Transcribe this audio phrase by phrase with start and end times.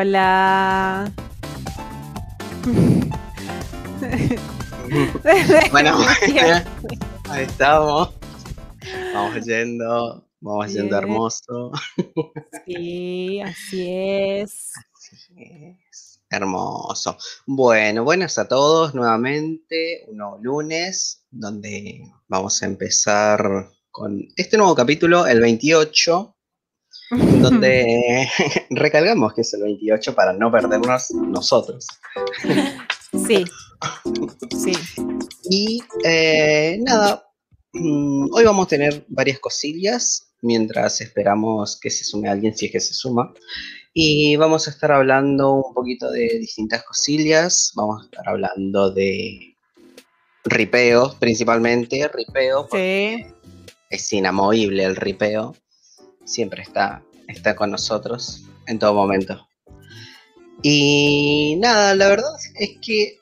[0.00, 1.12] Hola.
[5.72, 5.98] bueno,
[7.28, 8.14] ahí estamos.
[9.12, 11.72] Vamos yendo, vamos yendo hermoso.
[12.64, 14.72] Sí, así es.
[14.74, 16.22] Así es.
[16.30, 17.18] Hermoso.
[17.44, 20.06] Bueno, buenas a todos nuevamente.
[20.08, 26.36] Un nuevo lunes donde vamos a empezar con este nuevo capítulo, el 28,
[27.10, 28.28] donde
[28.70, 31.86] recalgamos que es el 28 para no perdernos nosotros.
[33.26, 33.44] Sí,
[34.56, 34.72] sí.
[35.44, 37.26] Y eh, nada,
[37.72, 42.72] mm, hoy vamos a tener varias cosillas mientras esperamos que se sume alguien, si es
[42.72, 43.32] que se suma.
[43.92, 47.72] Y vamos a estar hablando un poquito de distintas cosillas.
[47.74, 49.56] Vamos a estar hablando de
[50.44, 52.68] ripeo, principalmente ripeo.
[52.70, 53.26] Sí.
[53.90, 55.56] Es inamovible el ripeo.
[56.30, 59.48] Siempre está, está con nosotros en todo momento.
[60.62, 63.18] Y nada, la verdad es que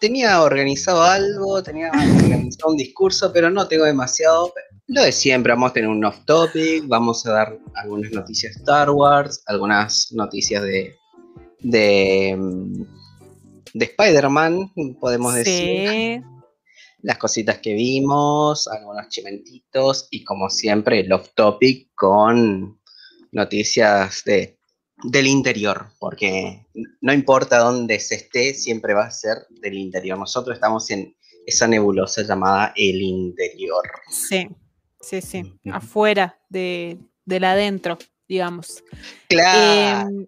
[0.00, 1.90] tenía organizado algo, tenía
[2.24, 4.52] organizado un discurso, pero no tengo demasiado.
[4.86, 8.60] Lo de siempre, vamos a tener un off topic, vamos a dar algunas noticias de
[8.60, 10.94] Star Wars, algunas noticias de,
[11.60, 12.82] de, mm,
[13.74, 16.22] de Spider-Man, podemos decir.
[17.02, 22.80] Las cositas que vimos, algunos chimentitos y como siempre el off topic con
[23.32, 24.58] noticias de,
[25.04, 26.66] del interior, porque
[27.00, 30.18] no importa dónde se esté, siempre va a ser del interior.
[30.18, 31.14] Nosotros estamos en
[31.46, 33.82] esa nebulosa llamada el interior.
[34.10, 34.48] Sí,
[35.00, 35.42] sí, sí.
[35.72, 37.98] Afuera de, del adentro,
[38.28, 38.84] digamos.
[39.28, 40.08] Claro.
[40.08, 40.26] Em,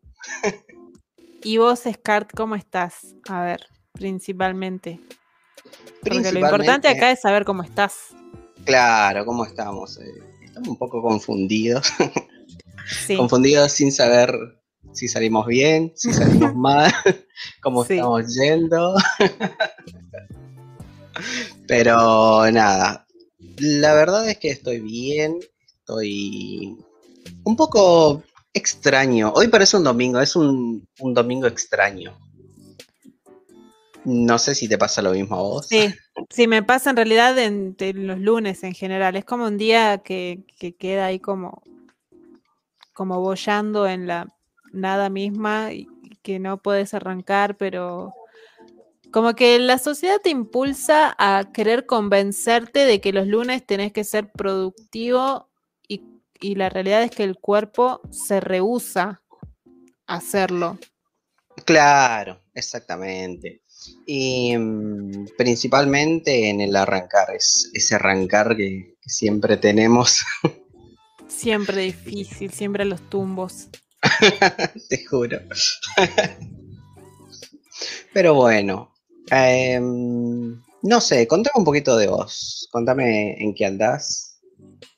[1.42, 3.14] y vos, Scart, ¿cómo estás?
[3.28, 5.00] A ver, principalmente.
[6.02, 8.08] Porque lo importante acá es saber cómo estás.
[8.64, 9.98] Claro, ¿cómo estamos?
[9.98, 10.04] Eh,
[10.44, 11.92] estamos un poco confundidos.
[13.06, 13.16] Sí.
[13.16, 14.34] Confundidos sin saber
[14.92, 16.92] si salimos bien, si salimos mal,
[17.62, 17.94] cómo Sí.
[17.94, 18.96] estamos yendo.
[21.68, 23.06] Pero nada,
[23.58, 25.38] la verdad es que estoy bien,
[25.78, 26.76] estoy
[27.44, 29.32] un poco extraño.
[29.34, 32.18] Hoy parece un domingo, es un, un domingo extraño.
[34.04, 35.66] No sé si te pasa lo mismo a vos.
[35.66, 35.94] Sí,
[36.30, 39.16] sí, me pasa en realidad en, en los lunes en general.
[39.16, 41.62] Es como un día que, que queda ahí como,
[42.92, 44.26] como bollando en la
[44.72, 45.86] nada misma y
[46.22, 48.14] que no puedes arrancar, pero
[49.12, 54.04] como que la sociedad te impulsa a querer convencerte de que los lunes tenés que
[54.04, 55.48] ser productivo
[55.86, 56.02] y,
[56.40, 59.22] y la realidad es que el cuerpo se rehúsa
[60.06, 60.78] a hacerlo.
[61.64, 63.61] Claro, exactamente.
[64.06, 70.22] Y mm, principalmente en el arrancar, es ese arrancar que, que siempre tenemos,
[71.32, 73.68] Siempre difícil, siempre a los tumbos.
[74.88, 75.38] te juro.
[78.12, 78.92] Pero bueno,
[79.30, 84.40] em, no sé, contame un poquito de vos, contame en qué andás.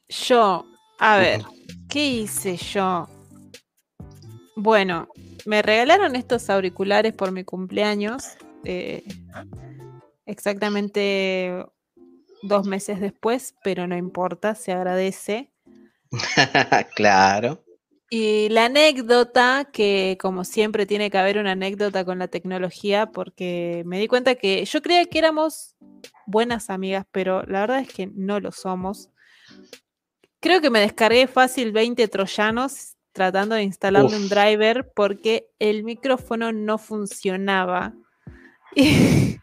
[0.09, 0.67] Yo,
[0.99, 1.43] a ver,
[1.89, 3.09] ¿qué hice yo?
[4.56, 5.09] Bueno,
[5.44, 8.25] me regalaron estos auriculares por mi cumpleaños.
[8.64, 9.04] Eh,
[10.26, 11.64] exactamente
[12.42, 15.52] dos meses después, pero no importa, se agradece.
[16.94, 17.64] claro.
[18.10, 23.82] Y la anécdota, que como siempre tiene que haber una anécdota con la tecnología, porque
[23.86, 25.76] me di cuenta que yo creía que éramos
[26.26, 29.10] buenas amigas, pero la verdad es que no lo somos.
[30.38, 34.22] Creo que me descargué fácil 20 troyanos tratando de instalarle Uf.
[34.22, 37.94] un driver porque el micrófono no funcionaba.
[38.75, 39.39] Y,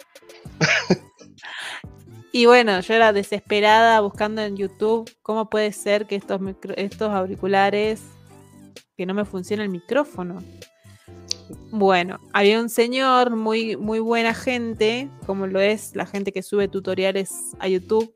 [2.32, 7.10] y bueno, yo era desesperada buscando en YouTube cómo puede ser que estos, micro- estos
[7.10, 8.02] auriculares
[8.98, 10.44] que no me funciona el micrófono.
[11.72, 16.68] Bueno, había un señor muy, muy buena gente, como lo es la gente que sube
[16.68, 18.14] tutoriales a YouTube,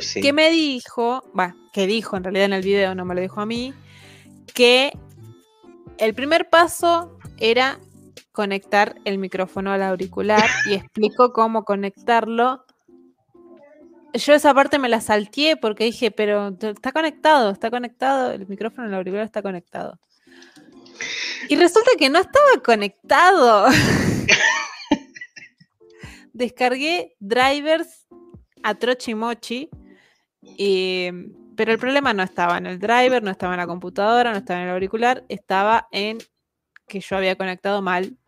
[0.00, 0.20] sí.
[0.20, 3.40] que me dijo, va, que dijo en realidad en el video, no me lo dijo
[3.40, 3.72] a mí,
[4.52, 4.92] que
[5.98, 7.78] el primer paso era
[8.34, 12.66] conectar el micrófono al auricular y explicó cómo conectarlo.
[14.12, 18.88] Yo esa parte me la salteé porque dije, pero está conectado, está conectado, el micrófono
[18.88, 20.00] al auricular está conectado.
[21.48, 23.68] Y resulta que no estaba conectado.
[26.32, 28.08] Descargué drivers
[28.64, 29.70] a trochimochi,
[30.42, 31.08] y,
[31.54, 34.60] pero el problema no estaba en el driver, no estaba en la computadora, no estaba
[34.60, 36.18] en el auricular, estaba en
[36.88, 38.18] que yo había conectado mal.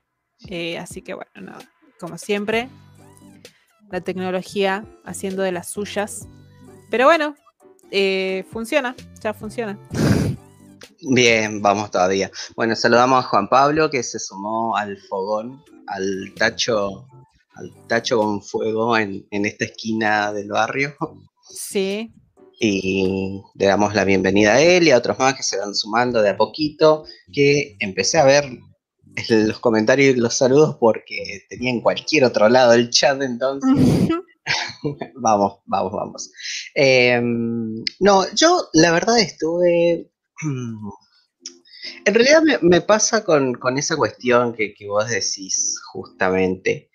[0.49, 1.53] Eh, así que bueno,
[1.99, 2.69] como siempre,
[3.91, 6.27] la tecnología haciendo de las suyas.
[6.91, 7.35] Pero bueno,
[7.91, 9.79] eh, funciona, ya funciona.
[11.03, 12.31] Bien, vamos todavía.
[12.57, 17.07] Bueno, saludamos a Juan Pablo que se sumó al fogón, al tacho,
[17.55, 20.97] al tacho con fuego en, en esta esquina del barrio.
[21.49, 22.13] Sí.
[22.59, 26.23] Y le damos la bienvenida a él y a otros más que se van sumando
[26.23, 28.45] de a poquito, que empecé a ver
[29.31, 34.11] los comentarios y los saludos porque tenía en cualquier otro lado el chat entonces.
[35.15, 36.33] vamos, vamos, vamos.
[36.75, 40.11] Em, no, yo la verdad estuve...
[42.05, 46.91] En realidad me, pasa con, esa cuestión que, vos decís justamente.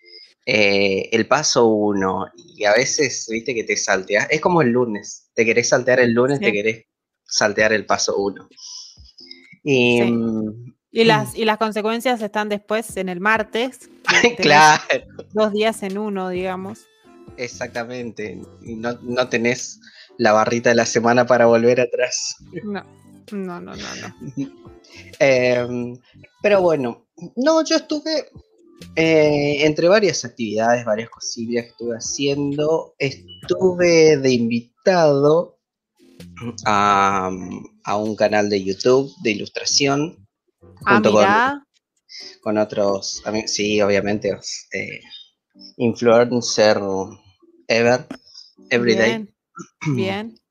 [0.46, 4.28] Eh, el paso uno, y a veces, viste, que te salteas.
[4.30, 5.30] Es como el lunes.
[5.34, 6.86] Te querés saltear el lunes, te querés
[7.26, 8.48] saltear el paso uno.
[9.64, 13.90] Y, mm, y las, y las consecuencias están después en el martes.
[14.38, 14.84] claro.
[15.34, 16.82] Dos días en uno, digamos.
[17.38, 18.42] Exactamente.
[18.62, 19.80] Y no, no tenés
[20.18, 22.36] la barrita de la semana para volver atrás.
[22.64, 22.84] No,
[23.32, 23.88] no, no, no,
[24.36, 24.52] no.
[25.20, 25.98] Em,
[26.42, 28.26] pero bueno, no, yo estuve
[28.96, 32.94] eh, entre varias actividades, varias cosillas que estuve haciendo.
[33.00, 35.58] Estuve de invitado
[36.66, 37.32] a,
[37.86, 40.21] a un canal de YouTube de ilustración
[40.86, 41.14] Ah, junto
[42.42, 44.38] con, otros, sí, obviamente,
[44.74, 45.00] eh,
[45.78, 46.80] influencer
[47.68, 48.08] ever,
[48.70, 49.28] everyday.
[49.86, 49.96] Bien.
[49.96, 50.42] Bien.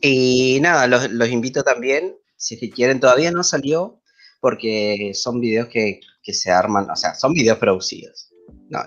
[0.00, 4.00] Y nada, los, invito también, si es que quieren, todavía no salió,
[4.40, 8.30] porque son videos que, se arman, o sea, son videos producidos.
[8.68, 8.80] No,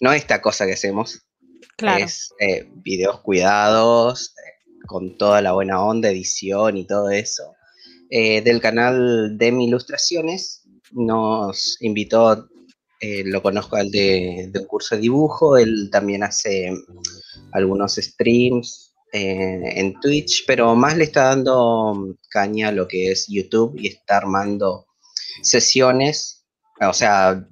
[0.00, 1.26] no esta cosa que hacemos.
[1.76, 2.04] Claro.
[2.04, 4.54] Es eh, videos cuidados, eh,
[4.86, 7.54] con toda la buena onda, edición y todo eso.
[8.16, 10.62] Eh, del canal Demi Ilustraciones.
[10.92, 12.48] Nos invitó,
[13.00, 16.70] eh, lo conozco al de, un curso de dibujo, él también hace
[17.50, 23.26] algunos streams eh, en Twitch, pero más le está dando caña a lo que es
[23.28, 24.86] YouTube y está armando
[25.42, 26.46] sesiones,
[26.80, 27.44] o sea,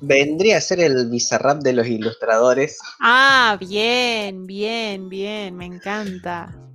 [0.00, 2.78] vendría a ser el bizarrap de los ilustradores.
[3.00, 6.65] Ah, bien, bien, bien, me encanta.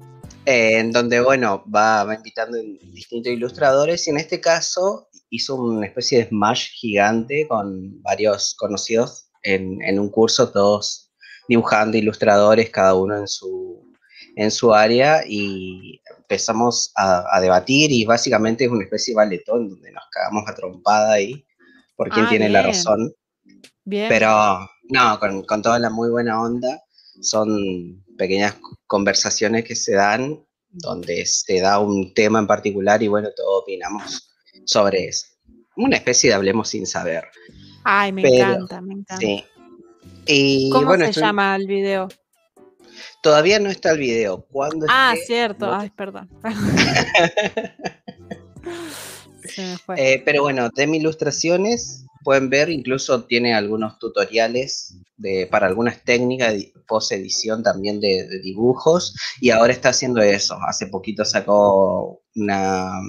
[0.46, 5.86] Eh, en donde, bueno, va, va, invitando distintos ilustradores y en este caso hizo una
[5.86, 11.12] especie de smash gigante con varios conocidos en, un curso, todos
[11.48, 13.94] dibujando ilustradores, cada uno en su,
[14.36, 19.92] en su área y empezamos a, debatir y básicamente es una especie de baletón donde
[19.92, 21.46] nos cagamos a trompada ahí
[21.96, 23.14] por quién ah, tiene la razón.
[23.84, 24.08] Bien.
[24.10, 26.82] Pero no, con, con toda la muy buena onda
[27.22, 28.56] son pequeñas
[28.92, 34.30] conversaciones que se dan donde se da un tema en particular y bueno, todos opinamos
[34.66, 35.28] sobre eso.
[35.78, 37.24] Una especie de hablemos sin saber.
[37.86, 39.16] Ay, me encanta, me encanta.
[39.16, 39.46] Sí.
[40.26, 42.10] Y, ¿Cómo se llama el video?
[43.24, 44.46] Todavía no está el video.
[44.52, 45.74] ¿Cuándo ah, cierto.
[45.74, 46.30] Ay, perdón.
[49.46, 49.96] se me fue.
[49.98, 56.54] Eh, pero bueno, Demi Ilustraciones pueden ver, incluso tiene algunos tutoriales de, para algunas técnicas
[56.54, 60.58] de post edición también de, dibujos y ahora está haciendo eso.
[60.68, 63.02] Hace poquito sacó una,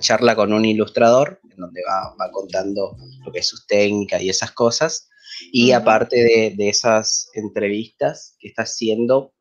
[0.00, 4.52] charla con un ilustrador en donde va, contando lo que es sus técnicas y esas
[4.52, 5.08] cosas.
[5.52, 9.32] Y aparte de, esas entrevistas que está haciendo,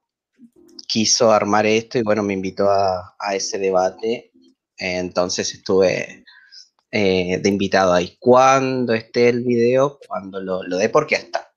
[0.88, 4.32] quiso armar esto y bueno, me invitó a, a ese debate.
[4.77, 6.24] Entonces estuve
[6.91, 8.17] eh, de invitado ahí.
[8.19, 11.51] Cuando esté el video, cuando lo, lo dé, porque hasta,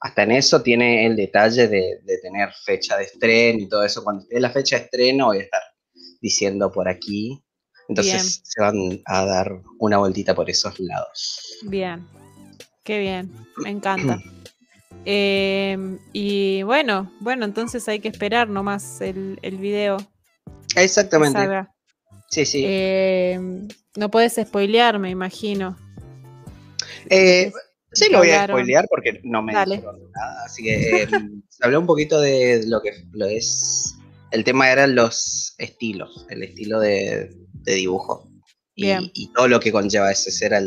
[0.00, 4.02] hasta en eso tiene el detalle de, tener fecha de estreno y todo eso.
[4.04, 5.62] Cuando esté la fecha de estreno, voy a estar
[6.20, 7.42] diciendo por aquí.
[7.88, 11.58] Entonces se van a dar una vueltita por esos lados.
[11.64, 12.06] Bien,
[12.84, 14.22] qué bien, me encanta.
[15.04, 19.96] Em, y bueno, bueno, entonces hay que esperar nomás el, el video.
[20.76, 21.66] Exactamente.
[22.30, 22.64] Sí, sí.
[22.64, 25.76] Em, no puedes spoilear, me imagino.
[27.08, 27.52] Eh,
[27.92, 30.44] sí, lo voy a spoilear porque no me dijeron nada.
[30.44, 31.08] Así que eh,
[31.60, 33.96] hablé un poquito de lo que lo es.
[34.30, 37.34] El tema eran los estilos, el estilo de,
[37.64, 38.30] dibujo.
[38.76, 40.62] Y, todo lo que conlleva ese era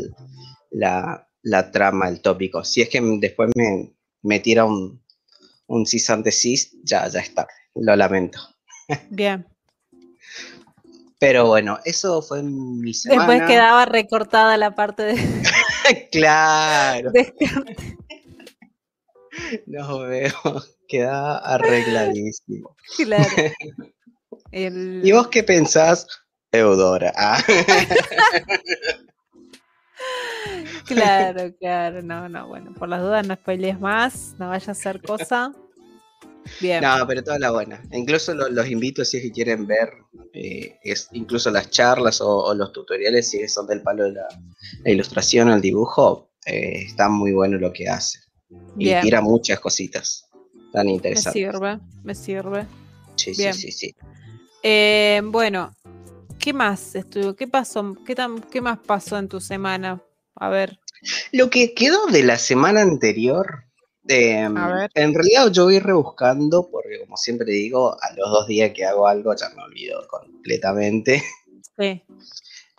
[0.70, 2.63] la, la, trama, el tópico.
[2.63, 5.01] Si es que después me, me tira un,
[5.67, 7.48] un cis ante cis, ya, ya está.
[7.74, 8.39] Lo lamento.
[9.10, 9.48] Bien.
[11.24, 13.32] Pero bueno, eso fue mi semana.
[13.32, 15.15] Después quedaba recortada la parte de.
[16.12, 17.13] claro.
[19.65, 20.34] no veo,
[20.86, 22.75] queda arregladísimo.
[22.98, 23.30] Claro.
[25.06, 26.06] ¿Y vos qué pensás,
[26.51, 27.13] Eudora?
[27.15, 27.42] Ah.
[30.86, 35.01] claro, claro, no, no, bueno, por las dudas no spoilees más, no vaya a ser
[35.01, 35.53] cosa.
[36.59, 36.81] Bien.
[36.81, 37.81] No, pero toda la buena.
[37.91, 39.89] Incluso lo- los invito si es que quieren ver,
[40.33, 44.27] eh, es, incluso las charlas o, o los tutoriales, si son del palo de la,
[44.83, 48.19] la ilustración o el dibujo, eh, está muy bueno lo que hace.
[48.77, 50.25] Y tira muchas cositas
[50.71, 51.33] tan Me interesantes.
[51.33, 52.65] sirve, me sirve.
[53.15, 53.53] Sí, Bien.
[53.53, 53.95] sí, sí, sí.
[54.63, 55.75] Eh, bueno,
[56.39, 57.35] ¿qué más estuvo?
[57.35, 57.95] ¿Qué pasó?
[58.05, 60.01] ¿Qué, tan- ¿Qué más pasó en tu semana?
[60.35, 60.79] A ver,
[61.31, 63.62] Lo que quedó de la semana anterior,
[64.07, 64.91] eh, ver.
[64.93, 69.07] en realidad yo voy rebuscando, porque como siempre digo, a los dos días que hago
[69.07, 71.24] algo ya me olvido completamente.
[71.77, 72.01] sí.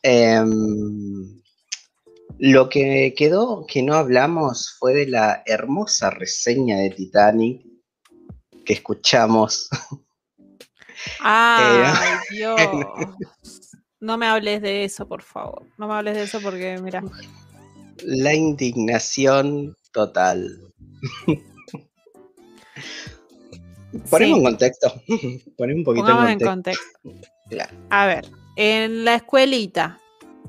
[0.03, 1.41] Em,
[2.39, 7.65] lo que quedó que no hablamos fue de la hermosa reseña de Titanic
[8.65, 9.69] que escuchamos.
[11.21, 12.61] Ay, Dios.
[14.01, 15.67] No me hables de eso, por favor.
[15.79, 17.03] No me hables de eso porque, mira,
[18.03, 20.61] La indignación total.
[24.11, 24.39] Ponemos Sí.
[24.41, 24.93] en contexto.
[25.57, 26.85] Ponemos un poquito pongamos en en contexto.
[27.03, 27.35] contexto.
[27.49, 30.01] Claro, A ver, en la escuelita.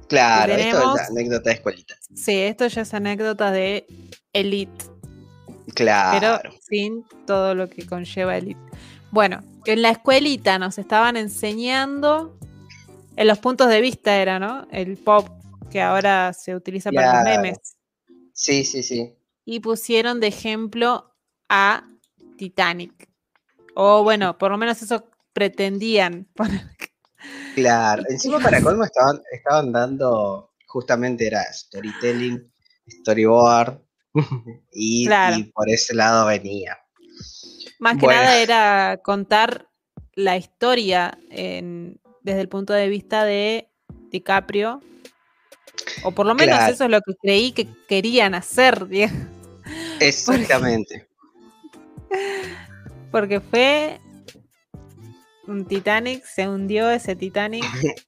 [0.08, 1.96] claro esto tenemos- es la anécdota de escuelita.
[2.16, 3.86] Sí, esto ya es anécdota de
[4.34, 4.86] Elite,
[5.76, 6.40] Claro.
[6.42, 8.60] pero sin todo lo que conlleva Elite.
[9.12, 12.38] Bueno, en la escuelita nos estaban enseñando,
[13.16, 14.68] en los puntos de vista era, ¿no?
[14.72, 15.28] El pop
[15.76, 17.58] que ahora se utiliza para los memes.
[18.32, 19.14] Sí, sí, sí.
[19.44, 21.14] Y pusieron de ejemplo
[21.50, 21.84] a
[22.38, 23.10] Titanic.
[23.76, 25.04] O bueno, por lo menos eso
[25.34, 26.62] pretendían poner.
[27.56, 28.04] Claro.
[28.08, 32.50] Encima para colmo estaban, estaban dando, justamente era storytelling,
[33.02, 33.78] storyboard,
[34.72, 35.36] y, Claro.
[35.40, 36.78] y por ese lado venía.
[37.80, 38.22] Más que Bueno.
[38.22, 39.70] nada era contar
[40.14, 43.70] la historia en- desde el punto de vista de
[44.10, 44.82] DiCaprio.
[46.04, 46.74] O por lo menos Claro.
[46.74, 48.88] eso es lo que creí que querían hacer,
[50.00, 51.08] Exactamente.
[53.12, 54.00] porque fue
[55.48, 57.64] un Titanic, se hundió ese Titanic.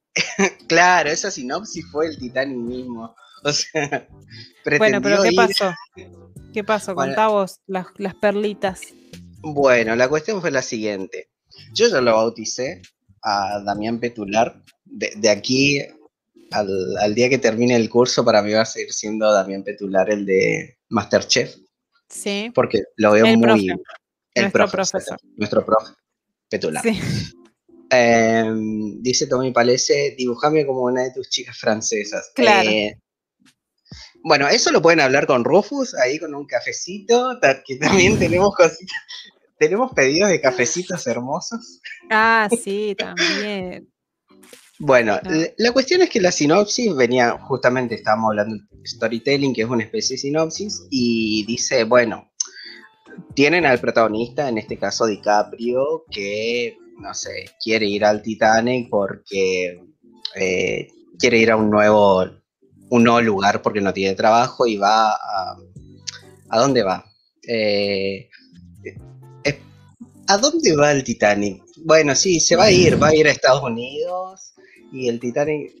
[0.68, 3.14] Claro, esa sinopsis fue el Titanic mismo.
[3.44, 4.08] O sea,
[4.78, 5.72] Bueno, pero ¿qué ir- pasó?
[6.52, 6.94] ¿Qué pasó?
[6.94, 7.12] Bueno.
[7.12, 8.80] Contá vos las, las perlitas.
[9.40, 11.30] Bueno, la cuestión fue la siguiente.
[11.72, 12.82] Yo ya lo bauticé
[13.22, 14.60] a Damián Petular.
[14.84, 15.80] De, de aquí
[16.50, 20.10] al, al día que termine el curso, para mí va a seguir siendo Damián Petular
[20.10, 21.54] el de Masterchef,
[22.08, 23.42] Sí, porque lo veo El muy.
[23.46, 23.62] profe.
[24.34, 25.18] El Nuestro profe, profesor.
[25.36, 25.92] nuestro profe
[26.48, 26.82] Petular.
[26.82, 26.98] sí.
[27.90, 32.30] Em, dice Tommy Palese, dibujame como una de tus chicas francesas.
[32.34, 32.68] Claro.
[32.68, 32.98] Eh,
[34.22, 38.96] bueno, eso lo pueden hablar con Rufus, ahí con un cafecito, que también tenemos cositas,
[39.58, 41.80] tenemos pedidos de cafecitos hermosos.
[42.10, 43.90] Ah, sí, también.
[44.80, 45.30] Bueno, No.
[45.56, 49.82] la- cuestión es que la sinopsis venía, justamente estábamos hablando de storytelling, que es una
[49.82, 52.30] especie de sinopsis, y dice, bueno,
[53.34, 59.80] tienen al protagonista, en este caso DiCaprio, que, no sé, quiere ir al Titanic porque
[60.36, 62.24] eh, quiere ir a un nuevo,
[62.90, 65.56] un nuevo lugar porque no tiene trabajo y va a...
[66.50, 67.04] ¿A dónde va?
[67.46, 68.28] Eh,
[70.30, 71.62] ¿A dónde va el Titanic?
[71.84, 74.52] Bueno, sí, se va a ir, va a ir a Estados Unidos
[74.92, 75.72] y el Titanic,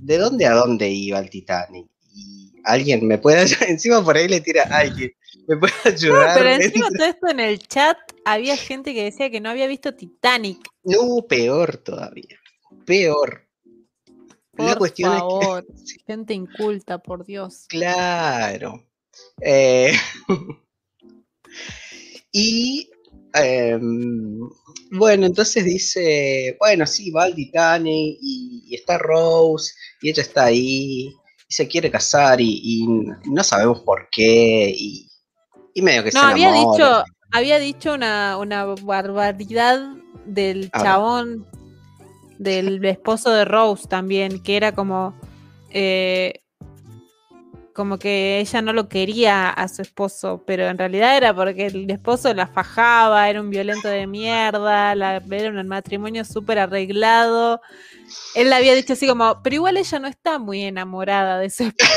[0.00, 1.86] ¿de dónde a dónde iba el Titanic?
[2.14, 5.12] Y alguien me puede ayudar, encima por ahí le tira a alguien,
[5.46, 6.38] me puede ayudar.
[6.38, 9.94] Pero encima todo esto en el chat había gente que decía que no había visto
[9.94, 10.58] Titanic.
[10.84, 12.38] No, peor todavía,
[12.84, 13.42] peor.
[14.56, 17.66] Por La cuestión es favor, que, sí, gente inculta, por Dios.
[17.68, 18.84] claro.
[19.40, 19.92] Eh,
[22.32, 22.88] y
[23.34, 24.38] em,
[24.92, 30.44] bueno, entonces dice, bueno, sí, va al Titanic y, y está Rose y ella está
[30.44, 31.08] ahí
[31.48, 32.86] y se quiere casar y, y
[33.30, 35.10] no sabemos por qué y,
[35.74, 39.80] y medio que No, se había dicho, había dicho una, una barbaridad
[40.24, 41.46] del chabón,
[42.38, 45.18] del esposo de Rose también, que era como,
[45.70, 46.43] eh,
[47.74, 51.90] como que ella no lo quería a su esposo, pero en realidad era porque el
[51.90, 57.60] esposo la fajaba, era un violento de mierda, la, era un matrimonio súper arreglado.
[58.36, 61.64] Él le había dicho así como, pero igual ella no está muy enamorada de su
[61.64, 61.92] esposo.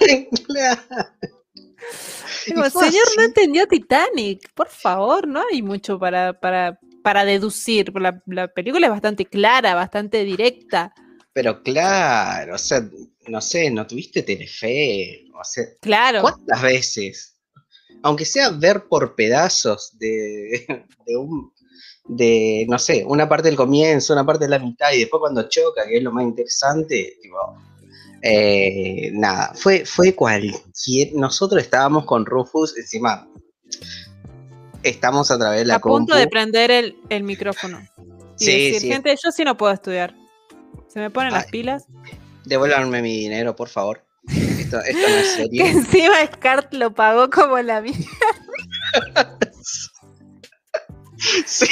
[0.46, 0.82] Claro.
[2.54, 4.52] Fue señor, no entendió Titanic.
[4.52, 7.90] Por favor, no hay mucho para, para, para deducir.
[7.98, 10.92] La, la película es bastante clara, bastante directa.
[11.32, 12.82] Pero claro, o sea,
[13.28, 16.20] no sé, no tuviste Telefe, o sea, Claro.
[16.22, 17.36] ¿Cuántas veces?
[18.02, 20.66] Aunque sea ver por pedazos de,
[21.06, 21.52] de un
[22.06, 25.48] de, no sé, una parte del comienzo, una parte de la mitad y después cuando
[25.48, 27.38] choca, que es lo más interesante, tipo,
[28.22, 33.26] eh, nada, fue, fue cualquier, nosotros estábamos con Rufus encima,
[34.82, 37.80] estamos a través de la a punto de prender el, el micrófono.
[38.38, 38.88] Y Sí, decir, sí.
[38.88, 40.14] gente, yo sí no puedo estudiar.
[40.88, 41.86] Se me ponen las pilas.
[42.44, 44.04] Devuélvanme mi dinero, por favor.
[44.28, 45.66] Esto, esto no es Que serio.
[45.66, 47.94] encima Scart lo pagó como la mía.
[51.46, 51.66] Sí.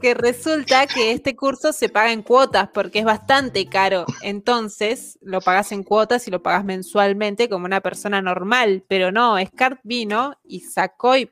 [0.00, 4.04] Que resulta que este curso se paga en cuotas porque es bastante caro.
[4.22, 8.84] Entonces lo pagas en cuotas y lo pagas mensualmente como una persona normal.
[8.88, 11.30] Pero no, Scart vino y sacó y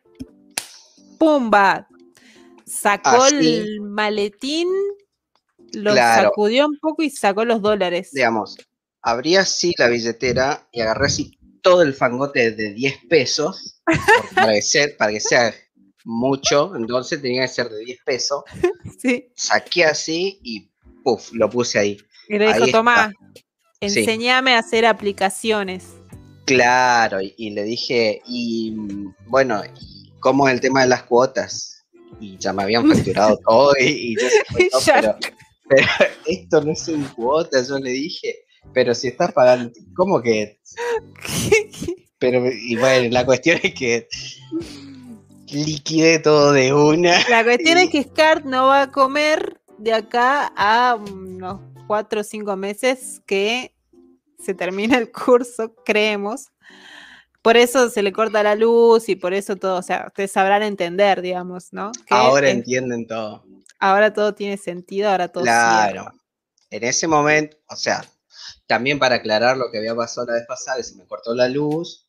[1.18, 1.86] ¡pumba!
[2.64, 3.56] Sacó Así.
[3.56, 4.68] el maletín,
[5.72, 6.28] lo Claro.
[6.30, 8.10] sacudió un poco y sacó los dólares.
[8.12, 8.56] Digamos,
[9.02, 13.80] abrí así la billetera y agarré así todo el fangote de 10 pesos.
[14.34, 15.54] Para que, sea, para que sea
[16.04, 18.42] mucho, entonces tenía que ser de 10 pesos.
[18.98, 19.28] Sí.
[19.34, 20.68] Saqué así y
[21.04, 21.96] puff, lo puse ahí.
[22.28, 23.12] Y le dijo, Tomás,
[23.84, 23.98] Sí.
[24.00, 25.86] enséñame a hacer aplicaciones.
[26.46, 28.76] Claro, y, y le dije, y
[29.26, 31.84] bueno, ¿y ¿cómo es el tema de las cuotas?
[32.20, 34.28] Y ya me habían facturado todo y, y yo
[34.80, 35.16] se pero,
[35.74, 35.86] pero
[36.26, 38.34] esto no es en cuotas, yo le dije,
[38.72, 40.58] pero si estás pagando, ¿cómo que?
[42.18, 44.06] Pero, y bueno, la cuestión es que
[45.50, 47.18] liquidé todo de una.
[47.28, 52.20] La cuestión Y- es que Scart no va a comer de acá a unos cuatro
[52.20, 53.74] o cinco meses que
[54.38, 56.46] se termina el curso, creemos.
[57.42, 60.62] Por eso se le corta la luz y por eso todo, o sea, ustedes sabrán
[60.62, 61.90] entender, digamos, ¿no?
[62.06, 63.44] Que Ahora es- entienden todo.
[63.82, 65.90] Ahora todo tiene sentido, ahora todo Claro.
[66.02, 66.14] cierra.
[66.70, 68.04] En ese momento, o sea,
[68.66, 71.48] también para aclarar lo que había pasado la vez pasada, que se me cortó la
[71.48, 72.06] luz,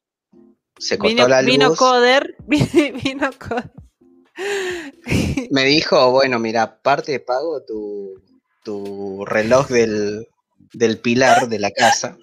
[0.78, 1.52] se cortó Vino, la luz.
[1.52, 3.72] vino Coder, vino Coder.
[5.52, 8.22] Me dijo, bueno, mira, aparte de pago tu,
[8.64, 10.28] tu reloj del,
[10.74, 12.18] del pilar de la casa.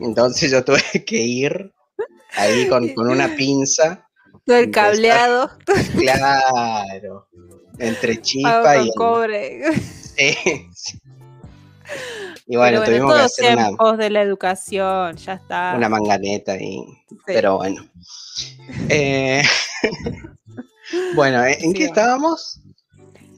[0.00, 1.72] Entonces yo tuve que ir
[2.36, 4.08] ahí con, con una pinza.
[4.46, 4.84] todo el Empezar.
[4.92, 5.50] cableado,
[5.98, 7.28] Claro.
[7.78, 8.20] Entre
[8.74, 8.90] con y...
[8.94, 9.62] cobre.
[9.74, 10.34] Sí,
[10.74, 10.98] sí.
[12.46, 15.74] Y bueno, tuvimos que hacer una, en de la educación, ya está.
[15.76, 16.76] una manganeta y...
[17.08, 17.16] Sí.
[17.26, 17.84] Pero bueno.
[18.88, 19.42] Eh,
[21.14, 21.84] bueno, ¿en Sí, qué bueno.
[21.86, 22.60] estábamos?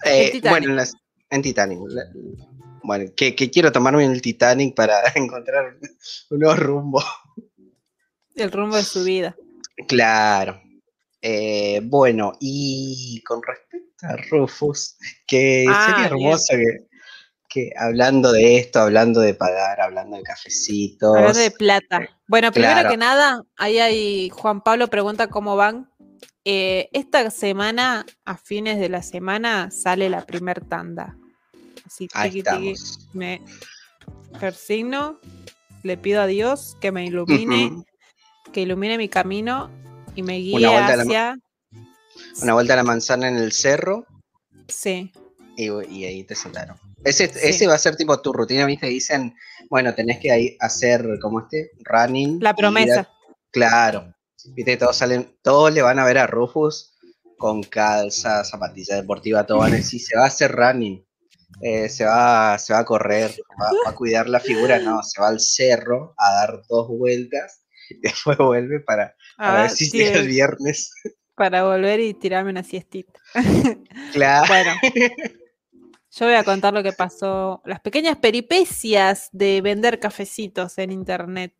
[0.04, 0.50] Eh, Titanic.
[0.50, 0.94] bueno, en, las-
[1.30, 1.78] en Titanic.
[1.88, 2.04] La-
[2.82, 5.76] bueno, que, que quiero tomarme el Titanic para encontrar
[6.30, 7.04] un nuevo rumbo.
[8.34, 9.36] El rumbo de su vida.
[9.88, 10.60] Claro.
[11.26, 16.86] Eh, bueno, y con respecto a Rufus, que Ah, sería hermoso que,
[17.48, 21.16] que hablando de esto, hablando de pagar, hablando de cafecitos.
[21.16, 22.10] Hablando de plata.
[22.28, 22.90] Bueno, primero claro.
[22.90, 25.90] que nada, ahí hay Juan Pablo pregunta cómo van.
[26.44, 31.16] Eh, esta semana, a fines de la semana, sale la primer tanda.
[31.86, 32.74] Así Ahí tiqui,
[33.14, 33.40] me
[34.38, 35.18] persigno,
[35.82, 37.82] le pido a Dios que me ilumine,
[38.52, 39.70] que ilumine mi camino
[40.14, 41.38] y me guíe Una vuelta a la ma- hacia.
[42.42, 44.06] Una vuelta a la manzana en el cerro
[44.68, 45.12] Sí,
[45.56, 46.76] y, y ahí te sentaron.
[47.04, 47.38] Ese, Sí.
[47.42, 48.86] ese va a ser tipo tu rutina, ¿viste?
[48.86, 49.34] Dicen,
[49.68, 52.38] bueno, tenés que ahí hacer como este, running.
[52.40, 53.08] la a- promesa.
[53.50, 54.14] Claro.
[54.46, 56.94] Viste, todos salen, todos le van a ver a Rufus
[57.38, 61.04] con calza, zapatilla deportiva, todo van a decir, se va a hacer running,
[61.60, 65.20] eh, se, va, se va a correr, va, va a cuidar la figura, no, se
[65.20, 69.98] va al cerro a dar dos vueltas y después vuelve para, Ah, ver si sí,
[69.98, 70.92] llega el viernes.
[71.34, 73.20] para volver y tirarme una siestita.
[74.12, 74.46] Claro.
[74.48, 74.72] Bueno,
[76.16, 81.52] yo voy a contar lo que pasó, las pequeñas peripecias de vender cafecitos en internet.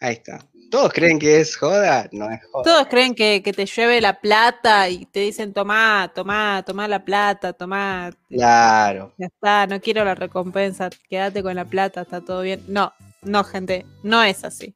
[0.00, 0.46] Ahí está.
[0.70, 2.08] ¿Todos creen que es joda?
[2.12, 2.64] No es joda.
[2.64, 7.04] Todos creen que, que te llueve la plata y te dicen, tomá, tomá, tomá la
[7.04, 9.14] plata, tomá, Claro.
[9.16, 12.62] ya está, no quiero la recompensa, quédate con la plata, está todo bien.
[12.66, 14.74] No, no, gente, no es así.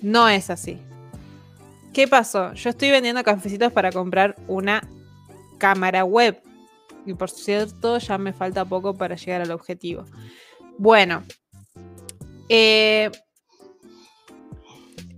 [0.00, 0.78] No es así.
[1.92, 2.52] ¿Qué pasó?
[2.54, 4.88] Yo estoy vendiendo cafecitos para comprar una
[5.58, 6.40] cámara web.
[7.04, 10.04] Y por cierto, ya me falta poco para llegar al objetivo.
[10.78, 11.24] Bueno.
[12.48, 13.10] eh,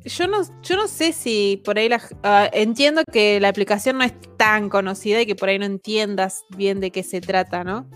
[0.05, 4.05] yo, no, yo no sé si por ahí la, ah, entiendo que la aplicación no
[4.05, 7.89] es tan conocida y que por ahí no entiendas bien de qué se trata, ¿no?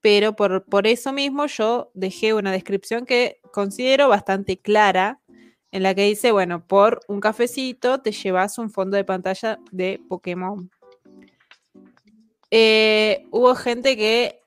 [0.00, 5.20] Pero por, por eso mismo yo dejé una descripción que considero bastante clara
[5.72, 10.00] en la que dice, bueno, por un cafecito te llevas un fondo de pantalla de
[10.06, 10.70] Pokémon.
[12.50, 14.42] Eh, hubo gente que,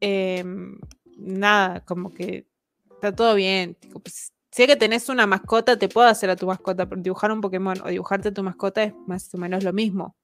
[0.00, 0.78] em,
[1.16, 2.48] nada, como que
[2.94, 3.76] está todo bien.
[3.76, 7.30] tipo, pues, sé que tenés una mascota, te puedo hacer a tu mascota, pero dibujar
[7.30, 10.16] un Pokémon o dibujarte a tu mascota es más o menos lo mismo.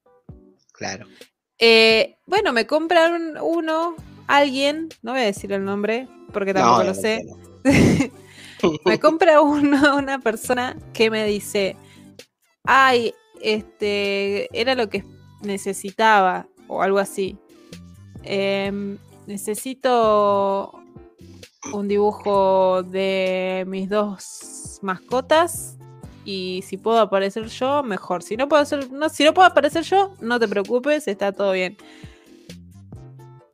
[0.73, 1.07] Claro.
[1.57, 3.95] Eh, bueno, me compraron uno,
[4.27, 7.23] alguien, no voy a decir el nombre porque tampoco lo sé.
[7.23, 7.39] no.
[8.85, 11.75] me compra uno, una persona que me dice,
[12.63, 15.03] ay, este, era lo que
[15.41, 17.37] necesitaba o algo así.
[18.23, 20.73] Em, necesito
[21.73, 25.77] un dibujo de mis dos mascotas
[26.25, 28.23] y si puedo aparecer yo, mejor.
[28.23, 31.77] Si no puedo, no, si no puedo aparecer yo, no te preocupes, está todo bien.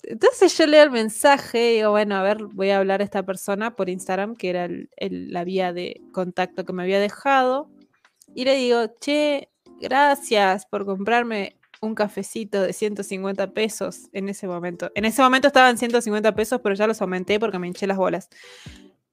[0.07, 3.23] Entonces yo leo el mensaje y digo, bueno, a ver, voy a hablar a esta
[3.23, 7.69] persona por Instagram, que era la vía de contacto que me había dejado.
[8.33, 14.91] Y le digo, che, gracias por comprarme un cafecito de 150 pesos en ese momento.
[14.95, 18.29] En ese momento estaban 150 pesos, pero ya los aumenté porque me hinché las bolas.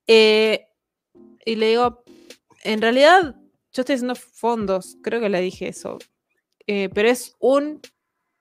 [0.06, 0.66] Eh,
[1.44, 2.04] y le digo,
[2.64, 3.36] en realidad
[3.72, 5.98] yo estoy haciendo fondos, creo que le dije eso,
[6.66, 7.80] eh, pero es un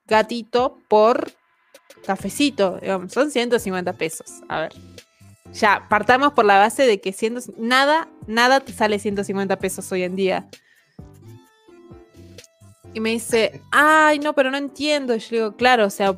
[0.06, 1.32] gatito por
[2.06, 4.42] cafecito, digamos, son 150 pesos.
[4.48, 4.74] A ver,
[5.54, 7.14] ya, partamos por la base de que
[7.58, 10.48] nada, nada te sale 150 pesos hoy en día.
[12.94, 15.16] Y me dice, ay, no, pero no entiendo.
[15.16, 16.16] Y yo digo, claro, o sea,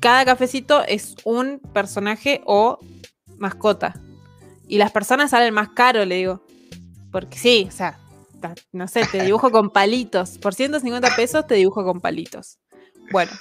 [0.00, 2.78] cada cafecito es un personaje o
[3.36, 4.00] mascota.
[4.66, 6.44] Y las personas salen más caro, le digo.
[7.10, 7.98] Porque sí, o sea,
[8.72, 10.38] no sé, te dibujo con palitos.
[10.38, 12.58] Por 150 pesos te dibujo con palitos.
[13.10, 13.32] Bueno.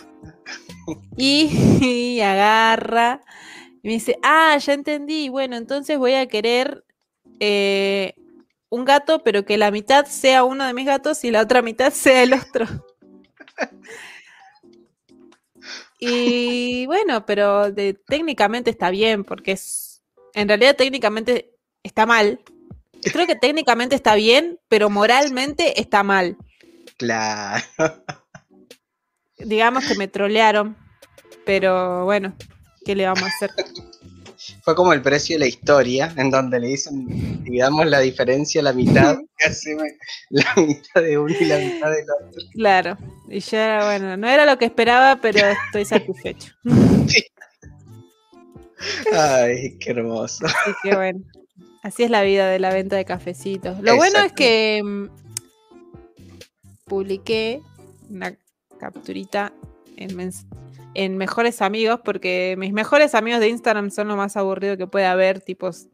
[1.17, 3.21] Y, agarra
[3.83, 5.27] y me dice, ah, ya entendí.
[5.27, 6.85] Bueno, entonces voy a querer
[7.41, 8.13] eh,
[8.69, 11.91] un gato, pero que la mitad sea uno de mis gatos y la otra mitad
[11.93, 12.65] sea el otro.
[15.99, 17.73] y bueno, pero
[18.07, 20.01] técnicamente está bien, porque es.
[20.33, 21.53] En realidad, técnicamente
[21.83, 22.39] está mal.
[23.01, 26.37] Creo que técnicamente está bien, pero moralmente está mal.
[26.97, 27.63] Claro.
[29.39, 30.75] Digamos que me trolearon,
[31.45, 32.35] pero bueno,
[32.85, 33.51] ¿qué le vamos a hacer?
[34.61, 38.73] Fue como el precio de la historia, en donde le dicen, digamos, la diferencia, la
[38.73, 39.75] mitad, casi
[40.29, 42.41] la mitad de uno y la mitad del otro.
[42.53, 42.97] Claro,
[43.29, 46.53] y ya, bueno, no era lo que esperaba, pero estoy satisfecho.
[49.13, 50.45] Ay, qué hermoso.
[50.45, 51.19] Así que bueno,
[51.83, 53.79] así es la vida de la venta de cafecitos.
[53.81, 55.07] Lo bueno es que mm,
[56.85, 57.61] publiqué
[58.09, 58.37] una
[58.77, 59.53] capturita
[59.95, 60.31] en,
[60.93, 65.05] en mejores amigos, porque mis mejores amigos de Instagram son lo más aburrido que puede
[65.05, 65.87] haber, tipos,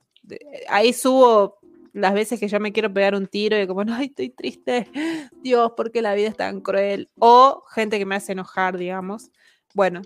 [0.70, 1.60] ahí subo
[1.94, 4.90] las veces que yo me quiero pegar un tiro y como, no, estoy triste,
[5.42, 7.10] Dios, ¿por qué la vida es tan cruel?
[7.20, 9.30] O gente que me hace enojar, digamos.
[9.76, 10.02] Bueno,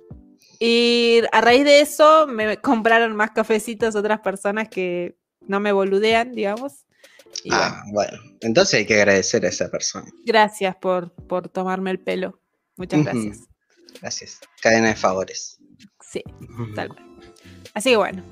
[0.60, 6.34] y a raíz de eso me compraron más cafecitos otras personas que no me boludean,
[6.34, 6.86] digamos.
[7.52, 8.18] ah, bueno.
[8.42, 10.08] entonces hay que agradecer a esa persona.
[10.26, 12.40] Gracias por, por tomarme el pelo.
[12.78, 13.40] Muchas gracias.
[14.02, 14.40] Gracias.
[14.62, 15.58] Cadena de favores.
[16.00, 16.24] Sí,
[16.76, 17.06] tal cual.
[17.74, 18.24] Así que bueno.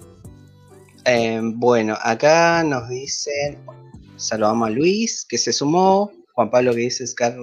[1.06, 3.60] Eh, bueno, acá nos dicen,
[4.16, 6.12] saludamos a Luis, que se sumó.
[6.34, 7.36] Juan Pablo que dice Scar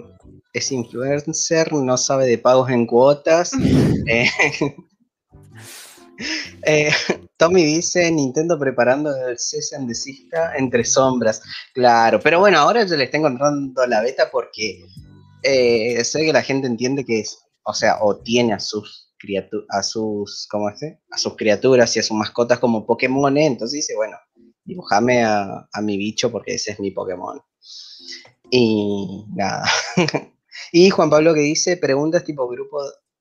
[0.53, 3.53] es influencer, no sabe de pagos en cuotas.
[4.09, 4.27] Eh,
[6.67, 6.91] eh,
[7.37, 11.41] Tommy dice Nintendo preparando el Season desista entre sombras.
[11.73, 14.85] Claro, pero bueno, ahora yo le está encontrando la beta porque
[15.43, 19.83] sé que la gente entiende que es o sea, o tiene a sus criaturas, a
[19.83, 20.83] sus, ¿cómo es?
[21.11, 24.17] A sus criaturas y a sus mascotas como Pokémon, entonces dice, bueno,
[24.65, 27.41] dibujame a, mi bicho porque ese es mi Pokémon.
[28.51, 29.65] Y nada.
[30.73, 32.79] y Juan Pablo que dice, preguntas tipo grupo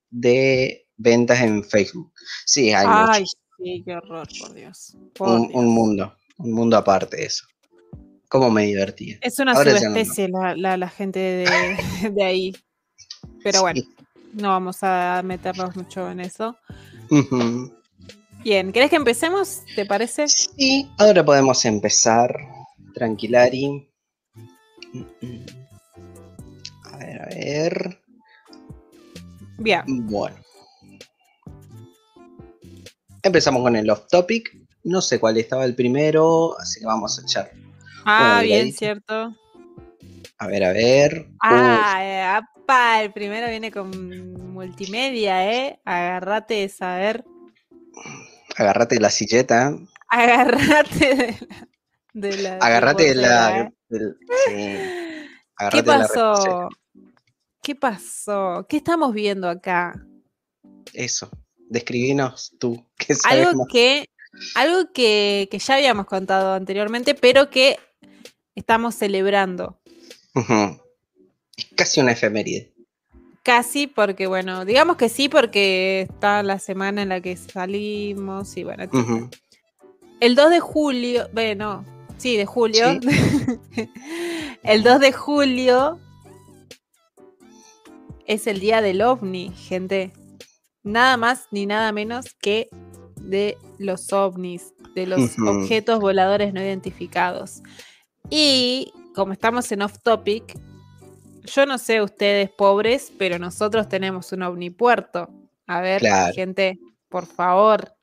[0.09, 2.11] de ventas en Facebook.
[2.45, 3.25] Sí, hay Ay,
[3.57, 4.97] sí, qué horror, por Dios.
[5.19, 7.45] un, mundo, un mundo aparte de eso.
[8.31, 9.17] Cómo me divertía.
[9.19, 12.55] Es una subespecie la, la, gente de, de ahí.
[13.43, 13.81] Pero bueno.
[14.31, 16.55] No vamos a meternos mucho en eso.
[18.41, 19.63] Bien, ¿querés que empecemos?
[19.75, 20.29] ¿Te parece?
[20.29, 22.33] Sí, ahora podemos empezar.
[22.93, 23.91] Tranquilari.
[26.85, 28.01] A ver, a ver.
[29.57, 29.83] Bien.
[30.07, 30.37] Bueno.
[33.23, 34.57] Empezamos con el off topic.
[34.85, 37.60] No sé cuál estaba el primero, así que vamos a echar.
[38.05, 39.35] Ah, bien, cierto.
[40.37, 41.27] A ver, a ver.
[41.41, 42.41] Ah,
[43.03, 45.79] el primero viene con multimedia, ¿eh?
[45.83, 47.25] Agárrate esa, a ver.
[48.55, 49.75] Agárrate de la silleta.
[50.07, 51.37] Agárrate
[52.13, 52.57] de la.
[52.57, 53.71] Agárrate de la.
[55.71, 56.69] ¿Qué pasó?
[57.61, 58.65] ¿Qué pasó?
[58.67, 59.93] ¿Qué estamos viendo acá?
[60.93, 61.29] Eso.
[61.69, 62.85] Describinos tú.
[63.29, 64.09] algo que,
[64.55, 67.77] algo que, ya habíamos contado anteriormente, pero que
[68.55, 69.79] estamos celebrando.
[71.57, 72.73] Es casi una efeméride.
[73.43, 78.63] Casi porque, bueno, digamos que sí porque está la semana en la que salimos y
[78.63, 78.83] bueno.
[80.19, 81.83] El 2 de julio, bueno,
[82.17, 82.85] sí, de julio.
[84.63, 85.99] el 2 de julio
[88.27, 90.13] es el día del ovni, gente.
[90.83, 92.69] Nada más ni nada menos que
[93.19, 97.61] de los ovnis, de los objetos voladores no identificados.
[98.29, 100.57] Y como estamos en off topic,
[101.43, 105.29] yo no sé ustedes pobres, pero nosotros tenemos un ovnipuerto.
[105.67, 106.01] A ver,
[106.33, 106.79] gente,
[107.09, 107.93] por favor.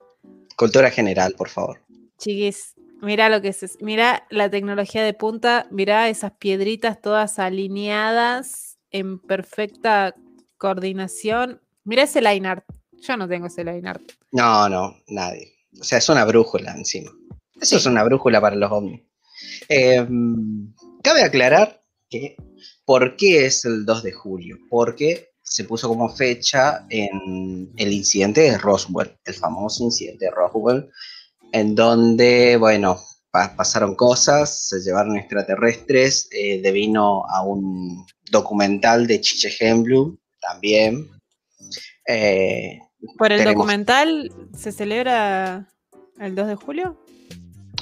[0.57, 1.81] Cultura general, por favor.
[2.19, 8.79] Chiquis, mira lo que es, mira la tecnología de punta, mira esas piedritas todas alineadas
[8.91, 10.15] en perfecta
[10.57, 11.61] coordinación.
[11.85, 12.65] Mira ese line art.
[13.01, 14.03] Yo no tengo ese line art.
[14.33, 15.55] No, no, nadie.
[15.81, 17.11] O sea, es una brújula encima.
[17.61, 19.03] Eso es una brújula para los ovnis.
[19.69, 20.73] Em,
[21.03, 22.37] cabe aclarar que
[22.85, 24.57] ¿por qué es el 2 de julio?
[24.71, 30.91] Porque se puso como fecha en el incidente de Roswell, el famoso incidente de Roswell,
[31.53, 32.99] en donde, bueno,
[33.31, 41.09] pasaron cosas, se llevaron extraterrestres, eh, devino a un documental de Chiche Hemblum también.
[42.07, 42.79] Eh,
[43.17, 45.69] ¿Por el documental se celebra
[46.19, 47.05] el 2 de julio?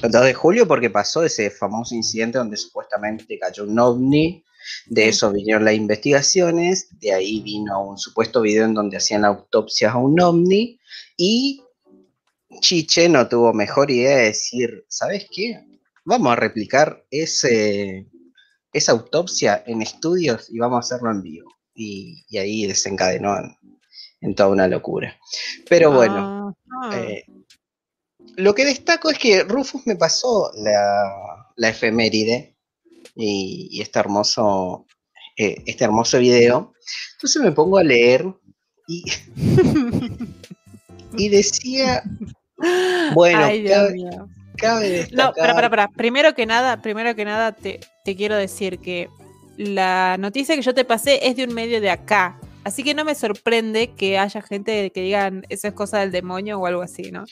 [0.02, 4.44] El 2 de julio porque pasó ese famoso incidente donde supuestamente cayó un ovni,
[4.86, 9.94] de eso vinieron las investigaciones, de ahí vino un supuesto video en donde hacían autopsias
[9.94, 10.78] a un ovni
[11.16, 11.62] y
[12.60, 15.60] Chiche no tuvo mejor idea de decir, ¿sabes qué?
[16.04, 18.06] Vamos a replicar ese,
[18.72, 21.50] esa autopsia en estudios y vamos a hacerlo en vivo.
[21.74, 23.36] Y, ahí desencadenó
[24.20, 25.18] en, toda una locura.
[25.68, 27.00] Pero bueno, ah, ah.
[27.00, 27.24] Eh,
[28.36, 32.56] lo que destaco es que Rufus me pasó la, la efeméride
[33.14, 34.86] y, este hermoso
[35.36, 36.72] eh, este hermoso video.
[37.14, 38.26] Entonces me pongo a leer
[38.86, 39.04] y,
[41.16, 42.02] y decía,
[43.14, 43.40] bueno,
[44.56, 45.26] cabe, destacar...
[45.26, 45.88] No, para, para, para.
[45.88, 49.08] Primero que nada, primero que nada te, te quiero decir que
[49.56, 52.38] la noticia que yo te pasé es de un medio de acá.
[52.64, 56.58] Así que no me sorprende que haya gente que digan eso es cosa del demonio
[56.58, 57.24] o algo así, ¿no?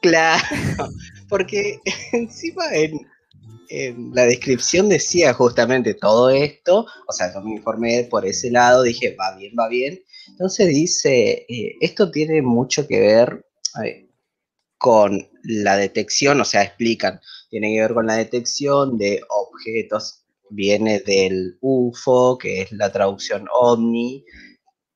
[0.00, 0.88] Claro,
[1.28, 1.80] porque
[2.12, 3.06] encima en,
[4.14, 9.16] la descripción decía justamente todo esto, o sea, yo me informé por ese lado, dije,
[9.18, 10.00] va bien, va bien.
[10.28, 13.44] Entonces dice, eh, esto tiene mucho que ver
[14.78, 21.00] con la detección, o sea, explican, tiene que ver con la detección de objetos, viene
[21.00, 24.24] del UFO, que es la traducción OVNI,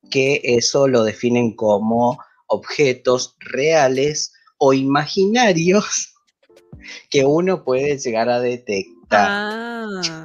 [0.09, 6.13] que eso lo definen como objetos reales o imaginarios
[7.09, 9.27] que uno puede llegar a detectar.
[9.29, 10.23] Ah.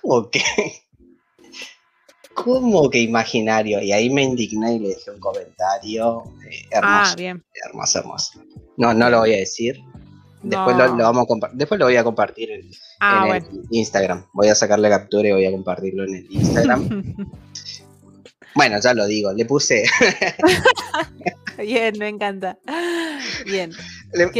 [0.00, 0.42] ¿Cómo que?
[2.34, 3.80] ¿Cómo que imaginario?
[3.82, 7.12] Y ahí me indigné y le dejé un comentario eh, hermoso.
[7.12, 7.44] Ah, bien.
[7.66, 8.42] Hermoso, hermoso.
[8.78, 9.78] No, no lo voy a decir.
[10.42, 14.26] Después, lo, vamos a Después lo voy a compartir en, ah, el Instagram.
[14.32, 17.14] Voy a sacarle captura y voy a compartirlo en el Instagram.
[18.54, 19.32] bueno, ya lo digo.
[19.32, 19.84] Le puse.
[21.58, 22.58] Bien, me encanta.
[23.44, 23.72] Bien.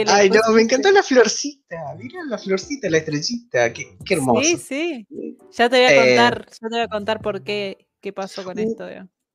[0.07, 1.95] ay, no, me encantó la florcita.
[1.99, 3.73] Mira la florcita, la estrellita.
[3.73, 4.43] Qué, qué hermoso.
[4.43, 5.39] Sí, sí.
[5.53, 8.45] Ya te voy a eh, contar, ya te voy a contar por qué, qué pasó
[8.45, 8.87] con uh, esto.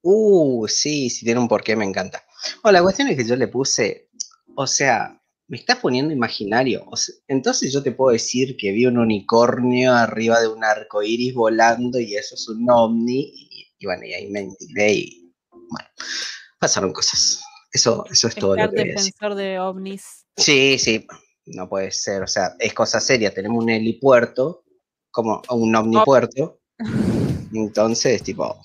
[0.02, 2.24] Uh, sí, sí, tiene un porqué, me encanta.
[2.64, 4.10] Oh, la cuestión es que yo le puse,
[4.56, 6.86] o sea, me estás poniendo imaginario.
[7.28, 12.00] entonces yo te puedo decir que vi un unicornio arriba de un arco iris volando
[12.00, 13.34] y eso es un ovni.
[13.80, 15.90] Y, bueno, y ahí me y bueno,
[16.60, 17.42] pasaron cosas.
[17.72, 20.26] Eso, eso es todo lo que defensor de ovnis.
[20.36, 21.06] Sí, sí,
[21.46, 24.64] no puede ser, o sea, es cosa seria, tenemos un helipuerto,
[25.12, 26.60] como un omnipuerto,
[27.54, 28.60] entonces, tipo...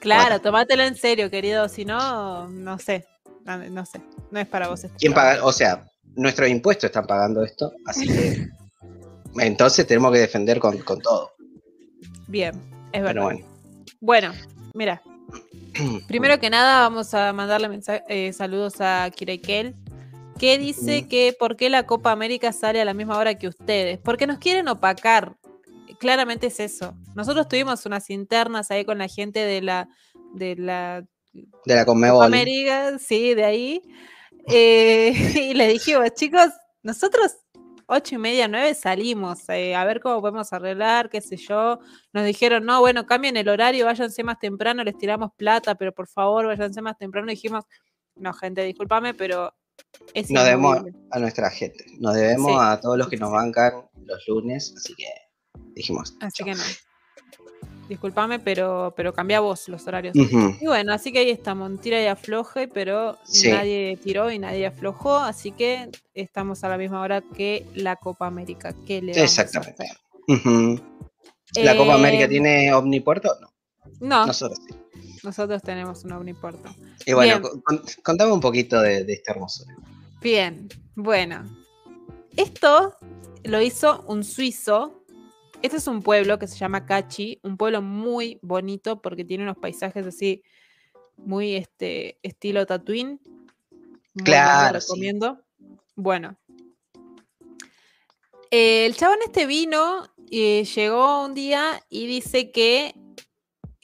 [0.00, 3.06] Claro, tomátelo en serio, querido, si no, no sé,
[3.44, 4.00] no sé,
[4.30, 4.84] no es para vos.
[4.84, 5.44] Este ¿Quién paga?
[5.44, 8.48] O sea, nuestros impuestos están pagando esto, así que...
[9.40, 11.32] entonces tenemos que defender con, todo.
[12.28, 12.54] Bien,
[12.92, 13.22] es verdad.
[13.22, 13.46] bueno.
[14.00, 14.32] bueno,
[14.74, 15.02] mira,
[16.06, 19.74] Primero que nada, vamos a mandarle eh, saludos a Kirekel,
[20.38, 23.98] que dice que por qué la Copa América sale a la misma hora que ustedes.
[23.98, 25.36] Porque nos quieren opacar.
[25.98, 26.94] Claramente es eso.
[27.14, 29.88] Nosotros tuvimos unas internas ahí con la gente de la
[30.34, 31.06] de la
[31.64, 33.82] de la Copa América, sí, de ahí.
[34.48, 35.12] Eh,
[35.50, 36.50] y le dijimos, chicos,
[36.82, 37.36] nosotros
[37.86, 41.80] ocho y media, nueve salimos eh, a ver cómo podemos arreglar, qué sé yo.
[42.12, 46.08] Nos dijeron, no, bueno, cambien el horario, váyanse más temprano, les tiramos plata, pero por
[46.08, 47.28] favor, váyanse más temprano.
[47.30, 47.64] dijimos,
[48.16, 49.54] no, gente, discúlpame, pero
[50.14, 50.78] es Nos debemos
[51.10, 55.08] a nuestra gente, nos debemos a todos los que nos bancan los lunes, así que
[55.74, 56.16] dijimos.
[56.20, 56.62] Así que no
[57.88, 60.14] discúlpame, pero, pero cambia vos los horarios.
[60.16, 63.16] Y bueno, así que ahí estamos, tira y afloje, pero
[63.50, 68.26] nadie tiró y nadie aflojó, así que estamos a la misma hora que la Copa
[68.26, 68.74] América.
[68.86, 69.86] ¿Qué le Exactamente.
[71.54, 73.30] ¿La Copa América eh, tiene omnipuerto?
[73.40, 73.48] No.
[74.00, 74.74] No, Nosotros sí.
[75.22, 76.68] nosotros tenemos un omnipuerto.
[77.06, 79.74] Y bueno, con- contame un poquito de, de esta hermosura.
[80.20, 81.44] Bien, bueno.
[82.36, 82.96] Esto
[83.44, 84.95] lo hizo un suizo.
[85.62, 89.58] Este es un pueblo que se llama Cachi, un pueblo muy bonito porque tiene unos
[89.58, 90.42] paisajes así
[91.16, 93.20] muy este estilo Tatooine.
[94.14, 94.86] Muy Claro, lo sí.
[94.86, 95.40] recomiendo.
[95.94, 96.36] Bueno.
[98.50, 102.94] Eh, el chabón este vino y llegó un día y dice que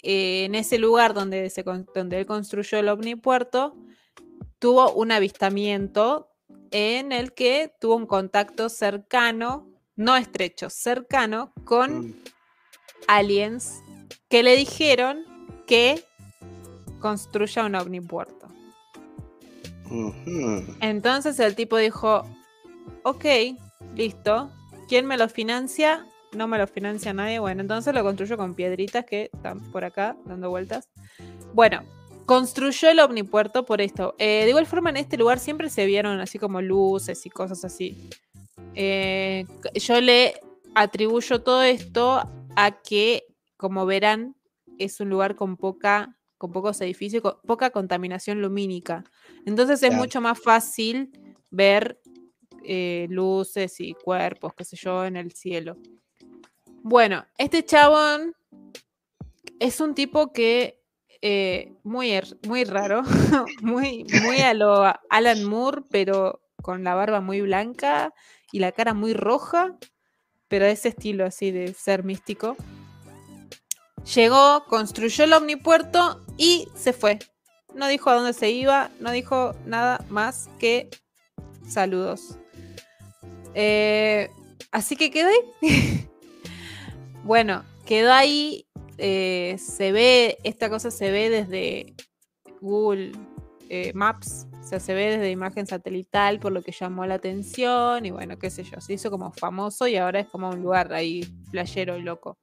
[0.03, 3.77] eh, en ese lugar donde, se, donde él construyó el omnipuerto,
[4.59, 6.29] tuvo un avistamiento
[6.71, 9.72] en el que tuvo un contacto cercano,
[10.03, 12.15] no estrecho, cercano, con Mm,
[13.09, 13.83] aliens
[14.29, 15.25] que le dijeron
[15.67, 16.03] que
[17.01, 18.49] construya un omnipuerto.
[20.81, 22.23] Entonces el tipo dijo,
[23.03, 23.25] ok,
[23.95, 24.51] listo,
[24.89, 26.07] ¿quién me lo financia?
[26.35, 27.39] No me lo financia nadie.
[27.39, 30.89] Bueno, entonces lo construyo con piedritas que están por acá dando vueltas.
[31.53, 31.83] Bueno,
[32.25, 34.15] construyó el omnipuerto por esto.
[34.19, 37.65] Eh, de igual forma, en este lugar siempre se vieron así como luces y cosas
[37.65, 38.09] así.
[38.75, 40.35] Eh, yo le
[40.75, 42.23] atribuyo todo esto
[42.57, 43.25] a que,
[43.57, 44.35] como verán,
[44.79, 49.05] es un lugar con poca con pocos edificios, con poca contaminación lumínica.
[49.47, 50.03] Entonces es Claro.
[50.03, 51.13] mucho más fácil
[51.51, 52.01] ver
[52.65, 55.77] eh, luces y cuerpos, qué sé yo, en el cielo.
[56.83, 58.35] Bueno, este chabón
[59.61, 60.81] es un tipo que
[61.21, 63.03] eh, muy, er- muy raro,
[63.63, 68.13] muy, muy a lo Alan Moore, pero con la barba muy blanca
[68.53, 69.77] y la cara muy roja,
[70.49, 72.57] pero ese estilo así de ser místico.
[74.15, 77.19] Llegó, construyó el omnipuerto y se fue.
[77.75, 80.91] No dijo a dónde se iba, no dijo nada más que
[81.67, 82.37] saludos.
[83.55, 84.29] Eh,
[84.71, 86.09] así que quedó ahí.
[87.25, 88.67] bueno, quedó ahí.
[88.99, 91.95] eh, se ve, esta cosa se ve desde
[92.61, 93.13] Google
[93.69, 98.07] eh, Maps, o sea, se ve desde imagen satelital, por lo que llamó la atención
[98.07, 100.93] y bueno, qué sé yo, se hizo como famoso y ahora es como un lugar
[100.93, 102.39] ahí playero y loco.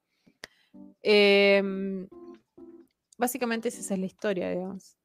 [1.02, 2.10] Em,
[3.18, 4.98] básicamente esa es la historia, digamos.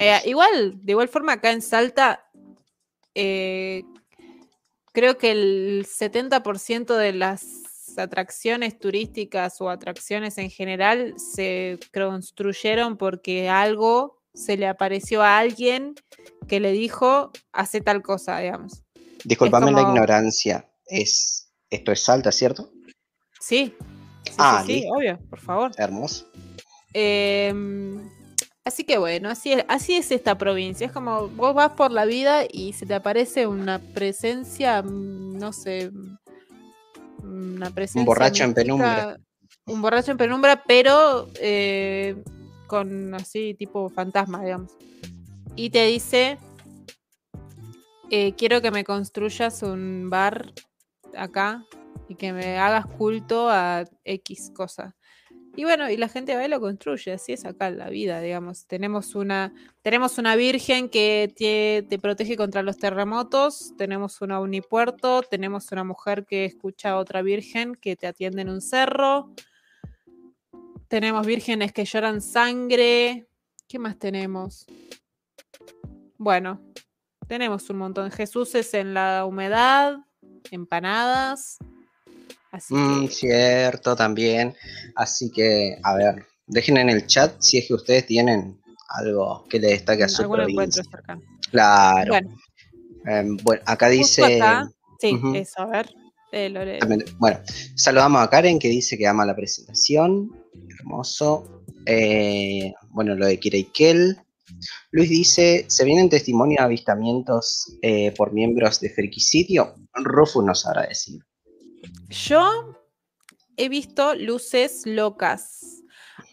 [0.00, 2.28] Eh, igual, de igual forma, acá en Salta,
[3.14, 3.84] eh,
[4.92, 13.48] creo que el 70% de las atracciones turísticas o atracciones en general se construyeron porque
[13.48, 15.94] algo se le apareció a alguien
[16.48, 18.82] que le dijo, hace tal cosa, digamos.
[19.24, 20.68] Disculpame la ignorancia.
[20.86, 22.72] Es, esto es Salta, ¿cierto?
[23.40, 23.74] Sí,
[24.24, 25.72] sí, Ah, sí, sí, obvio, por favor.
[25.76, 26.26] Hermoso.
[26.92, 28.10] Em,
[28.64, 30.86] así que bueno, así es, así es esta provincia.
[30.86, 35.52] Es como vos vas por la vida y se te aparece una presencia, mm, no
[35.52, 38.04] sé, mm, una presencia.
[38.04, 39.16] borracho en penumbra.
[39.66, 42.16] Un borracho en penumbra, pero eh,
[42.72, 44.72] con así tipo fantasma, digamos.
[45.56, 46.38] Y te dice,
[48.10, 50.54] eh, quiero que me construyas un bar
[51.14, 51.66] acá
[52.08, 54.96] y que me hagas culto a X cosa.
[55.54, 58.66] Y bueno, y la gente va y lo construye, así es acá la vida, digamos.
[58.66, 65.20] Tenemos una, tenemos una virgen que te, te protege contra los terremotos, tenemos una unipuerto,
[65.20, 69.28] tenemos una mujer que escucha a otra virgen que te atiende en un cerro,
[70.92, 73.26] tenemos vírgenes que lloran sangre.
[73.66, 74.66] ¿Qué más tenemos?
[76.18, 76.60] Bueno,
[77.26, 78.10] tenemos un montón.
[78.10, 79.96] Jesús es en la humedad,
[80.50, 81.56] empanadas.
[82.50, 84.54] Así Mm, que cierto, también.
[84.94, 89.58] Así que, a ver, dejen en el chat si es que ustedes tienen algo que
[89.60, 90.82] le destaque a su provincia.
[91.50, 92.12] Claro.
[92.12, 92.36] Bueno,
[93.06, 94.36] Em, bueno, acá justo dice.
[94.36, 95.88] acá, sí, eso, a ver.
[96.32, 96.80] eh, lo leo.
[96.80, 97.40] también- bueno,
[97.76, 100.41] saludamos a Karen que dice que ama la presentación.
[100.78, 101.64] Hermoso.
[101.86, 104.16] Eh, bueno, lo de Kira y Kel.
[104.90, 109.74] Luis dice: ¿Se vienen testimonios de avistamientos eh, por miembros de Frikicidio?
[109.94, 111.22] Rufus nos sabrá decir.
[112.08, 112.76] Yo
[113.56, 115.82] he visto luces locas.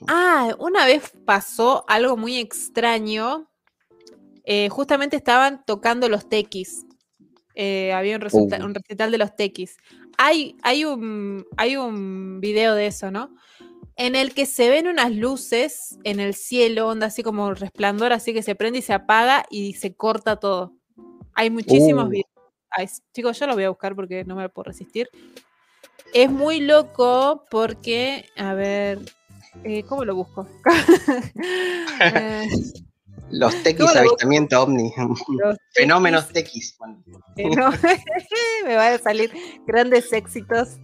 [0.07, 3.49] Ah, una vez pasó algo muy extraño.
[4.43, 6.85] Eh, justamente estaban tocando los tequis.
[7.55, 8.65] Eh, había un, Uh.
[8.65, 9.77] un recital de los tequis.
[10.17, 13.35] Hay, hay, un, hay un video de eso, ¿no?
[14.01, 18.33] En el que se ven unas luces en el cielo, onda así como resplandor, así
[18.33, 20.71] que se prende y se apaga y se corta todo.
[21.35, 22.09] Hay muchísimos Uh.
[22.09, 22.29] videos.
[22.71, 25.09] Ay, chicos, yo lo voy a buscar porque no me lo puedo resistir.
[26.13, 28.99] Es muy loco porque, a ver,
[29.65, 30.47] eh, ¿cómo lo busco?
[32.01, 32.47] Eh,
[33.31, 34.93] Los tequis avistamiento ovni.
[34.97, 36.77] los Fenómenos tequis.
[37.35, 37.71] No-
[38.65, 39.31] me van a salir
[39.67, 40.77] grandes éxitos.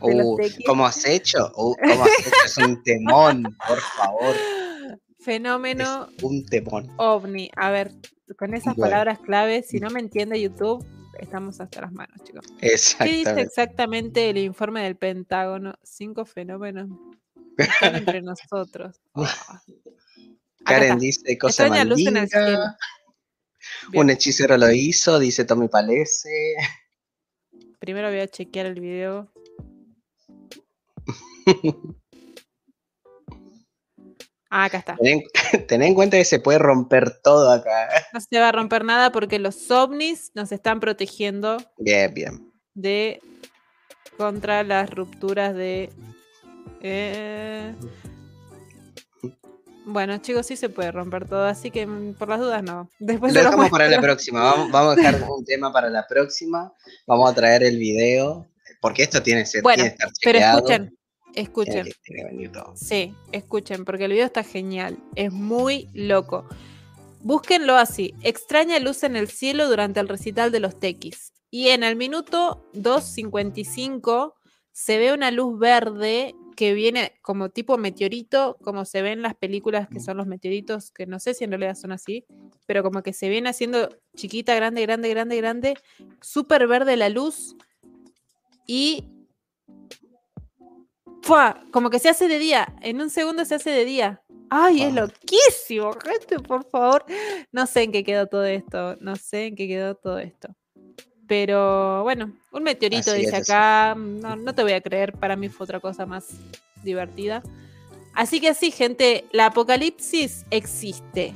[0.00, 0.36] Uh,
[0.66, 1.52] ¿Cómo has hecho?
[1.56, 2.30] Uh, ¿Cómo has hecho?
[2.44, 4.36] Es un temón, por favor.
[5.20, 6.08] Fenómeno.
[6.22, 6.92] un temón.
[6.98, 7.50] OVNI.
[7.56, 7.92] A ver,
[8.38, 10.86] con esas palabras claves, si no me entiende YouTube,
[11.18, 12.46] estamos hasta las manos, chicos.
[12.60, 13.24] Exactamente.
[13.24, 15.74] ¿Qué dice exactamente el informe del Pentágono?
[15.82, 16.88] Cinco fenómenos
[17.56, 19.00] están entre nosotros.
[19.14, 19.62] Ah.
[20.64, 22.76] Karen dice cosa maldita.
[23.94, 26.54] Un hechicero lo hizo, dice Tommy Palese.
[27.78, 29.30] Primero voy a chequear el video.
[34.50, 34.96] Ah, acá está.
[35.68, 37.88] Ten, en cuenta que se puede romper todo acá.
[38.12, 41.58] No se va a romper nada porque los ovnis nos están protegiendo.
[41.78, 42.52] Bien, bien.
[42.74, 43.20] De
[44.16, 45.90] contra las rupturas de.
[46.80, 47.74] Eh,
[49.84, 52.90] bueno, chicos, sí se puede romper todo, así que mm, por las dudas no.
[52.98, 54.42] Después lo dejamos para la próxima.
[54.42, 56.72] Vamos, vamos, a dejar un tema para la próxima.
[57.06, 58.48] Vamos a traer el video,
[58.80, 59.84] porque esto tiene, que bueno,
[60.22, 60.95] Pero escuchen,
[61.36, 61.86] Escuchen.
[62.74, 64.98] Sí, escuchen, porque el video está genial.
[65.14, 66.48] Es muy loco.
[67.20, 68.14] Búsquenlo así.
[68.22, 71.34] Extraña luz en el cielo durante el recital de los tequis.
[71.50, 74.32] Y en el minuto 2.55
[74.72, 79.34] se ve una luz verde que viene como tipo meteorito, como se ve en las
[79.34, 82.24] películas que son los meteoritos, que no sé si en realidad son así,
[82.64, 85.74] pero como que se viene haciendo chiquita, grande, grande, grande, grande,
[86.22, 87.56] súper verde la luz.
[88.66, 89.04] Y
[91.70, 92.74] como que se hace de día.
[92.82, 94.22] En un segundo se hace de día.
[94.48, 97.04] Ay, es loquísimo, gente, por favor.
[97.50, 98.96] No sé en qué quedó todo esto.
[99.00, 100.54] No sé en qué quedó todo esto.
[101.26, 103.94] Pero bueno, un meteorito dice acá.
[103.96, 105.12] No, te voy a creer.
[105.12, 106.28] Para mí fue otra cosa más
[106.84, 107.42] divertida.
[108.14, 111.34] Así que sí, gente, la apocalipsis existe.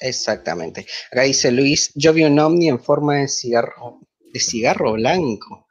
[0.00, 0.86] exactamente.
[1.10, 4.00] Acá dice Luis, yo vi un ovni en forma de cigarro,
[4.32, 5.63] de cigarro blanco.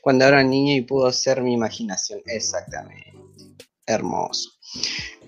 [0.00, 2.20] Cuando era niño y pudo ser mi imaginación.
[2.26, 3.12] Exactamente.
[3.86, 4.50] Hermoso.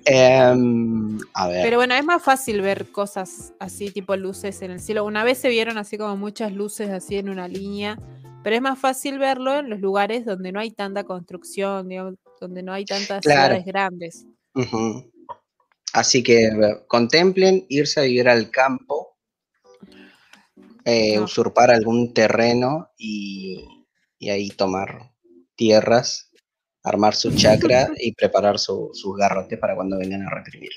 [0.07, 1.63] Em, a ver.
[1.63, 5.05] Pero bueno, es más fácil ver cosas así, tipo luces en el cielo.
[5.05, 7.99] Una vez se vieron así como muchas luces así en una línea,
[8.43, 11.89] pero es más fácil verlo en los lugares donde no hay tanta construcción,
[12.41, 14.27] donde no hay tantas ciudades grandes.
[15.95, 16.51] Así que
[16.87, 19.17] contemplen irse a vivir al campo,
[20.85, 23.65] eh, usurpar algún terreno y
[24.25, 25.13] y ahí tomar
[25.55, 26.31] tierras,
[26.83, 30.73] armar su chakra y preparar sus garrotes para cuando vengan a reprimir.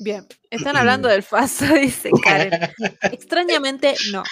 [0.00, 2.52] Bien, están hablando del FASO, dice Karen.
[3.02, 4.24] Extrañamente, no.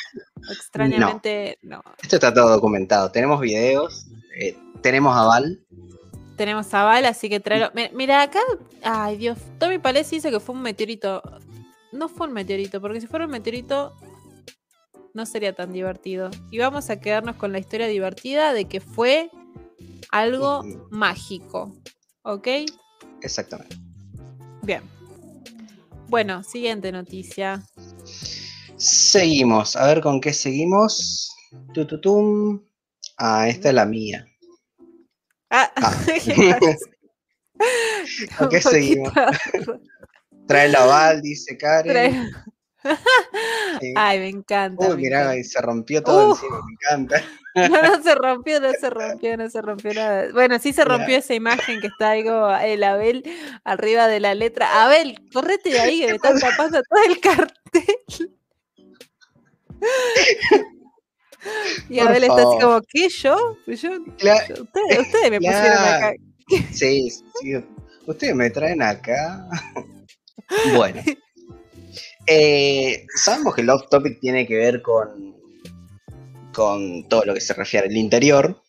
[0.51, 1.81] Extrañamente, no.
[2.03, 3.13] Esto está todo documentado.
[3.13, 4.07] Tenemos videos,
[4.41, 5.61] eh, tenemos aval.
[6.37, 7.71] Tenemos aval, así que tráelo.
[7.93, 8.41] Mira, acá,
[8.83, 11.23] ay Dios, Tommy Palés dice que fue un meteorito.
[11.93, 13.95] No fue un meteorito, porque si fuera un meteorito,
[15.15, 16.31] no sería tan divertido.
[16.51, 19.31] Y vamos a quedarnos con la historia divertida de que fue
[20.11, 21.75] algo mágico.
[22.23, 22.49] ¿Ok?
[23.23, 23.77] Exactamente.
[24.63, 24.83] Bien.
[26.09, 27.63] Bueno, siguiente noticia.
[28.77, 29.77] Seguimos.
[29.77, 31.31] A ver con qué seguimos.
[31.73, 32.61] Tututum.
[33.17, 34.27] Ah, esta es la mía.
[35.51, 36.05] Ah, ah.
[38.39, 39.13] ¿Con qué seguimos?
[40.49, 42.31] Trae la bal, dice Karen.
[43.97, 44.89] Ay, me encanta.
[44.89, 47.23] Uy, mirá, se rompió todo encima, me encanta.
[47.55, 50.27] No, no se rompió, no se rompió, no se rompió nada.
[50.33, 53.23] Bueno, sí se rompió esa imagen que está como el Abel
[53.63, 54.85] arriba de la letra.
[54.85, 58.35] Abel, correte de ahí que me están tapando todo el cartel.
[61.89, 63.09] Y Abel está así como, ¿qué?
[63.09, 63.57] ¿Yo?
[63.67, 66.13] yo, ustedes, ustedes, me pusieron acá.
[66.73, 67.65] Sí, sí,
[68.05, 69.49] ustedes me traen acá.
[70.75, 71.01] Bueno.
[72.27, 75.37] Eh, sabemos que el off topic tiene que ver con,
[76.53, 78.63] con todo lo que se refiere al interior.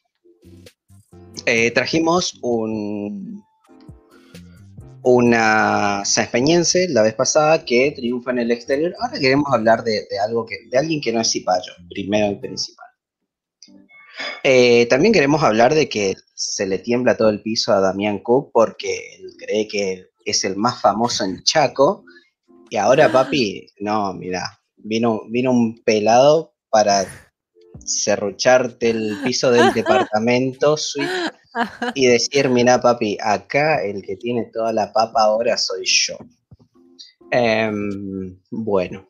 [1.46, 3.44] Eh, trajimos un,
[5.04, 8.94] una sanpeñense la vez pasada que triunfa en el exterior.
[9.00, 12.88] Ahora queremos hablar de, algo de alguien que no es cipayo, primero y principal.
[14.44, 18.52] Eh, también queremos hablar de que se le tiembla todo el piso a Damián Cook
[18.54, 22.05] porque él cree que es el más famoso en Chaco
[22.70, 27.06] y ahora, papi, no, mira, vino, vino un pelado para
[27.86, 30.76] cerrucharte el piso del departamento
[31.94, 36.18] y decir, mira, papi, acá el que tiene toda la papa ahora soy yo.
[37.32, 39.08] Em, bueno,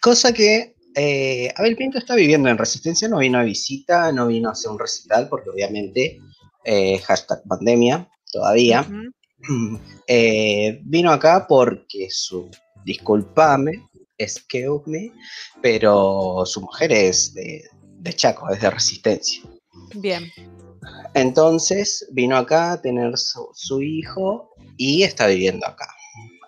[0.00, 4.48] cosa que eh, Abel Pinto está viviendo en Resistencia, no vino a visita, no vino
[4.48, 6.20] a hacer un recital, porque obviamente
[6.64, 8.86] eh, hashtag pandemia todavía.
[10.12, 12.50] Eh, vino acá porque su,
[12.84, 13.88] disculpame,
[14.18, 15.12] excuse me,
[15.62, 17.62] pero su mujer es de,
[18.16, 19.40] Chaco, es de Resistencia.
[19.94, 20.24] Bien.
[21.14, 25.86] Entonces vino acá a tener su, su hijo y está viviendo acá.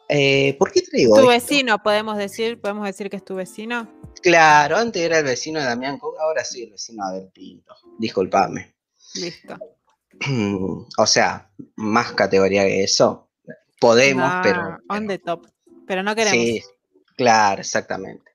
[0.09, 1.29] Eh, ¿Por qué traigo Tu esto?
[1.31, 3.89] vecino, podemos decir, podemos decir que es tu vecino.
[4.23, 7.75] Claro, antes era el vecino de Damián Cook, ahora sí el vecino de Abel Pinto.
[7.99, 8.75] Disculpame.
[9.15, 9.57] Listo.
[10.99, 13.31] o sea, más categoría que eso.
[13.81, 14.79] Podemos, No, pero.
[14.89, 15.47] On the top.
[15.87, 16.39] Pero no queremos.
[16.41, 16.63] Sí,
[17.17, 18.33] claro, exactamente.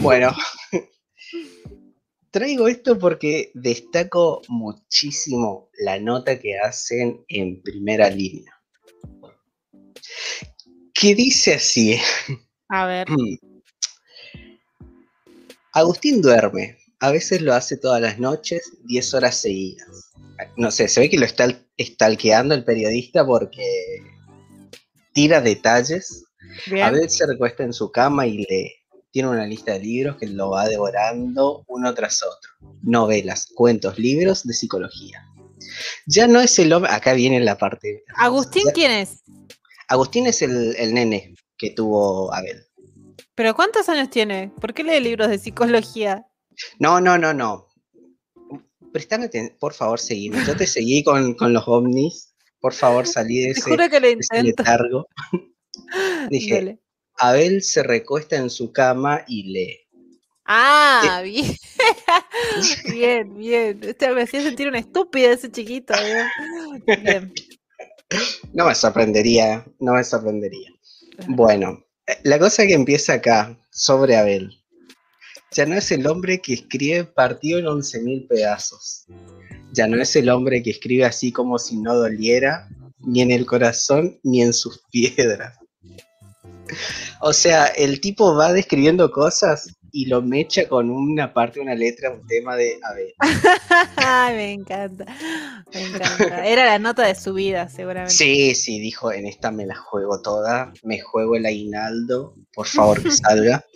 [0.00, 0.34] Bueno,
[2.30, 8.52] traigo esto porque destaco muchísimo la nota que hacen en primera línea.
[10.94, 11.98] Que dice así.
[12.68, 13.06] A ver.
[15.72, 16.78] Agustín duerme.
[17.00, 20.05] A veces lo hace todas las noches, 10 horas seguidas.
[20.56, 23.62] No sé, se ve que lo está estalqueando el periodista porque
[25.12, 26.24] tira detalles.
[26.70, 26.84] Bien.
[26.84, 28.72] A veces se recuesta en su cama y lee.
[29.10, 32.50] Tiene una lista de libros que lo va devorando uno tras otro.
[32.82, 35.24] Novelas, cuentos, libros de psicología.
[36.06, 36.90] Ya no es el hombre.
[36.92, 38.04] Acá viene la parte.
[38.16, 39.22] ¿Agustín Ya- quién es?
[39.88, 42.62] Agustín es el, el nene que tuvo Abel.
[43.34, 44.52] ¿Pero cuántos años tiene?
[44.60, 46.26] ¿Por qué lee libros de psicología?
[46.78, 47.65] No, no, no, no.
[48.92, 50.38] Prestame atención, por favor, seguime.
[50.46, 52.34] Yo te seguí con, con los ovnis.
[52.60, 54.62] Por favor, salí de ese, que lo de ese intento.
[54.62, 55.06] letargo.
[56.30, 56.80] Dije, Dale.
[57.18, 59.78] Abel se recuesta en su cama y lee.
[60.46, 61.56] Ah, bien.
[62.92, 63.80] bien, bien.
[63.82, 65.94] Este me hacía sentir una estúpida ese chiquito.
[66.86, 67.02] Bien.
[67.02, 67.34] Bien.
[68.52, 70.70] No me sorprendería, no me sorprendería.
[71.28, 74.62] Bueno, eh, la cosa que empieza acá, sobre Abel.
[75.52, 79.06] Ya no es el hombre que escribe partido en 11.000 pedazos.
[79.72, 82.68] Ya no es el hombre que escribe así como si no doliera,
[82.98, 85.56] ni en el corazón, ni en sus piedras.
[87.20, 92.10] O sea, el tipo va describiendo cosas y lo mecha con una parte, una letra,
[92.10, 92.78] un tema de.
[93.96, 95.06] Ay, me encanta.
[95.72, 96.46] Me encanta.
[96.46, 98.12] Era la nota de su vida, seguramente.
[98.12, 103.02] Sí, sí, dijo, en esta me la juego toda, me juego el aguinaldo, por favor
[103.02, 103.64] que salga.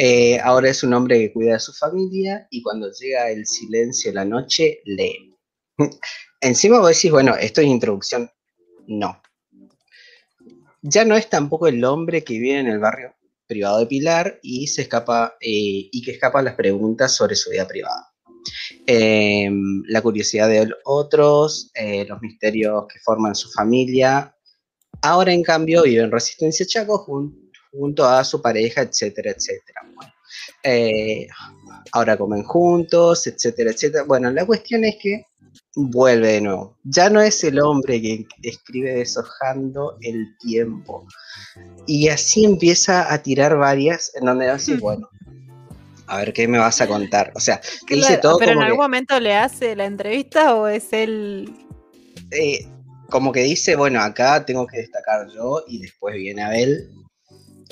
[0.00, 4.12] Eh, ahora es un hombre que cuida de su familia y cuando llega el silencio
[4.12, 5.34] de la noche, lee.
[6.40, 8.30] Encima vos decís, bueno, esto es introducción.
[8.86, 9.20] No.
[10.82, 13.17] Ya no es tampoco el hombre que vive en el barrio
[13.48, 17.50] privado de Pilar y se escapa eh, y que escapa a las preguntas sobre su
[17.50, 18.12] vida privada.
[18.86, 19.50] Eh,
[19.88, 24.34] la curiosidad de otros, eh, los misterios que forman su familia.
[25.02, 29.80] Ahora, en cambio, vive en Resistencia Chaco jun- junto a su pareja, etcétera, etcétera.
[30.62, 31.26] Eh,
[31.92, 34.04] ahora comen juntos, etcétera, etcétera.
[34.04, 35.24] Bueno, la cuestión es que
[35.86, 36.76] vuelve de nuevo.
[36.84, 41.06] Ya no es el hombre que escribe deshojando el tiempo.
[41.86, 45.08] Y así empieza a tirar varias en donde así, bueno,
[46.06, 47.32] a ver qué me vas a contar.
[47.34, 50.66] O sea, que dice todo ¿Pero en que- algún momento le hace la entrevista o
[50.66, 51.52] es él?
[52.30, 52.66] eh,
[53.10, 56.90] como que dice, bueno, acá tengo que destacar yo y después viene Abel.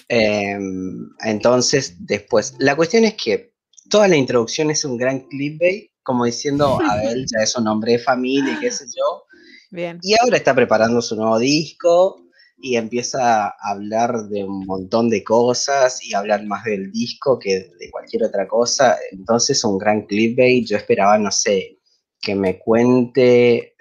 [0.09, 3.52] Em, entonces, después, la cuestión es que
[3.90, 7.98] toda la introducción es un gran clickbait, como diciendo, Abel ya es un hombre de
[7.98, 9.24] familia y qué sé yo,
[9.70, 9.98] Bien.
[10.00, 12.22] y ahora está preparando su nuevo disco
[12.59, 17.70] y empieza a hablar de un montón de cosas y hablar más del disco que
[17.78, 18.96] de cualquier otra cosa.
[19.12, 20.66] Entonces, un gran clickbait.
[20.66, 21.78] Yo esperaba, no sé,
[22.18, 23.74] que me cuente,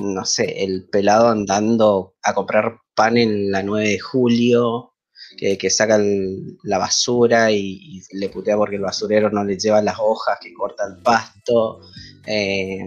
[0.00, 4.91] no sé, el pelado andando a comprar pan en la 9 de julio,
[5.36, 9.58] que, que saca el- la basura y, y le putea porque el basurero no le
[9.58, 11.80] lleva las hojas, que corta el pasto.
[12.26, 12.80] Eh,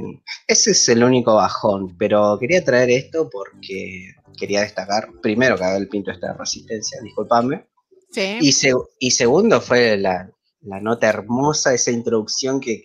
[0.47, 5.87] ese es el único bajón, pero quería traer esto porque quería destacar, primero que Abel
[5.87, 7.65] Pinto está de resistencia, disculpame,
[8.11, 8.37] Sí.
[8.41, 10.29] y, se- y segundo fue la,
[10.61, 12.83] la nota hermosa, esa introducción que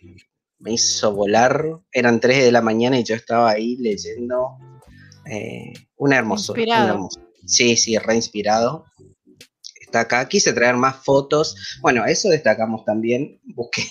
[0.59, 4.51] me hizo volar, eran 3 de la mañana y yo estaba ahí leyendo
[5.31, 6.57] eh, una hermosura.
[6.57, 6.95] una Inspirado.
[6.95, 7.27] hermosura.
[7.47, 8.85] Sí, sí, re inspirado.
[9.91, 13.83] Está acá, quise traer más fotos, bueno, eso destacamos también, busqué.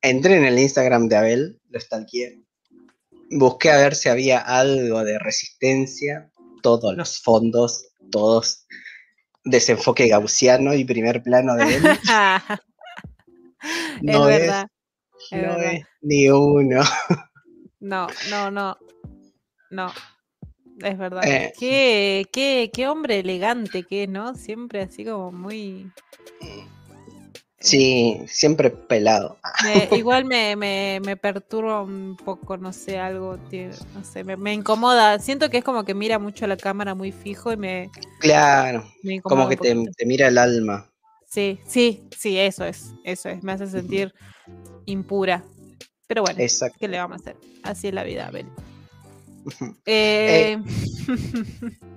[0.00, 2.42] Entré en el Instagram de Abel, lo stalkeé.
[3.30, 6.30] Busqué a ver si había algo de resistencia.
[6.62, 8.64] Todos los fondos, todos
[9.44, 11.82] desenfoque gaussiano y primer plano de él.
[14.00, 14.66] No es es, verdad.
[15.30, 15.72] es no verdad.
[15.74, 16.82] es ni uno.
[17.80, 18.78] No, no, no.
[19.70, 19.92] No.
[20.82, 21.24] Es verdad.
[21.24, 21.52] Eh.
[21.58, 24.34] Qué, qué, qué hombre elegante que es, ¿no?
[24.34, 25.90] Siempre así como muy.
[27.62, 29.38] Sí, siempre pelado.
[29.92, 33.38] Igual me, me, me perturba un poco, no sé, algo,
[33.94, 35.20] no sé, me, me incomoda.
[35.20, 38.84] Siento que es como que mira mucho a la cámara muy fijo y me, Claro,
[39.22, 39.74] como que te,
[40.06, 40.88] mira el alma.
[41.28, 43.42] Sí, sí, sí, eso es, eso es.
[43.42, 44.12] Me hace sentir
[44.86, 45.44] impura.
[46.08, 46.76] Pero bueno, Exacto.
[46.80, 47.36] ¿qué le vamos a hacer?
[47.62, 48.46] Así es la vida, Abel.
[49.86, 50.58] Eh,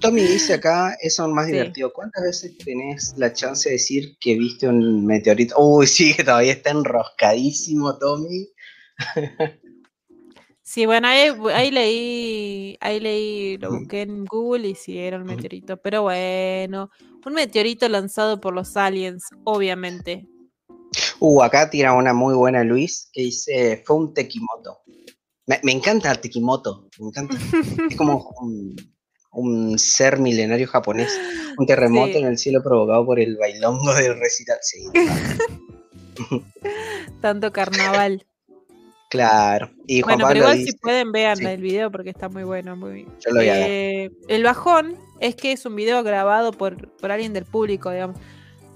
[0.00, 1.52] Tommy dice acá, eso es más Sí.
[1.52, 1.92] divertido.
[1.92, 5.56] ¿Cuántas veces tenés la chance de decir que viste un meteorito?
[5.58, 8.48] Uy, sí, que todavía está enroscadísimo, Tommy.
[10.62, 15.24] sí, bueno, ahí, ahí leí, ahí leí, lo busqué en Google y sí, era un
[15.24, 15.76] meteorito.
[15.78, 16.90] Pero bueno,
[17.26, 20.26] un meteorito lanzado por los aliens, obviamente.
[21.18, 24.77] Uh, acá tira una muy buena Luis que dice, fue un tequimoto.
[25.48, 27.36] Me, me encanta el tequimoto, me encanta.
[27.90, 28.76] Es como un,
[29.32, 31.18] un ser milenario japonés.
[31.58, 32.18] Un terremoto Sí.
[32.18, 34.58] en el cielo provocado por el bailongo del recital.
[34.62, 34.84] Sí,
[37.20, 38.24] Tanto carnaval.
[39.10, 39.70] claro.
[39.86, 41.44] Y Juan Bueno, pero Pablo igual dice, si pueden vean sí.
[41.46, 43.70] el video porque está muy bueno, muy Yo lo voy a ver.
[43.70, 48.18] Eh, El bajón es que es un video grabado por, por alguien del público, digamos.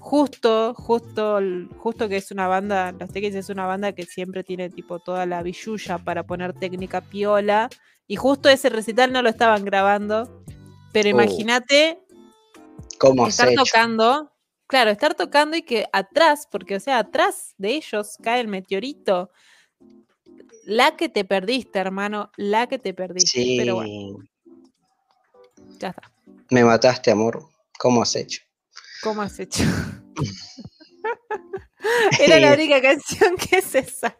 [0.03, 1.39] Justo, justo,
[1.77, 5.25] justo que es una banda, los Tex es una banda que siempre tiene tipo toda
[5.25, 7.69] la billulla para poner técnica piola.
[8.05, 10.43] Y justo ese recital no lo estaban grabando.
[10.91, 12.03] Pero Oh, imagínate
[12.99, 13.63] ¿Cómo se estar hecho?
[13.63, 14.33] tocando,
[14.67, 19.31] claro, estar tocando y que atrás, porque o sea, atrás de ellos cae el meteorito.
[20.65, 23.41] La que te perdiste, hermano, la que te perdiste.
[23.41, 24.17] Sí, Pero bueno,
[25.79, 26.11] ya está.
[26.49, 27.47] me mataste, amor.
[27.79, 28.41] ¿Cómo has hecho?
[29.03, 29.63] ¿Cómo has hecho?
[32.19, 34.15] Era la única canción que se salió.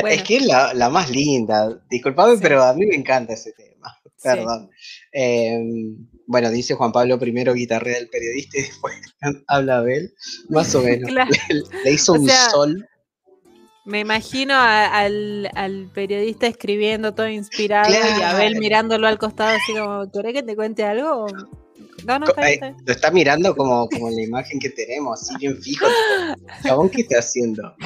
[0.00, 1.80] Bueno, Es que es la, la más linda.
[1.88, 2.40] Disculpame, Sí.
[2.42, 3.94] pero a mí me encanta ese tema.
[4.04, 4.10] sí.
[4.22, 4.70] Perdón.
[5.12, 5.60] Eh,
[6.26, 8.94] bueno, dice Juan Pablo primero guitarrea del periodista y después
[9.46, 10.12] habla Abel.
[10.48, 11.08] Más o menos.
[11.10, 11.30] Claro.
[11.50, 12.88] Le, le hizo O un sea, sol.
[13.84, 19.74] Me imagino a- al, al periodista escribiendo todo inspirado y Abel mirándolo al costado así
[19.74, 21.26] como, ¿querés que te cuente algo?
[22.06, 25.34] No, no, está eh, está lo está mirando como, como la imagen que tenemos, así
[25.38, 25.86] bien fijo.
[26.62, 27.74] Chabón, ¿qué está haciendo?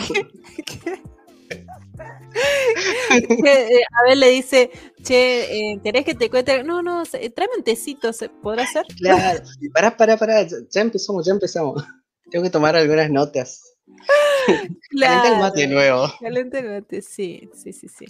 [3.11, 4.71] Que, eh, Abel le dice,
[5.03, 6.63] che, eh, ¿querés que te cuente?
[6.63, 8.85] No, no, se- tráeme un tecito, ¿se podrá ser?
[8.99, 9.43] Claro.
[9.73, 10.43] Pará, pará, pará.
[10.43, 11.83] Ya, empezamos, ya empezamos.
[12.31, 13.75] Tengo que tomar algunas notas.
[14.91, 16.07] Calenta el mate nuevo.
[16.21, 18.07] Caliente el mate, sí, sí, sí, sí.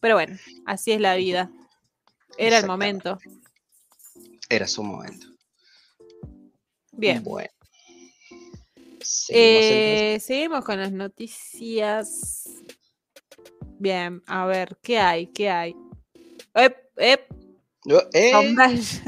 [0.00, 0.36] Pero bueno,
[0.66, 1.50] así es la vida.
[2.38, 3.18] Era el momento.
[4.48, 5.26] Era su momento.
[7.00, 7.22] Bien.
[7.24, 7.48] Bueno.
[9.02, 9.62] Seguimos.
[9.64, 12.44] Eh, seguimos con las noticias.
[13.78, 15.26] Bien, a ver, ¿qué hay?
[15.28, 15.74] ¿Qué hay?
[16.54, 17.22] ¡Ep, ep!
[18.12, 18.32] ¿eh?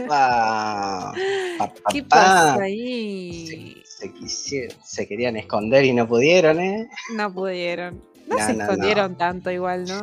[0.09, 1.13] Ah,
[1.59, 2.09] pa, pa, ¿Qué pa.
[2.09, 3.83] pasa ahí?
[3.85, 6.89] se quisieron, se querían esconder y no pudieron, ¿eh?
[7.15, 8.03] No pudieron.
[8.27, 8.65] No, No, se no, no.
[8.65, 10.03] escondieron tanto igual, ¿no?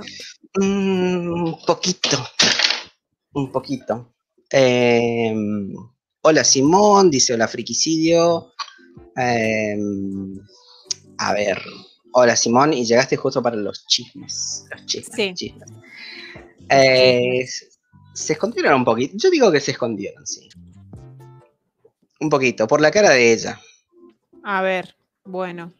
[0.63, 2.17] Mm, un poquito.
[3.33, 4.13] Un poquito.
[4.51, 5.33] Eh,
[6.21, 8.53] hola Simón, dice hola Friquicidio.
[9.17, 9.77] Eh,
[11.17, 11.61] a ver.
[12.13, 14.65] Hola Simón, y llegaste justo para los chismes.
[14.71, 15.15] Los chismes.
[15.15, 15.33] Sí.
[15.33, 15.69] chismes.
[16.69, 17.45] Eh,
[18.13, 19.13] se escondieron un poquito.
[19.15, 20.49] Yo digo que se escondieron, sí.
[22.19, 23.59] Un poquito, por la cara de ella.
[24.43, 25.73] A ver, bueno.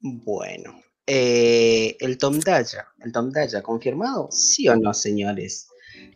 [0.00, 4.28] Bueno, eh, el Tom Daya, el Tom Daya, ¿confirmado?
[4.32, 5.68] ¿Sí o no, señores?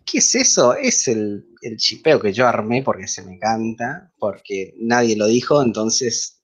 [0.05, 0.75] ¿Qué es eso?
[0.75, 5.63] Es el, el chipeo que yo armé porque se me canta, porque nadie lo dijo,
[5.63, 6.43] entonces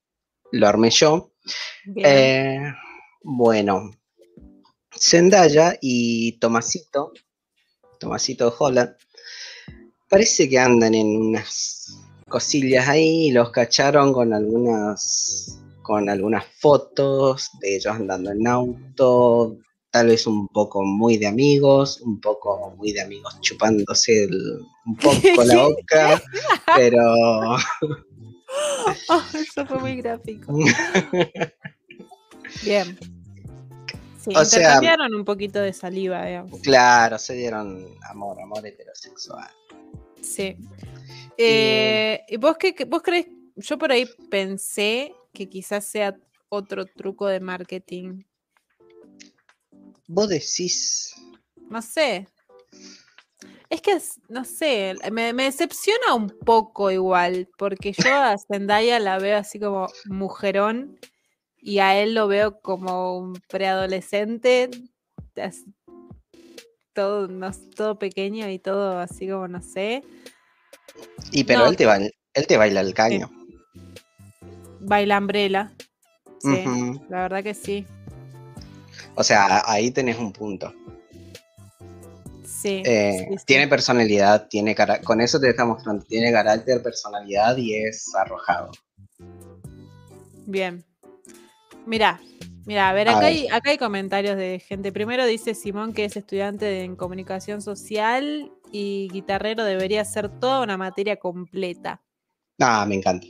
[0.50, 1.32] lo armé yo.
[1.96, 2.60] Eh,
[3.22, 3.90] bueno,
[4.98, 7.12] Zendaya y Tomasito,
[7.98, 8.94] Tomasito Holland,
[10.08, 11.96] parece que andan en unas
[12.28, 19.58] cosillas ahí los cacharon con algunas con algunas fotos de ellos andando en auto,
[19.92, 24.96] tal vez un poco muy de amigos, un poco muy de amigos chupándose el- un
[24.96, 25.12] poco
[25.44, 26.22] la boca,
[26.74, 27.56] pero
[29.08, 30.52] Oh, eso fue muy gráfico.
[32.64, 32.98] Bien.
[34.20, 36.60] Sí, O sea- intercambiaron un poquito de saliva, digamos.
[36.60, 39.48] claro, se dieron amor, amor heterosexual.
[40.20, 40.56] Sí.
[41.36, 43.26] Eh, ¿Y vos qué, qué- vos crees?
[43.56, 46.16] Yo por ahí pensé que quizás sea
[46.48, 48.22] otro truco de marketing.
[50.14, 51.14] Vos decís,
[51.70, 52.28] No sé.
[53.70, 53.98] Es que,
[54.28, 59.58] no sé, me, me decepciona un poco igual, porque yo a Zendaya la veo así
[59.58, 60.98] como mujerón
[61.56, 64.68] y a él lo veo como un preadolescente,
[66.92, 70.02] todo, no todo pequeño y todo así como, no sé,
[71.30, 71.70] y pero No.
[71.70, 73.30] él, te ba- él te baila el caño.
[74.80, 75.72] baila umbrella.
[76.40, 76.62] Sí,
[77.08, 77.86] la verdad que sí.
[79.14, 80.72] O sea, ahí tenés un punto.
[82.44, 82.82] Sí.
[82.84, 83.44] Eh, sí, sí.
[83.46, 88.70] Tiene personalidad, tiene cara- con eso te está mostrando, tiene carácter, personalidad y es arrojado.
[90.46, 90.84] Bien.
[91.86, 92.20] Mirá,
[92.64, 93.28] Mira, a ver, A acá, ver.
[93.28, 94.92] Hay, acá hay comentarios de gente.
[94.92, 100.76] Primero dice Simón que es estudiante en comunicación social y guitarrero debería ser toda una
[100.76, 102.00] materia completa.
[102.60, 103.26] Ah, me encanta.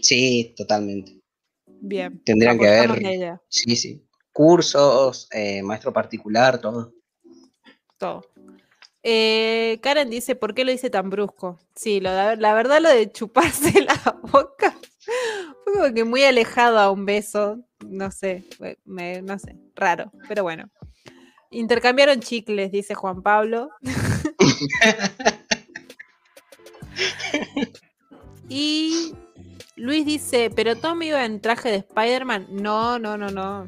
[0.00, 1.20] Sí, totalmente.
[1.66, 2.22] Bien.
[2.24, 4.05] Tendrían que idea, Sí, sí.
[4.40, 6.92] Cursos, eh, maestro particular, todo.
[7.96, 8.20] todo.
[9.02, 11.58] Eh, Karen dice, ¿por qué lo dice tan brusco?
[11.74, 14.76] Sí, lo la verdad lo de chuparse la boca
[15.64, 17.60] fue como que muy alejado a un beso.
[17.86, 18.44] No sé,
[18.84, 20.68] me- no sé, raro, pero bueno.
[21.50, 23.70] Intercambiaron chicles, dice Juan Pablo.
[28.50, 29.14] y
[29.76, 32.48] Luis dice, ¿pero Tom iba en traje de Spider-Man?
[32.50, 33.66] No, no, no, no.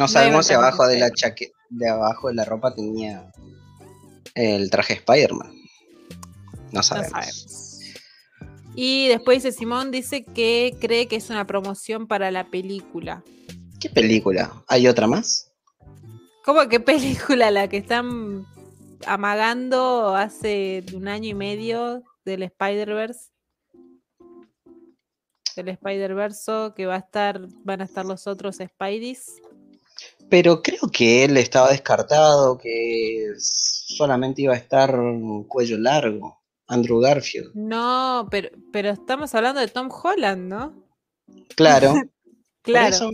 [0.00, 3.30] No sabemos si abajo de la chaqueta, de abajo de la ropa tenía
[4.34, 5.52] el traje Spider-Man.
[6.72, 7.78] No sabemos.
[8.74, 13.22] Y después dice Simón, dice que cree que es una promoción para la película.
[13.78, 14.50] ¿Qué película?
[14.68, 15.52] ¿Hay otra más?
[16.46, 18.46] ¿Cómo que película la que están
[19.04, 23.28] amagando hace un año y medio del Spider-Verse?
[25.56, 29.42] Del Spider-Verse que va a estar, van a estar los otros Spideys.
[30.30, 34.96] Pero creo que él estaba descartado, que solamente iba a estar
[35.48, 36.40] cuello largo.
[36.70, 37.50] Andrew Garfield.
[37.54, 40.84] No, pero, pero estamos hablando de Tom Holland, ¿no?
[41.56, 41.94] Claro.
[42.62, 42.94] Claro.
[42.94, 43.10] eso,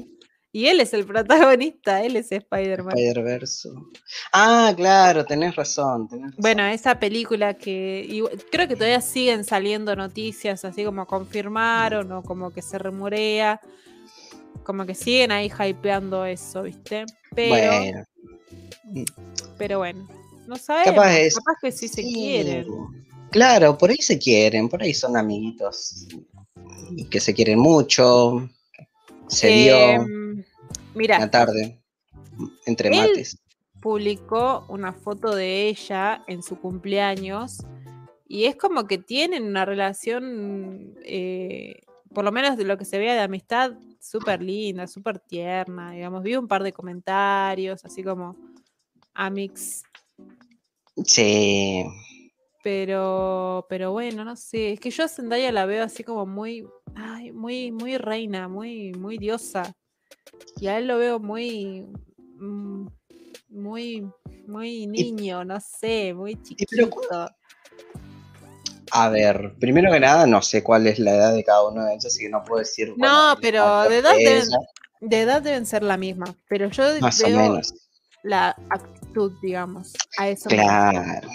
[0.51, 2.99] Y él es el protagonista, él es Spider-Man.
[2.99, 3.69] Spider-Verse.
[4.33, 6.09] Ah, claro, tenés razón.
[6.09, 6.43] tenés razón.
[6.43, 12.51] Bueno, esa película que creo que todavía siguen saliendo noticias así como confirmaron o como
[12.51, 13.61] que se rumorea,
[14.67, 17.07] como que siguen ahí hypeando eso, ¿viste?
[17.35, 18.05] Pero Bueno,
[19.57, 20.09] pero bueno,
[20.49, 22.67] no sabemos, Capaz que sí se quieren.
[23.31, 26.07] Claro, por ahí se quieren, por ahí son amiguitos
[26.97, 28.49] y que se quieren mucho.
[29.29, 30.45] Se dio Em,
[30.95, 31.81] mira, una tarde
[32.67, 33.39] entre Él- mates.
[33.81, 37.59] publicó una foto de ella en su cumpleaños
[38.29, 41.83] y es como que tienen una relación, eh,
[42.15, 43.73] por lo menos de lo que se vea de amistad,
[44.09, 46.23] súper linda, súper tierna, digamos.
[46.23, 48.37] Vi un par de comentarios, así como
[49.15, 49.83] Amix,
[51.05, 51.85] Sí,
[52.63, 56.67] pero, pero bueno, no sé, es que yo a Zendaya la veo así como muy,
[56.95, 59.75] ay, muy, muy reina, muy, muy diosa.
[60.59, 61.87] Y a él lo veo muy,
[62.39, 62.87] mm,
[63.51, 64.09] muy,
[64.47, 66.91] muy niño, no sé, muy pero chiquito.
[66.91, 67.03] cu-
[68.93, 71.93] a ver, primero que nada, no sé cuál es la edad de cada uno de
[71.93, 72.95] ellos, así que no puedo decir.
[72.97, 74.49] No, pero de edad deben-
[75.01, 77.75] De edad deben ser la misma, pero yo Más o veo menos.
[78.23, 80.49] la actitud, digamos, a eso.
[80.49, 81.29] Claro.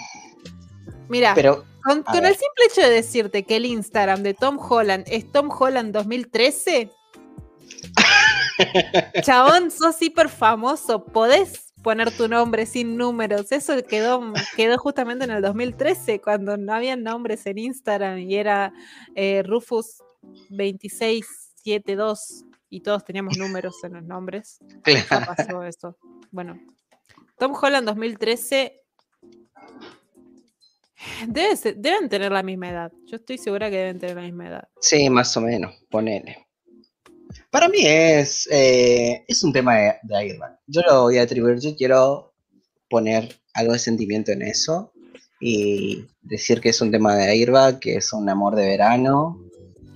[1.08, 5.04] Mira, Pero con, con el simple hecho de decirte que el Instagram de Tom Holland
[5.08, 6.90] es Tom Holland 2013,
[9.22, 13.50] chabón, sos hiper famoso, podés poner tu nombre sin números.
[13.52, 18.72] Eso quedó, quedó justamente en el 2013, cuando no había nombres en Instagram y era
[19.14, 20.02] eh, Rufus
[20.50, 24.58] 2672 y todos teníamos números en los nombres.
[24.84, 25.96] Claro, pasó eso.
[26.30, 26.58] Bueno,
[27.38, 28.78] Tom Holland 2013.
[31.26, 32.92] Debe ser- deben tener la misma edad.
[33.06, 34.68] Yo estoy segura que deben tener la misma edad.
[34.80, 36.46] sí, más o menos, ponele.
[37.50, 40.38] Para mí es, eh, es un tema de, de.
[40.66, 42.32] Yo lo voy a atribuir, yo quiero
[42.88, 44.92] poner algo de sentimiento en eso
[45.40, 49.40] y decir que es un tema de Airbag, que es un amor de verano.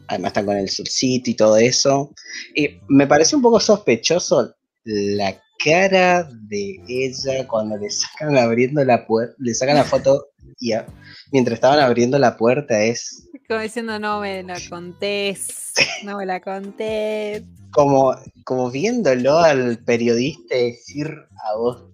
[0.09, 2.13] Además están con el solcito y todo eso.
[2.55, 9.07] Y me pareció un poco sospechoso la cara de ella cuando le sacan abriendo la
[9.07, 10.27] puerta, le sacan la foto
[10.59, 10.87] y a-
[11.33, 15.73] mientras estaban abriendo la puerta es Como diciendo, no me la contés.
[16.05, 17.43] No me la contés.
[17.71, 21.09] como, como viéndolo al periodista decir
[21.45, 21.85] a vos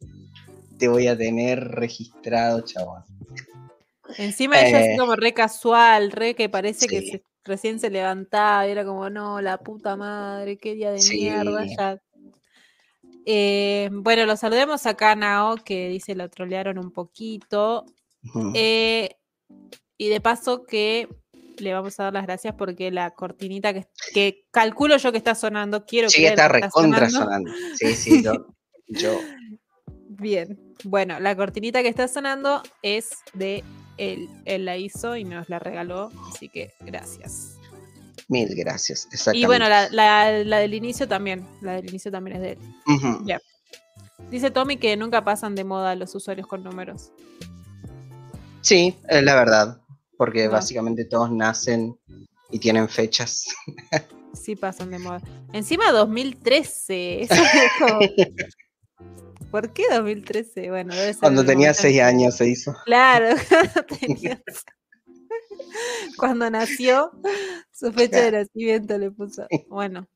[0.79, 3.03] te voy a tener registrado, chabón.
[4.19, 8.67] Encima ella así Eh, como re casual, re que parece que se- recién se levantaba
[8.67, 11.67] y era como, no, la puta madre, qué día de mierda.
[11.67, 11.99] Ya.
[13.27, 17.85] Eh, bueno, lo saludemos acá a Nao, que dice lo trolearon un poquito.
[18.55, 19.17] Eh,
[19.99, 21.09] y de paso que
[21.59, 25.35] le vamos a dar las gracias porque la cortinita que, que calculo yo que está
[25.35, 27.51] sonando, quiero sí, creer está que recontra sonando.
[27.51, 27.77] sonando.
[27.77, 28.33] Sí, sí, yo,
[28.89, 29.19] yo
[30.09, 30.59] Bien.
[30.85, 33.65] Bueno, la cortinita que está sonando es de
[33.97, 34.29] él.
[34.45, 37.59] Él la hizo y nos la regaló, así que gracias.
[38.29, 39.09] Mil gracias.
[39.33, 41.47] Y bueno, la, la- la del inicio también.
[41.61, 42.59] La del inicio también es de él.
[44.31, 47.11] Dice Tommy que nunca pasan de moda los usuarios con números.
[48.61, 49.81] Sí, es la verdad.
[50.17, 50.53] Porque No.
[50.53, 51.99] básicamente todos nacen
[52.51, 53.47] y tienen fechas.
[54.35, 55.21] Sí pasan de moda.
[55.53, 57.23] Encima 2013.
[57.23, 57.43] Eso es
[57.79, 57.99] como...
[59.51, 60.71] ¿Por qué 2013?
[60.71, 62.75] Bueno, debe ser Cuando tenía momento seis en que- años se hizo.
[62.87, 64.43] Claro, cuando tenía-
[66.19, 67.11] Cuando nació,
[67.73, 69.47] su fecha de nacimiento le puso.
[69.69, 70.07] Bueno.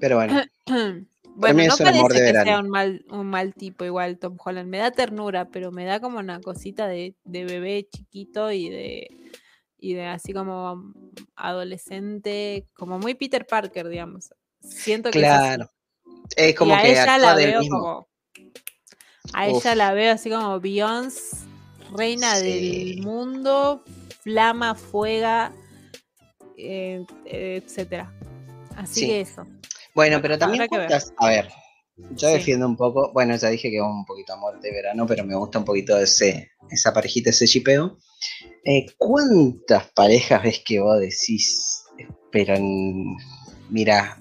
[0.00, 0.42] Pero bueno,
[1.34, 4.68] Bueno, no parece de que sea un mal, un mal tipo igual Tom Holland.
[4.68, 9.06] Me da ternura, pero me da como una cosita de, de bebé chiquito y de,
[9.78, 10.92] y de así como
[11.36, 14.30] adolescente, como muy Peter Parker, digamos.
[14.60, 15.70] Siento que claro.
[16.36, 17.78] Es Y como a que ella la veo mismo.
[17.78, 18.08] como.
[19.32, 19.64] A Uf.
[19.64, 21.36] ella la veo así como Beyoncé,
[21.96, 22.94] reina Sí.
[22.96, 23.84] del mundo,
[24.20, 25.52] flama, fuega,
[26.56, 28.12] eh, etcétera.
[28.76, 29.06] Así Sí.
[29.06, 29.46] que eso.
[29.94, 30.92] Bueno, pero también ver.
[31.16, 31.48] a ver,
[31.96, 32.34] yo Sí.
[32.34, 35.58] defiendo un poco, bueno, ya dije que un poquito amor de verano, pero me gusta
[35.58, 37.98] un poquito ese, esa parejita, ese chipeo.
[38.64, 41.84] Eh, ¿Cuántas parejas ves que vos decís,
[42.30, 43.16] pero en-
[43.70, 44.20] mira,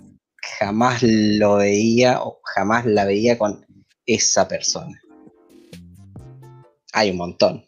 [0.59, 3.65] jamás lo veía o jamás la veía con
[4.05, 4.99] esa persona?
[6.93, 7.66] Hay un montón.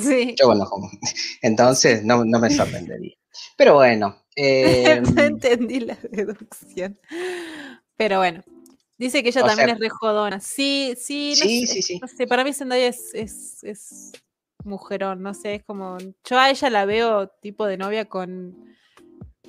[0.00, 0.34] Sí.
[0.40, 0.90] Yo conozco.
[1.42, 3.14] Entonces no, no me sorprendería.
[3.56, 4.16] Pero bueno.
[4.36, 6.98] eh, no entendí la deducción.
[7.96, 8.42] Pero bueno.
[8.96, 10.40] Dice que ella también sea- es re jodona.
[10.40, 11.98] Sí, sí, no Sí, sé, sí, sí.
[12.00, 14.12] no sé, para mí Zendaya es, es, es
[14.64, 15.98] mujerón, no sé, es como.
[16.24, 18.56] Yo a ella la veo tipo de novia con.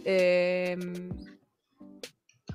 [0.03, 1.09] em,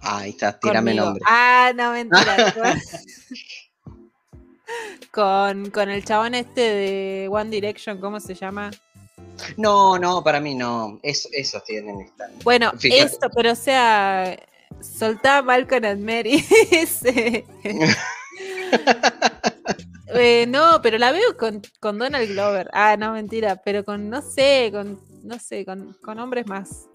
[0.03, 1.05] ahí está, tírame conmigo.
[1.07, 1.25] nombre.
[1.29, 2.55] Ah, no, mentira.
[5.11, 8.71] con, con el chabón este de One Direction, ¿cómo se llama?
[9.57, 10.99] No, no, para mí no.
[11.03, 12.29] Es, esos tienen esta.
[12.45, 13.03] Bueno, Fíjate.
[13.03, 14.39] esto, pero o sea,
[14.81, 16.45] soltá Malcolm and Mary.
[16.71, 17.45] ese.
[20.13, 22.69] Eh, no, pero la veo con, con Donald Glover.
[22.73, 26.89] Ah, no, mentira, pero con, no sé, con, no sé, con, con hombres más.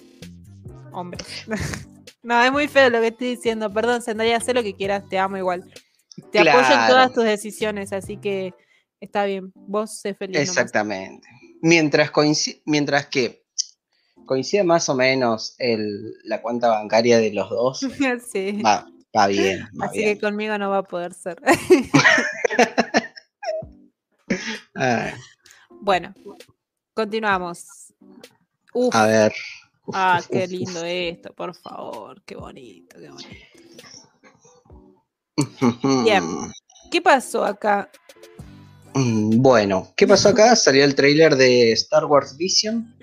[0.91, 1.26] Hombres.
[2.23, 3.71] no, es muy feo lo que estoy diciendo.
[3.71, 5.63] Perdón, Zendaya, sé lo que quieras, te amo igual.
[6.32, 8.53] Te apoyo en todas tus decisiones, así que
[8.99, 9.51] está bien.
[9.55, 10.36] Vos sé feliz.
[10.36, 10.47] nomás.
[10.49, 11.28] Exactamente.
[11.61, 13.43] Mientras, coinci- mientras que
[14.26, 17.80] coincide más o menos el, la cuenta bancaria de los dos,
[18.32, 18.61] sí.
[18.61, 19.68] va, va bien.
[19.80, 20.16] Va Así bien.
[20.16, 21.41] que conmigo no va a poder ser.
[24.76, 25.13] Ah,
[25.70, 26.13] bueno,
[26.93, 27.93] continuamos.
[28.74, 29.34] Uf, a ver.
[29.93, 33.30] ah, Uf, qué lindo esto, por favor, qué bonito, qué bonito.
[36.03, 36.23] Bien.
[36.91, 37.89] ¿Qué pasó acá?
[38.93, 40.55] Mm, Bueno, ¿qué pasó acá?
[40.55, 42.95] Salió el tráiler de Star Wars Vision,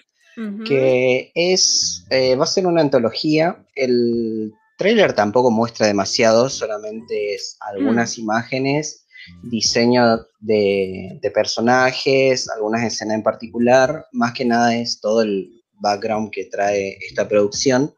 [0.65, 3.65] que es eh, va a ser una antología.
[3.75, 9.07] El tráiler tampoco muestra demasiado, solamente es algunas imágenes,
[9.43, 14.07] diseño de, de personajes, algunas escenas en particular.
[14.13, 17.93] Más que nada es todo el background que trae esta producción,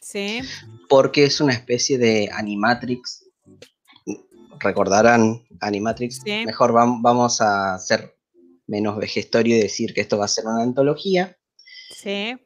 [0.00, 0.40] Sí,
[0.88, 3.24] porque es una especie de animatrix.
[4.60, 6.20] Recordarán Animatrix.
[6.24, 6.44] Sí.
[6.46, 8.16] Mejor vam- vamos a ser
[8.66, 11.36] menos vejestorio y decir que esto va a ser una antología
[11.94, 12.36] sí.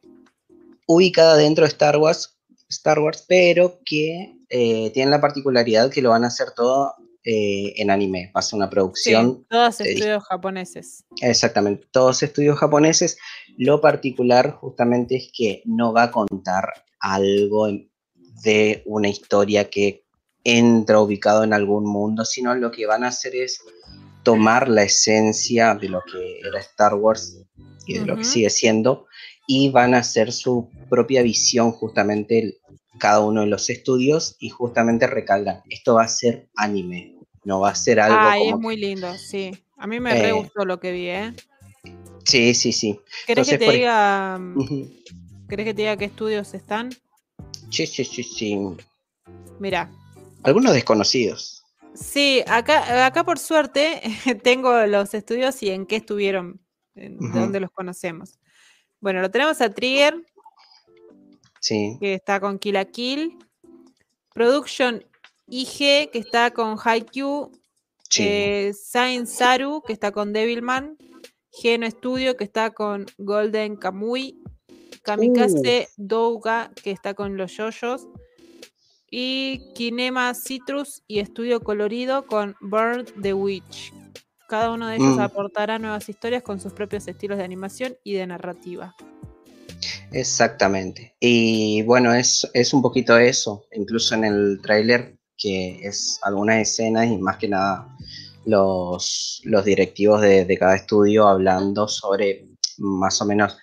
[0.87, 2.37] ubicada dentro de Star Wars,
[2.69, 6.93] Star Wars pero que eh, tiene la particularidad que lo van a hacer todo
[7.25, 8.31] eh, en anime.
[8.35, 11.05] Va a ser una sí, producción, Todos estudios japoneses.
[11.21, 13.17] exactamente, todos estudios japoneses.
[13.57, 17.67] Lo particular justamente es que no va a contar algo
[18.43, 20.02] de una historia que
[20.43, 23.61] entra ubicado en algún mundo, sino lo que van a hacer es
[24.23, 27.37] tomar la esencia de lo que era Star Wars
[27.85, 29.07] y de lo que sigue siendo
[29.47, 32.57] y van a hacer su propia visión justamente el-
[32.99, 37.71] cada uno de los estudios y justamente recalcan, esto va a ser anime, no va
[37.71, 38.59] a ser algo es como...
[38.59, 39.51] muy lindo, sí.
[39.77, 41.33] A mí me re Eh, gustó lo que vi, ¿eh?
[42.23, 42.99] Sí, sí, sí.
[43.27, 44.39] ¿Querés que te por- diga,
[45.49, 46.89] querés que te diga qué estudios están?
[47.69, 48.57] Sí, sí, sí, sí.
[49.59, 49.91] Mira,
[50.43, 51.63] Algunos desconocidos.
[51.95, 54.01] Sí, acá, acá por suerte
[54.43, 56.59] tengo los estudios y en qué estuvieron,
[56.95, 58.39] en de dónde los conocemos.
[58.99, 60.15] Bueno, lo tenemos a Trigger,
[61.59, 61.97] Sí.
[61.99, 63.37] que está con Kill la Kill.
[64.33, 65.05] Production
[65.47, 67.51] IG, que está con Haikyuu.
[68.09, 68.23] Sí.
[68.25, 70.97] Eh, Sain Saru, que está con Devilman.
[71.51, 74.41] Geno Studio, que está con Golden Kamui.
[75.03, 78.07] Kamikaze Douga, que está con los yoyos.
[79.15, 83.93] Y Kinema Citrus y Estudio Colorido con Burn the Witch.
[84.49, 85.19] Cada uno de ellos Mm.
[85.19, 88.95] aportará nuevas historias con sus propios estilos de animación y de narrativa.
[90.11, 91.15] Exactamente.
[91.19, 97.05] Y bueno, es, es un poquito eso, incluso en el tráiler, que es algunas escenas
[97.05, 97.87] y más que nada
[98.45, 102.47] los, los directivos de, de cada estudio hablando sobre
[102.79, 103.57] más o menos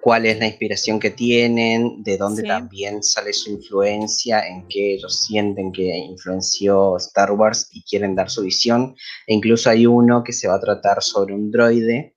[0.00, 2.48] cuál es la inspiración que tienen, de dónde Sí.
[2.48, 8.30] también sale su influencia, en qué ellos sienten que influenció Star Wars y quieren dar
[8.30, 8.94] su visión.
[9.26, 12.14] E incluso hay uno que se va a tratar sobre un droide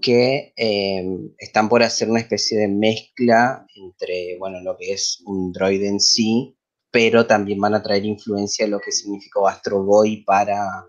[0.00, 1.04] que eh,
[1.38, 6.00] están por hacer una especie de mezcla entre, bueno, lo que es un droide en
[6.00, 6.56] sí,
[6.90, 10.84] pero también van a traer influencia de lo que significó Astro Boy para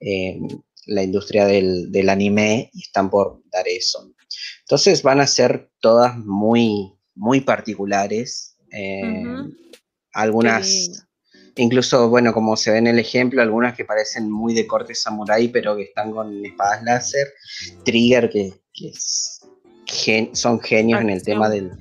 [0.00, 0.38] eh,
[0.86, 4.13] la industria del, del anime y están por dar eso.
[4.64, 8.56] Entonces van a ser todas muy, muy particulares.
[8.72, 9.24] eh.
[10.16, 11.06] Algunas,
[11.56, 15.48] incluso, bueno, como se ve en el ejemplo, algunas que parecen muy de corte samurai,
[15.48, 17.32] pero que están con espadas láser.
[17.84, 19.40] Trigger, que, que es
[19.86, 21.72] gen- son genios en el tema del,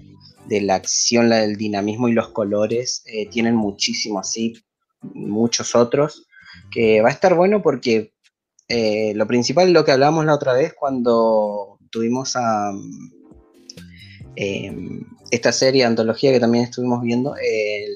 [0.48, 3.04] de la acción, la del dinamismo y los colores.
[3.06, 4.56] eh, tienen muchísimo así,
[5.02, 6.28] muchos otros.
[6.72, 8.14] Que va a estar bueno porque
[8.68, 12.74] eh, lo principal, lo que hablábamos la otra vez cuando tuvimos a
[14.36, 14.72] eh,
[15.32, 17.88] esta serie, antología que también estuvimos viendo, eh,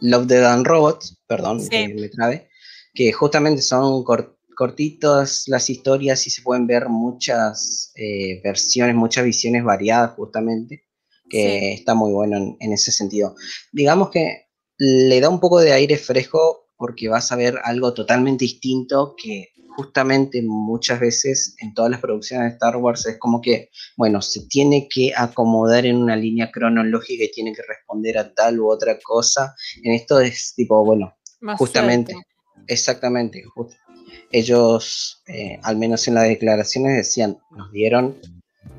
[0.00, 1.68] Love, Dead and Robots, perdón, Sí.
[1.70, 2.48] que me trabe,
[2.94, 9.24] que justamente son cor- cortitas las historias y se pueden ver muchas eh, versiones, muchas
[9.24, 10.84] visiones variadas justamente,
[11.28, 11.66] que Sí.
[11.80, 13.34] está muy bueno en, en ese sentido.
[13.72, 14.46] Digamos que
[14.78, 19.48] le da un poco de aire fresco porque vas a ver algo totalmente distinto que
[19.76, 24.46] justamente muchas veces en todas las producciones de Star Wars es como que, bueno, se
[24.48, 28.98] tiene que acomodar en una línea cronológica y tiene que responder a tal u otra
[29.02, 29.54] cosa.
[29.82, 32.14] En esto es tipo, bueno, Más justamente,
[32.66, 33.44] exactamente.
[34.32, 38.16] ellos, eh, al menos en las declaraciones, decían, nos dieron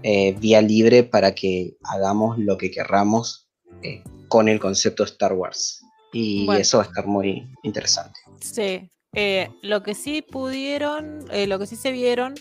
[0.02, 3.48] eh, vía libre para que hagamos lo que querramos
[3.84, 5.82] eh, con el concepto de Star Wars.
[6.12, 6.60] Y Bueno.
[6.60, 8.20] eso va a estar muy interesante.
[8.42, 8.90] Sí.
[9.20, 12.36] Eh, lo que sí pudieron, eh, lo que sí se vieron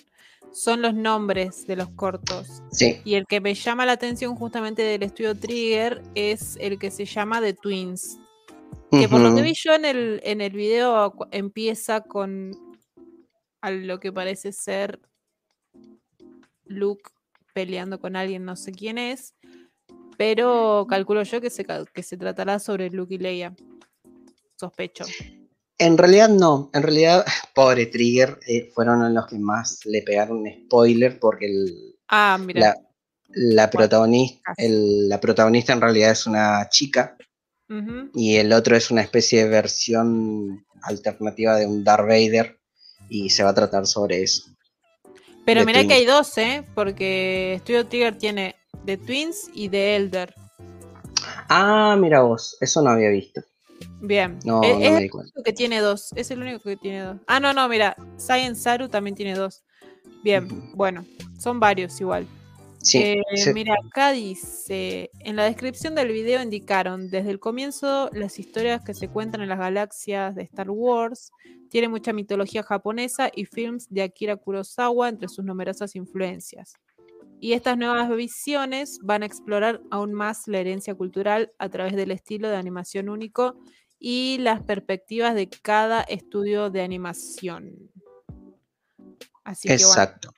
[0.53, 2.63] son los nombres de los cortos.
[2.71, 6.91] Sí, Y el que me llama la atención justamente del estudio Trigger es el que
[6.91, 8.19] se llama The Twins.
[8.91, 12.51] Que por lo que vi yo en el, en el video empieza con
[13.63, 15.01] a lo que parece ser
[16.67, 17.11] Luke
[17.55, 19.35] peleando con alguien, no sé quién es,
[20.19, 23.57] pero calculo yo que se, que se tratará sobre Luke y Leia.
[24.57, 25.05] Sospecho.
[25.79, 27.25] En realidad no, en realidad,
[27.55, 32.61] pobre Trigger, eh, fueron los que más le pegaron un spoiler porque el- Ah, mira.
[32.61, 32.77] la,
[33.29, 37.17] la protagonista, el- la protagonista en realidad es una chica
[38.15, 42.59] y el otro es una especie de versión alternativa de un Darth Vader
[43.09, 44.45] y se va a tratar sobre eso.
[45.45, 46.65] Pero mirá que hay dos, ¿eh?
[46.75, 50.35] Porque Studio Trigger tiene The Twins y The Elder.
[51.49, 53.43] Ah, mira vos, eso no había visto.
[54.01, 54.39] Bien.
[54.45, 55.33] No, E- no es me el di cuenta.
[55.35, 56.13] único que tiene dos.
[56.15, 57.17] Es el único que tiene dos.
[57.27, 57.97] Ah, no, no, mira.
[58.19, 59.65] Science Saru también tiene dos.
[60.23, 61.05] Bien, bueno.
[61.39, 62.27] Son varios igual.
[62.81, 68.11] Sí, Eh, se- Mira, acá dice, en la descripción del video indicaron, desde el comienzo
[68.13, 71.33] las historias que se cuentan en las galaxias de Star Wars,
[71.69, 76.75] tiene mucha mitología japonesa y films de Akira Kurosawa entre sus numerosas influencias.
[77.41, 82.11] Y estas nuevas visiones van a explorar aún más la herencia cultural a través del
[82.11, 83.57] estilo de animación único
[83.99, 87.91] y las perspectivas de cada estudio de animación.
[89.45, 90.31] Así que bueno, exacto.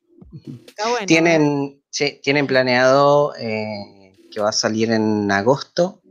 [0.67, 1.03] está bueno.
[1.03, 1.07] ¿eh?
[1.07, 6.03] Tienen, sí, tienen planeado eh, que va a salir en agosto,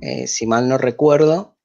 [0.00, 1.56] eh, si mal no recuerdo.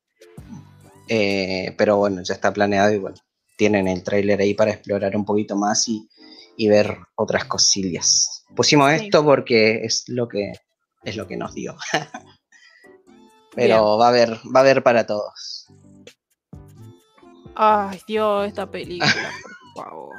[1.10, 3.18] Eh, pero bueno, ya está planeado y bueno,
[3.58, 6.08] tienen el tráiler ahí para explorar un poquito más y,
[6.58, 8.44] y ver otras cosillas.
[8.56, 9.06] Pusimos Sí.
[9.06, 10.52] esto porque es lo que
[11.04, 11.78] es lo que nos dio.
[13.56, 15.68] pero va a haber, va a haber para todos.
[17.56, 19.32] Ay, Dios, esta película,
[19.74, 20.16] por favor.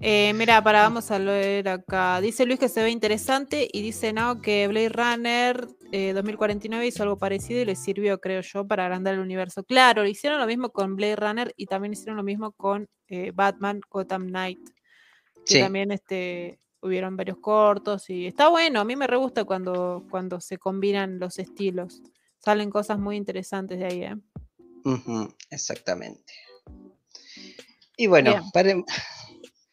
[0.00, 2.20] Eh, mira, para vamos a leer acá.
[2.20, 7.02] Dice Luis que se ve interesante y dice no que Blade Runner eh, 2049 hizo
[7.04, 9.62] algo parecido y le sirvió, creo yo, para agrandar el universo.
[9.62, 13.80] Claro, hicieron lo mismo con Blade Runner y también hicieron lo mismo con eh, Batman
[13.88, 14.58] Gotham Knight.
[15.46, 15.60] Que Sí.
[15.60, 18.80] también este, hubieron varios cortos y está bueno.
[18.80, 22.02] A mí me re gusta cuando, cuando se combinan los estilos.
[22.38, 24.16] Salen cosas muy interesantes de ahí, ¿eh?
[25.50, 26.32] Exactamente.
[27.96, 28.82] Y bueno, pare-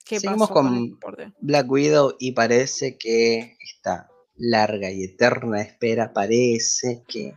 [0.05, 0.99] ¿Qué Seguimos pasó con-?
[1.39, 7.35] Black Widow y parece que esta larga y eterna espera parece que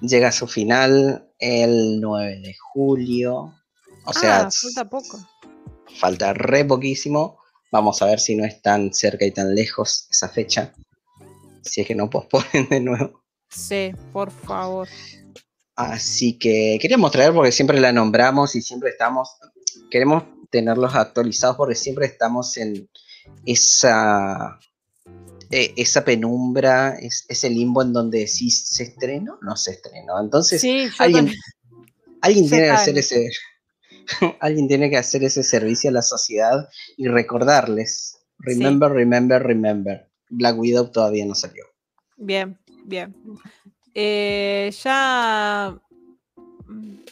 [0.00, 3.54] llega a su final el 9 de julio.
[4.04, 5.18] O sea, ah, falta poco.
[5.98, 7.38] falta re poquísimo.
[7.72, 10.72] Vamos a ver si no es tan cerca y tan lejos esa fecha.
[11.62, 13.24] Si es que no posponen de nuevo.
[13.50, 14.88] Sí, por favor.
[15.74, 19.28] Así que queríamos traer porque siempre la nombramos y siempre estamos.
[19.90, 22.88] Queremos tenerlos actualizados porque siempre estamos en,
[23.44, 24.58] esa,
[25.50, 29.38] eh, esa penumbra, es, ese limbo en donde decís, ¿se estrenó?
[29.42, 30.20] No se estrenó.
[30.20, 30.64] Entonces,
[30.98, 31.32] alguien,
[32.20, 33.30] alguien tiene que hacer ese.
[34.40, 38.18] alguien tiene que hacer ese servicio a la sociedad y recordarles.
[38.38, 40.08] Remember, remember, remember.
[40.28, 41.64] Black Widow todavía no salió.
[42.16, 43.14] Bien, bien.
[43.94, 45.78] Eh, ya.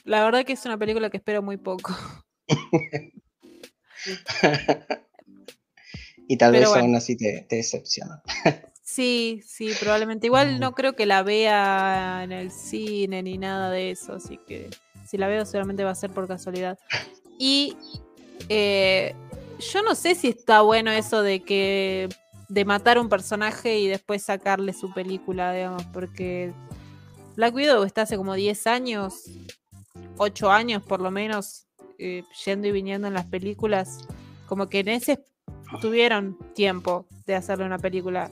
[0.05, 1.97] La verdad que es una película que espero muy poco.
[6.29, 8.23] y tal vez aún así te, te decepciona.
[8.83, 10.27] sí, sí, probablemente.
[10.27, 14.71] Igual no creo que la vea en el cine ni nada de eso, así que
[15.07, 16.79] si la veo seguramente va a ser por casualidad.
[17.39, 17.77] Y
[18.49, 19.15] eh,
[19.59, 22.09] yo no sé si está bueno eso de que
[22.49, 26.53] de matar un personaje y después sacarle su película, digamos, porque
[27.37, 29.25] Black Widow está hace como 10 años,
[30.19, 31.67] 8 años por lo menos,
[31.99, 33.99] eh, yendo y viniendo en las películas,
[34.47, 35.25] como que en ese
[35.81, 38.31] tuvieron tiempo de hacerle una película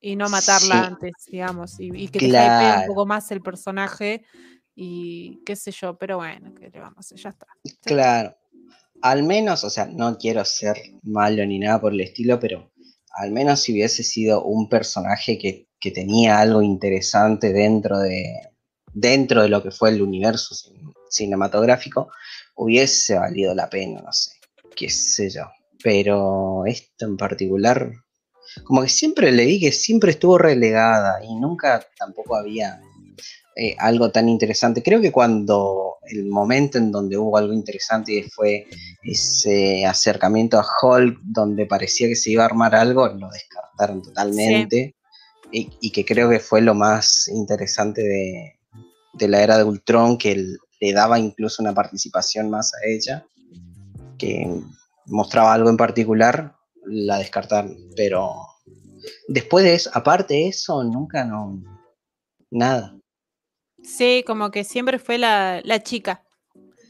[0.00, 2.82] y no matarla antes, digamos, y, que claro.
[2.82, 4.24] un poco más el personaje
[4.74, 7.46] y qué sé yo, pero bueno, que le vamos, ya está.
[7.82, 8.36] Claro,
[9.02, 12.72] al menos, o sea, no quiero ser malo ni nada por el estilo, pero
[13.10, 15.64] al menos si hubiese sido un personaje que,
[15.94, 18.40] tenía algo interesante dentro de,
[18.92, 20.56] dentro de lo que fue el universo
[21.08, 22.10] cinematográfico,
[22.56, 24.32] hubiese valido la pena, no sé,
[24.74, 25.42] qué sé yo.
[25.82, 27.92] Pero esto en particular,
[28.64, 32.80] como que siempre le di que siempre estuvo relegada y nunca tampoco había
[33.58, 34.82] eh, algo tan interesante.
[34.82, 38.66] Creo que cuando el momento en donde hubo algo interesante fue
[39.02, 44.94] ese acercamiento a Hulk, donde parecía que se iba a armar algo, lo descartaron totalmente.
[45.52, 50.34] Y, que creo que fue lo más interesante de, la era de Ultron, que
[50.80, 53.24] le daba incluso una participación más a ella,
[54.18, 54.60] que
[55.06, 57.76] mostraba algo en particular, la descartaron.
[57.96, 58.34] Pero
[59.28, 61.62] después de eso, aparte de eso, nunca no.
[62.50, 62.96] Nada.
[63.82, 66.24] Sí, como que siempre fue la, chica.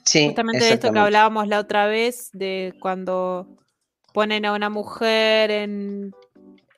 [0.05, 0.27] Sí.
[0.27, 3.49] Justamente de esto que hablábamos la otra vez, de cuando
[4.13, 6.15] ponen a una mujer en,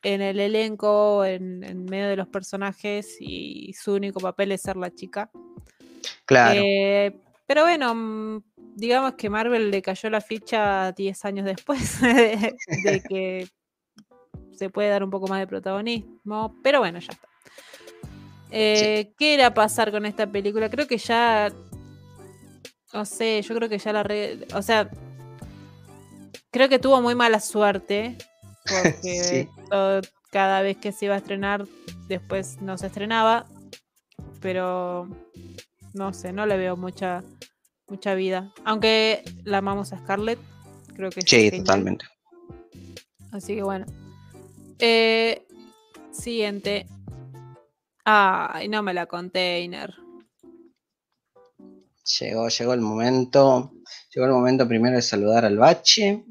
[0.02, 5.30] el elenco, en, medio de los personajes, y su único papel es ser la chica.
[6.24, 6.60] Claro.
[6.64, 8.42] Eh, pero bueno, mm,
[8.76, 13.48] digamos que Marvel le cayó la ficha 10 años después de, de que
[14.56, 17.28] se puede dar un poco más de protagonismo, pero bueno, ya está.
[18.50, 20.70] Eh, ¿Qué era pasar con esta película?
[20.70, 21.52] Creo que ya.
[22.92, 24.06] No sé, yo creo que ya la.
[24.54, 24.90] o sea.
[26.50, 28.16] Creo que tuvo muy mala suerte.
[28.64, 29.48] Porque
[30.30, 31.66] cada vez que se iba a estrenar,
[32.08, 33.46] después no se estrenaba.
[34.40, 35.08] Pero.
[35.94, 37.22] No sé, no le veo mucha.
[37.88, 38.52] Mucha vida.
[38.64, 40.38] Aunque la amamos a Scarlett.
[40.94, 41.50] Creo que sí.
[41.50, 42.04] totalmente.
[43.32, 43.86] Así que bueno.
[44.78, 45.46] Eh,
[46.12, 46.86] siguiente.
[48.04, 49.94] Ay, no me la container.
[52.18, 53.72] Llegó, llegó el momento.
[54.14, 56.24] Llegó el momento primero de saludar al bache.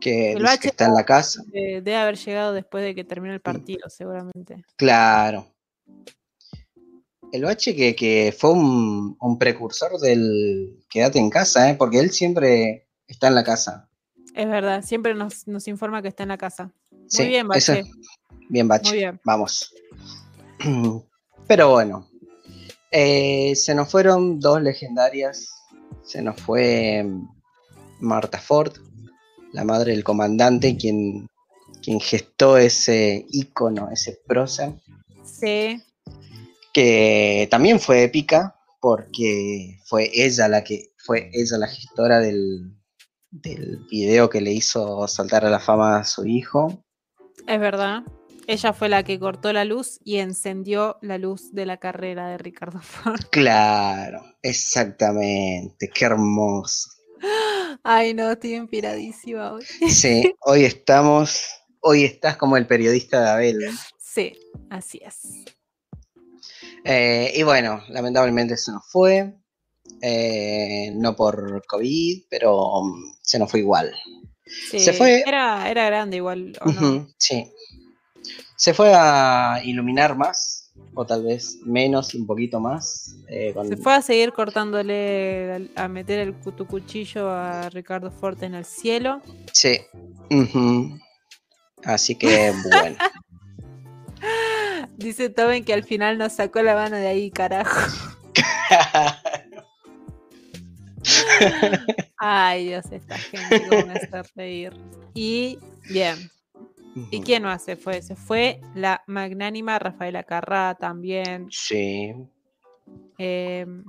[0.00, 1.42] Que, está en la casa.
[1.46, 4.62] Debe haber llegado después de que terminó el partido, seguramente.
[4.76, 5.54] Claro.
[7.34, 11.74] El bache que, fue un, precursor del quédate en casa, ¿eh?
[11.74, 13.90] porque él siempre está en la casa.
[14.36, 16.70] Es verdad, siempre nos, informa que está en la casa.
[16.92, 17.86] Muy bien, Bache.
[18.48, 18.90] Bien, Bache.
[18.90, 19.20] Muy bien.
[19.24, 19.74] Vamos.
[21.48, 22.08] Pero bueno,
[22.92, 25.50] eh, se nos fueron dos legendarias.
[26.04, 27.28] Se nos fue mm,
[27.98, 28.74] Marta Ford,
[29.52, 31.28] la madre del comandante, quien,
[31.82, 34.72] quien gestó ese icono, ese prosa.
[35.24, 35.82] Sí.
[36.74, 42.74] Que también fue épica, porque fue ella la que fue ella la gestora del,
[43.30, 46.84] del video que le hizo saltar a la fama a su hijo.
[47.46, 48.02] Es verdad.
[48.46, 52.38] Ella fue la que cortó la luz y encendió la luz de la carrera de
[52.38, 53.20] Ricardo Ford.
[53.30, 56.90] Claro, exactamente, qué hermoso.
[57.82, 59.64] Ay, no, estoy inspiradísima hoy.
[59.88, 61.46] Sí, hoy estamos,
[61.80, 63.70] hoy estás como el periodista de Abel.
[63.98, 64.34] Sí,
[64.68, 65.22] así es.
[66.84, 69.34] Eh, y bueno, lamentablemente se nos fue,
[70.02, 73.92] eh, no por COVID, pero um, se nos fue igual.
[74.70, 75.22] Sí, se fue.
[75.26, 76.52] Era, era grande igual.
[77.16, 77.50] sí,
[78.56, 83.14] se fue a iluminar más, o tal vez menos, un poquito más.
[83.28, 88.54] Eh, se fue a seguir cortándole, a meter el tu cuchillo a Ricardo Forte en
[88.54, 89.22] el cielo.
[89.52, 89.80] Sí.
[91.84, 92.96] Así que bueno.
[94.96, 97.90] Dice Toben que al final nos sacó la mano de ahí, carajo.
[102.18, 104.72] Ay, Dios, esta gente cómo me hace reír.
[105.14, 105.58] Y
[105.90, 106.30] bien.
[107.10, 107.76] ¿Y quién no hace?
[107.76, 111.48] Fue, se fue la magnánima Rafaela Carrá también.
[111.50, 112.14] Sí.
[113.18, 113.84] Em,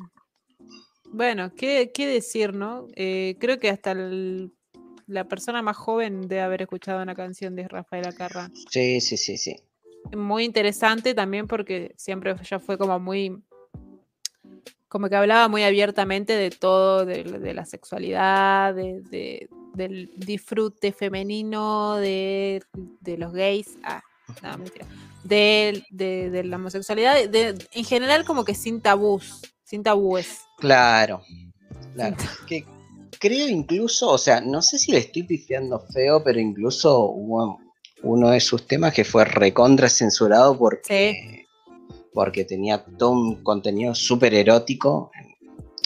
[1.11, 2.88] bueno, ¿qué, qué decir, no?
[2.95, 8.11] Eh, creo que hasta la persona más joven debe haber escuchado una canción de Rafaela
[8.11, 8.49] Carrá.
[8.69, 9.56] Sí, sí, sí, sí.
[10.14, 13.41] Muy interesante también porque siempre ya fue como muy
[14.95, 22.64] como que hablaba muy abiertamente de todo, de, la sexualidad, de, del disfrute femenino, de,
[23.18, 24.02] los gays, ah,
[24.41, 24.86] no, mentira,
[25.22, 30.40] de, la homosexualidad, en general como que sin tabús, sin tabúes.
[30.60, 31.22] Claro,
[31.94, 32.15] claro.
[32.48, 32.64] Que
[33.19, 37.60] creo incluso, o sea, no sé si le estoy pifiando feo, pero incluso hubo
[38.06, 41.45] uno de sus temas que fue recontra censurado porque
[42.15, 45.11] porque tenía todo un contenido súper erótico,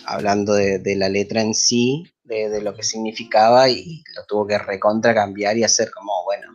[0.06, 5.14] hablando de, la letra en sí, de, lo que significaba, y lo tuvo que recontra
[5.16, 6.48] cambiar y hacer como, bueno,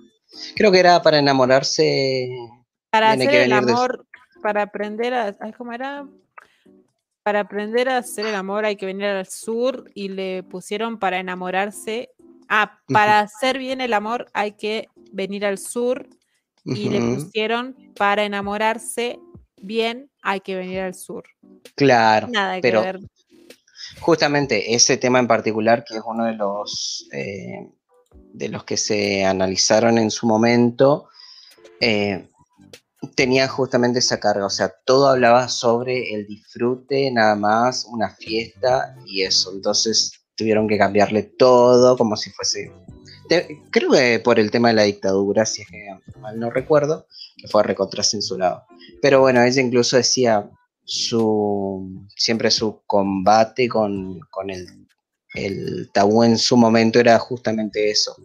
[0.54, 2.28] creo que era para enamorarse.
[2.90, 4.06] Para hacer el amor,
[4.40, 6.06] para aprender a, ¿cómo era?
[7.24, 11.18] Para aprender a hacer el amor hay que venir al sur y le pusieron para
[11.18, 12.10] enamorarse.
[12.48, 16.08] Ah, para hacer bien el amor hay que venir al sur
[16.64, 19.18] y le pusieron para enamorarse
[19.60, 21.24] bien, hay que venir al sur.
[21.74, 23.00] Claro, Nada pero que ver.
[24.00, 27.68] justamente ese tema en particular, que es uno de los, eh,
[28.32, 31.08] de los que se analizaron en su momento,
[31.80, 32.28] eh,
[33.14, 38.96] tenía justamente esa carga, o sea, todo hablaba sobre el disfrute, nada más, una fiesta
[39.06, 42.72] y eso, entonces tuvieron que cambiarle todo como si fuese
[43.70, 45.86] creo que por el tema de la dictadura, si es que
[46.20, 47.06] mal no recuerdo,
[47.36, 48.64] que fue recontra censurado.
[49.00, 50.50] Pero bueno, ella incluso decía
[50.84, 54.20] su siempre su combate con,
[55.34, 58.16] el, tabú en su momento era justamente eso.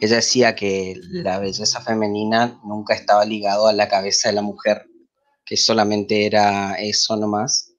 [0.00, 4.86] Ella decía que la belleza femenina nunca estaba ligado a la cabeza de la mujer,
[5.44, 7.71] que solamente era eso nomás,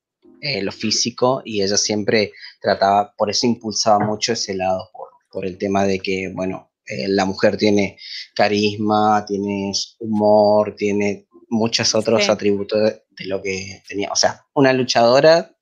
[0.45, 4.89] eh, lo físico, y ella siempre trataba, por eso impulsaba mucho ese lado,
[5.31, 7.97] por el tema de que, bueno, eh, la mujer tiene
[8.35, 14.11] carisma, tiene humor, tiene muchos otros atributos de, lo que tenía.
[14.11, 15.55] O sea, una luchadora.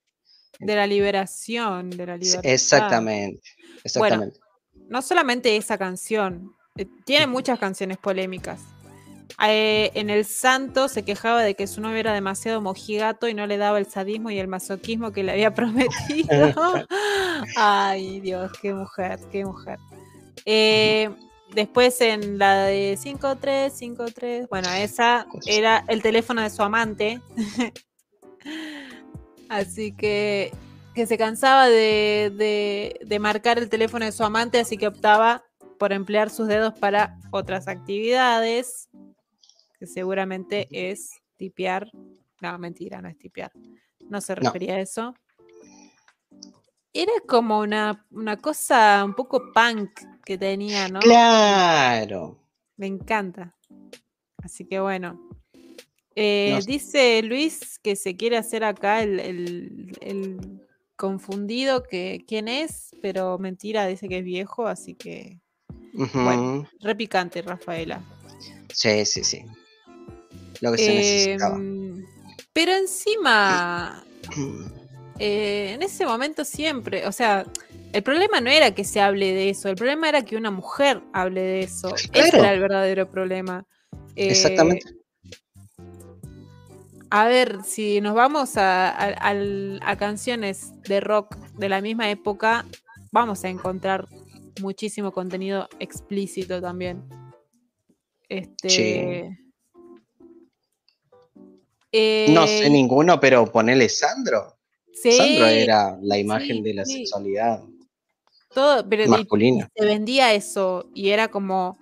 [0.58, 2.52] De la liberación, de la libertad.
[2.52, 3.50] Exactamente,
[3.84, 4.40] exactamente.
[4.88, 8.62] no solamente esa canción, eh, tiene muchas canciones polémicas.
[9.48, 13.48] Eh, en El Santo se quejaba de que su novio era demasiado mojigato y no
[13.48, 16.54] le daba el sadismo y el masoquismo que le había prometido.
[17.56, 19.80] Ay, Dios, qué mujer, qué mujer.
[20.46, 21.10] Eh,
[21.54, 27.22] después en la de 5353, bueno, esa era el teléfono de su amante.
[29.50, 30.52] así que,
[30.96, 35.44] que se cansaba de, de marcar el teléfono de su amante, así que optaba
[35.82, 38.88] por emplear sus dedos para otras actividades,
[39.82, 41.90] que seguramente es tipear.
[42.40, 43.52] No, mentira, no es tipear.
[44.12, 45.16] No se refería a eso.
[46.94, 48.06] Era como una,
[48.40, 49.90] cosa un poco punk
[50.24, 51.00] que tenía, ¿no?
[51.00, 52.38] Claro.
[52.78, 53.56] Me encanta.
[54.44, 55.20] Así que bueno.
[56.14, 60.62] Eh, dice Luis que se quiere hacer acá el,
[60.96, 65.40] confundido que quién es, pero mentira, dice que es viejo, así que.
[65.94, 68.04] Bueno, repicante, Rafaela.
[68.72, 69.44] Sí, sí, sí.
[70.62, 71.58] Lo que se necesitaba.
[71.58, 72.06] Em,
[72.54, 74.04] pero encima.
[75.24, 77.46] Eh, en ese momento siempre, o sea,
[77.94, 81.04] el problema no era que se hable de eso, el problema era que una mujer
[81.14, 81.94] hable de eso.
[81.94, 83.64] Ese era el verdadero problema.
[84.16, 84.96] Eh, Exactamente.
[87.12, 92.66] A ver, si nos vamos a, canciones de rock de la misma época,
[93.12, 94.08] vamos a encontrar
[94.62, 97.04] muchísimo contenido explícito también.
[98.30, 99.38] Este.
[101.94, 104.58] No sé eh, ninguno, pero ponele Sandro.
[104.94, 107.62] Sandro era la imagen de la sexualidad
[108.54, 109.70] todo, pero masculina.
[109.76, 111.78] se vendía eso y era como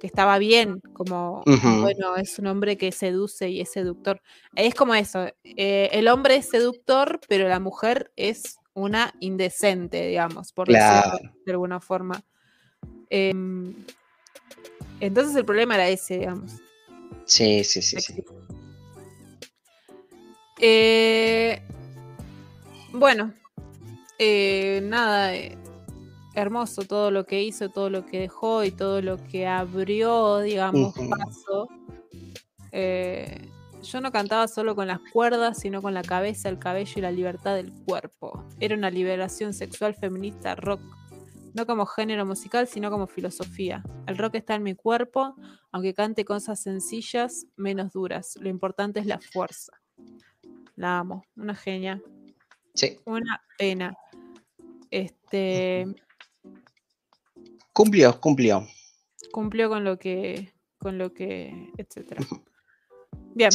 [0.00, 4.20] que estaba bien, como, bueno, es un hombre que seduce y es seductor.
[4.56, 10.52] Es como eso, eh, el hombre es seductor, pero la mujer es una indecente, digamos,
[10.52, 12.20] por decirlo de alguna forma.
[13.10, 13.76] Em,
[14.98, 16.50] entonces el problema era ese, digamos.
[17.24, 18.24] Sí, sí, sí, sí.
[20.64, 21.60] Eh,
[22.92, 23.32] bueno,
[24.20, 25.58] eh, nada, eh,
[26.34, 30.94] hermoso todo lo que hizo, todo lo que dejó y todo lo que abrió, digamos,
[31.10, 31.68] paso.
[32.70, 33.50] Eh,
[33.82, 37.10] yo no cantaba solo con las cuerdas, sino con la cabeza, el cabello y la
[37.10, 38.46] libertad del cuerpo.
[38.60, 40.80] Era una liberación sexual feminista rock,
[41.54, 43.82] no como género musical, sino como filosofía.
[44.06, 45.34] El rock está en mi cuerpo,
[45.72, 48.36] aunque cante cosas sencillas, menos duras.
[48.40, 49.72] Lo importante es la fuerza.
[50.82, 52.02] La amo, una genia.
[52.74, 52.98] Sí.
[53.04, 53.96] Una pena.
[54.90, 55.86] Este.
[57.72, 58.66] Cumplió, cumplió.
[59.30, 60.52] Cumplió con lo que.
[60.78, 61.70] con lo que.
[61.78, 62.26] etcétera.
[63.32, 63.52] Bien.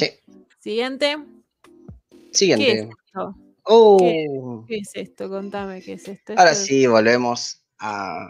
[0.59, 1.17] Siguiente.
[2.31, 2.65] Siguiente.
[2.65, 3.35] ¿Qué es esto?
[3.63, 3.97] Oh.
[4.65, 5.29] ¿Qué, es esto?
[5.29, 6.31] Contame qué es esto.
[6.37, 8.29] Ahora Esto es- sí, volvemos a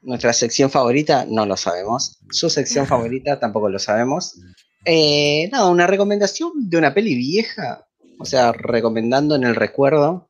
[0.00, 1.26] nuestra sección favorita.
[1.26, 2.18] No lo sabemos.
[2.30, 4.40] Su sección favorita tampoco lo sabemos.
[4.86, 7.86] Eh, nada, una recomendación de una peli vieja.
[8.20, 10.28] O sea, recomendando en el recuerdo.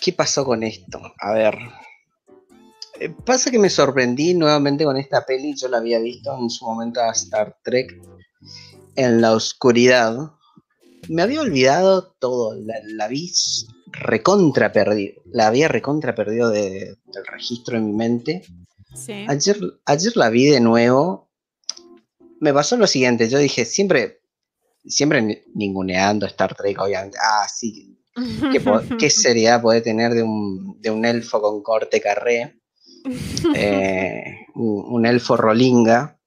[0.00, 1.00] ¿Qué pasó con esto?
[1.20, 1.56] A ver.
[3.00, 5.54] Eh, Pasa que me sorprendí nuevamente con esta peli.
[5.54, 8.00] Yo la había visto en su momento a Star Trek
[8.96, 10.32] en la oscuridad.
[11.08, 12.54] Me había olvidado todo.
[12.54, 13.32] La, la vi
[13.92, 15.22] recontra perdido.
[15.32, 18.42] La había recontra perdido de- del registro en mi mente.
[18.94, 19.24] Sí.
[19.28, 21.28] Ayer, ayer la vi de nuevo.
[22.40, 23.28] Me pasó lo siguiente.
[23.28, 24.17] Yo dije, siempre,
[24.84, 27.18] siempre ni- ninguneando Star Trek, obviamente.
[27.20, 27.98] Ah, sí.
[28.52, 28.62] ¿Qué,
[28.98, 32.60] qué seriedad puede tener de un, de un elfo con corte carré?
[33.54, 36.18] eh, un, un elfo rolinga.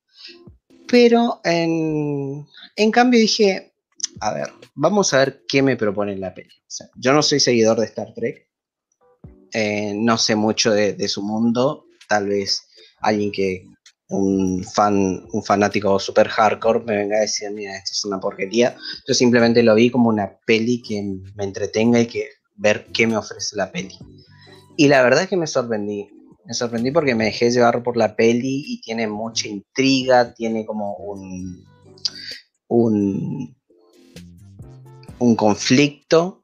[0.87, 2.45] Pero en,
[2.75, 3.73] en cambio dije,
[4.19, 6.49] a ver, vamos a ver qué me propone la peli.
[6.49, 8.49] O sea, yo no soy seguidor de Star Trek,
[9.53, 12.67] eh, no sé mucho de, de su mundo, tal vez
[12.99, 13.65] alguien que,
[14.11, 18.75] un fan, un fanático super hardcore me venga a decir, mira, esto es una porquería.
[19.07, 21.01] Yo simplemente lo vi como una peli que
[21.35, 23.97] me entretenga y que ver qué me ofrece la peli.
[24.77, 26.09] Y la verdad es que me sorprendí.
[26.45, 30.95] Me sorprendí porque me dejé llevar por la peli y tiene mucha intriga, tiene como
[30.95, 31.63] un,
[32.67, 33.55] un,
[35.19, 36.43] un conflicto,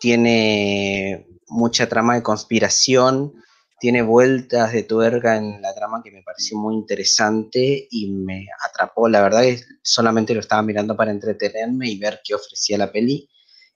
[0.00, 3.34] tiene mucha trama de conspiración,
[3.80, 9.08] tiene vueltas de tuerca en la trama que me pareció muy interesante y me atrapó.
[9.08, 12.90] La verdad es que solamente lo estaba mirando para entretenerme y ver qué ofrecía la
[12.90, 13.28] peli.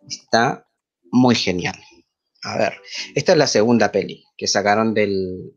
[0.09, 0.67] Está
[1.11, 1.77] muy genial.
[2.45, 2.73] A ver,
[3.15, 5.09] esta es la segunda peli que sacaron de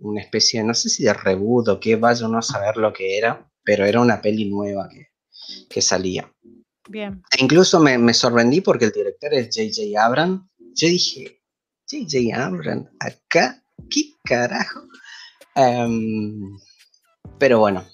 [0.02, 3.18] una especie, no sé si de reboot o qué, vaya uno a saber lo que
[3.18, 5.08] era, pero era una peli nueva que,
[5.68, 6.32] que salía.
[6.88, 7.24] Bien.
[7.36, 10.06] E incluso me, me sorprendí porque el director es J.J.
[10.06, 10.44] Abrams.
[10.76, 11.42] Yo dije,
[11.90, 12.46] J.J.
[12.46, 14.82] Abrams, acá, ¿qué carajo?
[15.56, 16.58] Em,
[17.40, 17.86] pero bueno,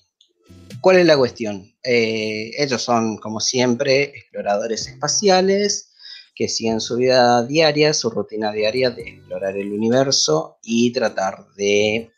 [0.82, 1.72] ¿cuál es la cuestión?
[1.84, 5.92] Eh, ellos son, como siempre, exploradores espaciales
[6.36, 12.12] que siguen su vida diaria, su rutina diaria de explorar el universo y tratar de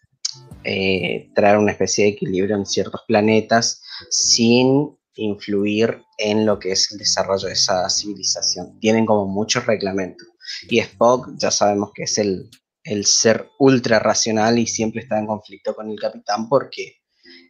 [0.63, 6.91] eh, traer una especie de equilibrio en ciertos planetas sin influir en lo que es
[6.91, 8.79] el desarrollo de esa civilización.
[8.79, 10.27] Tienen como muchos reglamentos.
[10.69, 12.49] Y Spock ya sabemos que es el,
[12.83, 16.97] el ser ultra racional y siempre está en conflicto con el capitán porque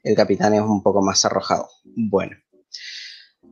[0.03, 1.69] el capitán es un poco más arrojado.
[1.83, 2.37] Bueno.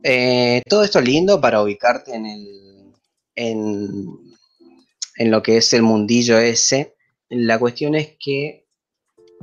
[0.04, 2.92] Eh, todo esto lindo para ubicarte en el,
[3.36, 4.18] en,
[5.16, 6.94] en lo que es el mundillo ese.
[7.28, 8.66] La cuestión es que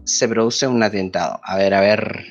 [0.05, 1.39] se produce un atentado.
[1.43, 2.25] A ver, a ver.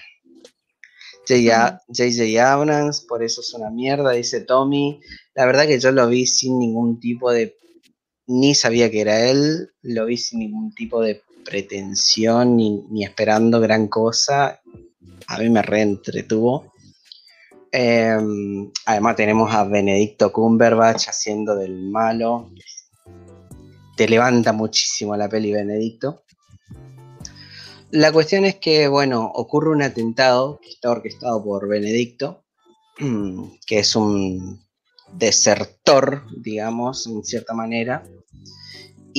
[1.26, 2.52] J.J.
[2.52, 5.00] Abrams, por eso es una mierda, dice Tommy.
[5.34, 7.56] La verdad que yo lo vi sin ningún tipo de.
[8.28, 13.58] Ni sabía que era él, lo vi sin ningún tipo de pretensión ni, ni esperando
[13.58, 14.60] gran cosa.
[15.26, 16.72] A mí me reentretuvo.
[17.72, 18.16] Eh,
[18.86, 22.50] además tenemos a Benedicto Cumberbatch haciendo del malo.
[23.96, 26.22] Te levanta muchísimo la peli Benedicto.
[27.90, 32.44] La cuestión es que, bueno, ocurre un atentado que está orquestado por Benedicto,
[33.66, 34.62] que es un
[35.14, 38.04] desertor, digamos, en cierta manera.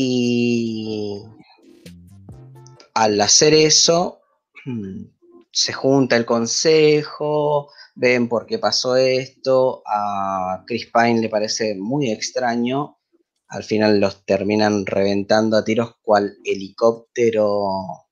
[0.02, 1.22] Y
[2.94, 4.22] al hacer eso,
[5.52, 12.12] se junta el consejo, ven por qué pasó esto, a Chris Pine le parece muy
[12.12, 12.98] extraño,
[13.50, 18.08] al final los terminan reventando a tiros cual helicóptero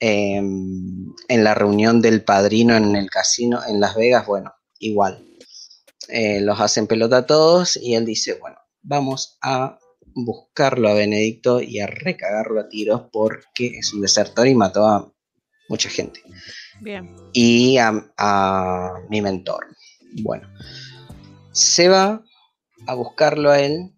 [0.00, 5.24] eh, en la reunión del padrino en el casino en Las Vegas, bueno, igual.
[6.08, 9.78] Eh, los hacen pelota a todos y él dice, bueno, vamos a
[10.16, 15.12] buscarlo a Benedicto y a recagarlo a tiros porque es un desertor y mató a
[15.68, 16.20] mucha gente.
[16.80, 17.14] Bien.
[17.32, 19.66] Y a, a mi mentor.
[20.22, 20.48] Bueno,
[21.52, 22.24] se va
[22.86, 23.92] a buscarlo a él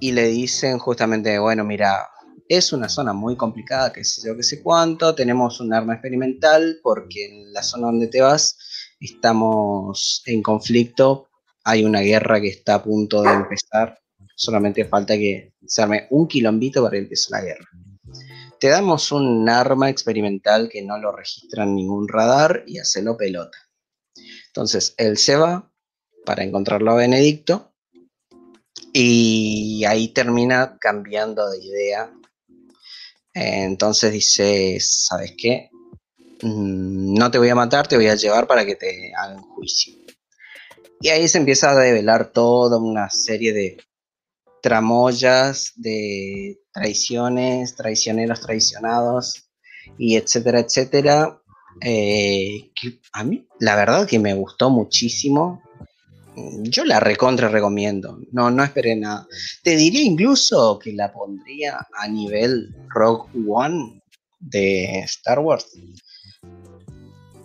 [0.00, 2.08] y le dicen justamente, bueno, mira,
[2.48, 6.78] es una zona muy complicada, que sé yo, que sé cuánto, tenemos un arma experimental
[6.82, 8.56] porque en la zona donde te vas
[9.00, 11.28] estamos en conflicto,
[11.64, 13.98] hay una guerra que está a punto de empezar,
[14.34, 17.68] solamente falta que se arme un quilombito para que empiece la guerra.
[18.58, 23.58] Te damos un arma experimental que no lo registra en ningún radar y hacelo pelota.
[24.46, 25.70] Entonces él se va
[26.24, 27.74] para encontrarlo a Benedicto
[28.92, 32.12] y ahí termina cambiando de idea.
[33.34, 35.70] Entonces dice, ¿sabes qué?
[36.42, 39.96] Mm, no te voy a matar, te voy a llevar para que te hagan juicio.
[41.00, 43.76] Y ahí se empieza a develar toda una serie de
[44.64, 49.50] tramoyas, de traiciones, traicioneros traicionados,
[49.98, 51.38] y etcétera, etcétera.
[51.82, 52.70] Eh,
[53.12, 55.62] a mí, la verdad que me gustó muchísimo.
[56.62, 58.18] Yo la recontra recomiendo.
[58.32, 59.28] No, no esperé nada.
[59.62, 64.02] Te diría incluso que la pondría a nivel Rogue One
[64.40, 65.66] de Star Wars.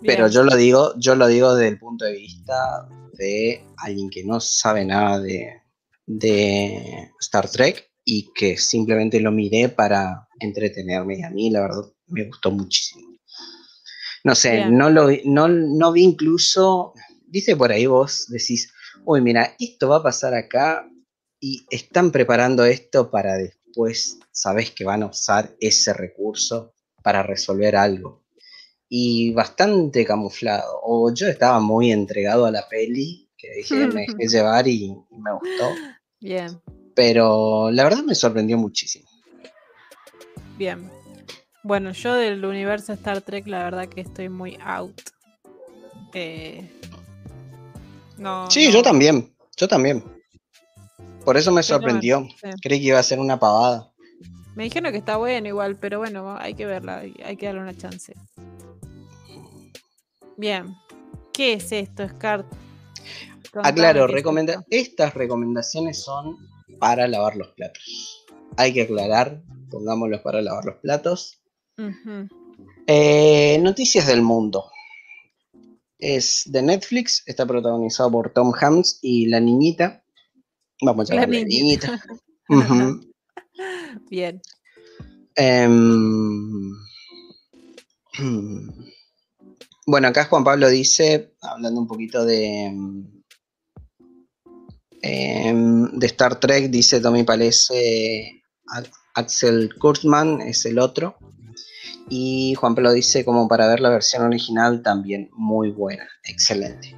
[0.02, 4.24] Pero yo lo digo, yo lo digo desde el punto de vista de alguien que
[4.24, 5.60] no sabe nada de,
[6.06, 11.18] de Star Trek y que simplemente lo miré para entretenerme.
[11.18, 13.08] Y a mí, la verdad, me gustó muchísimo.
[14.24, 16.92] No sé, no, lo, no, no vi incluso,
[17.26, 18.70] dice por ahí vos, decís,
[19.04, 20.86] uy, mira, esto va a pasar acá
[21.40, 27.76] y están preparando esto para después, sabes que van a usar ese recurso para resolver
[27.76, 28.26] algo.
[28.90, 30.80] Y bastante camuflado.
[30.82, 35.32] O yo estaba muy entregado a la peli, que dije, me dejé llevar y me
[35.32, 35.74] gustó.
[36.20, 36.60] Bien.
[36.94, 39.08] Pero la verdad me sorprendió muchísimo.
[40.58, 40.90] Bien.
[41.62, 45.00] Bueno, yo del universo Star Trek, la verdad que estoy muy out.
[46.12, 46.68] Eh,
[48.18, 49.32] no, sí, yo también.
[49.56, 50.04] Yo también.
[51.24, 52.26] Por eso me sorprendió.
[52.62, 53.90] Creí que iba a ser una pavada.
[54.54, 57.76] Me dijeron que está bueno igual, pero bueno, hay que verla, hay que darle una
[57.76, 58.14] chance.
[60.36, 60.74] Bien.
[61.32, 62.44] ¿Qué es esto, Scar?
[63.54, 66.36] Aclaro, recomenda estas recomendaciones son
[66.78, 68.26] para lavar los platos.
[68.56, 71.40] Hay que aclarar, pongámoslos para lavar los platos.
[72.86, 74.70] Eh, noticias del mundo.
[75.98, 80.02] Es de Netflix, está protagonizado por Tom Hanks y la niñita.
[80.82, 82.02] Vamos a la niñita.
[84.10, 84.40] Bien.
[85.36, 86.72] Em,
[89.90, 92.66] bueno, acá Juan Pablo dice, hablando un poquito de,
[95.02, 98.44] em, de Star Trek, dice Tommy Palese,
[99.14, 101.16] Axel Kurtzman es el otro.
[102.08, 106.96] Y Juan Pablo dice, como para ver la versión original, también muy buena, excelente.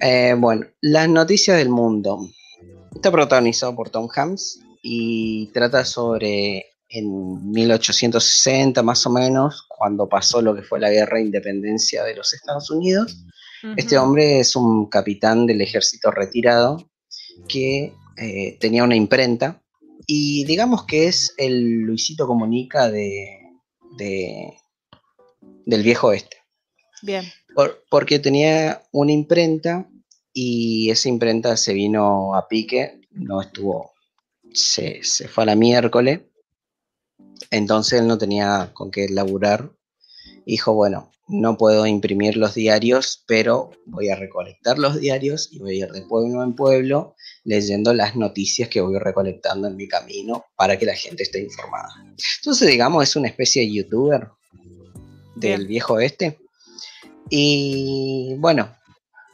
[0.00, 2.28] Eh, bueno, las noticias del mundo.
[2.94, 10.40] Está protagonizado por Tom Hanks y trata sobre en 1860 más o menos, cuando pasó
[10.40, 13.24] lo que fue la guerra de independencia de los Estados Unidos.
[13.76, 16.90] Este hombre es un capitán del ejército retirado
[17.48, 19.62] que eh, tenía una imprenta
[20.06, 23.40] y digamos que es el Luisito Comunica de,
[25.66, 26.36] del viejo oeste.
[27.00, 27.24] Bien.
[27.90, 29.88] porque tenía una imprenta
[30.32, 33.92] y esa imprenta se vino a pique, no estuvo,
[34.52, 36.20] se, fue a la miércoles,
[37.50, 39.72] entonces él no tenía con qué laburar.
[40.46, 45.82] Dijo, bueno, no puedo imprimir los diarios, pero voy a recolectar los diarios y voy
[45.82, 50.44] a ir de pueblo en pueblo leyendo las noticias que voy recolectando en mi camino
[50.56, 51.88] para que la gente esté informada.
[52.38, 54.28] Entonces, digamos, es una especie de youtuber
[55.36, 56.38] del viejo este.
[57.30, 58.74] Y bueno,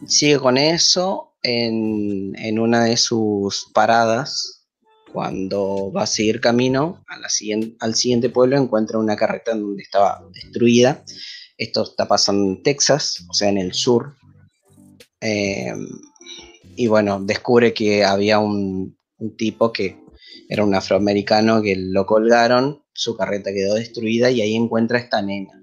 [0.06, 4.53] sigue con eso en, en, una de sus paradas.
[5.14, 9.84] Cuando va a seguir camino a la siguiente, al siguiente pueblo, encuentra una carreta donde
[9.84, 11.04] estaba destruida.
[11.56, 14.16] Esto está pasando en Texas, o sea, en el sur.
[15.20, 15.72] Eh,
[16.74, 18.98] y bueno, descubre que había un,
[19.38, 20.00] tipo que
[20.48, 25.22] era un afroamericano que lo colgaron, su carreta quedó destruida y ahí encuentra a esta
[25.22, 25.62] nena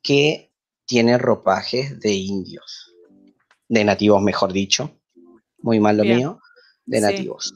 [0.00, 0.54] que
[0.86, 2.94] tiene ropajes de indios,
[3.68, 4.96] de nativos mejor dicho,
[5.58, 6.40] muy mal lo mío,
[6.86, 7.52] de nativos.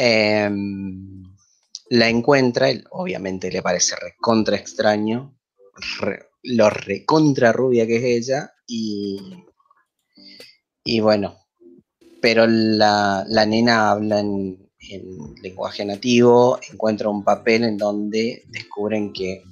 [0.00, 1.24] Em,
[1.90, 5.36] la encuentra, obviamente le parece recontra extraño,
[6.44, 9.18] lo recontra rubia que es ella y,
[10.84, 11.36] y bueno,
[12.22, 14.70] pero la, nena habla en,
[15.42, 19.42] lenguaje nativo, encuentra un papel en donde descubren que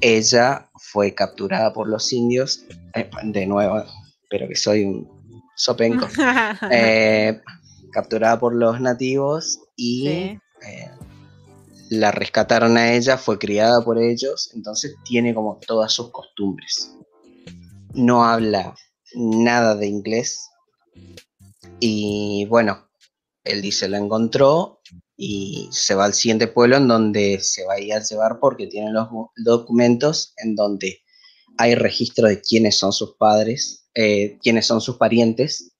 [0.00, 2.64] ella fue capturada por los indios,
[2.94, 3.84] eh, de nuevo,
[4.30, 5.06] pero que soy un
[5.54, 6.08] sopenco,
[6.70, 7.38] eh,
[7.96, 10.38] capturada por los nativos y eh,
[11.88, 16.94] la rescataron a ella, fue criada por ellos, entonces tiene como todas sus costumbres.
[17.94, 18.74] No habla
[19.14, 20.50] nada de inglés.
[21.80, 22.86] Y bueno,
[23.44, 24.80] él dice, lo encontró
[25.16, 28.66] y se va al siguiente pueblo en donde se va a ir a llevar porque
[28.66, 29.08] tiene los
[29.42, 31.00] documentos en donde
[31.56, 35.72] hay registro de quiénes son sus padres, eh, quiénes son sus parientes.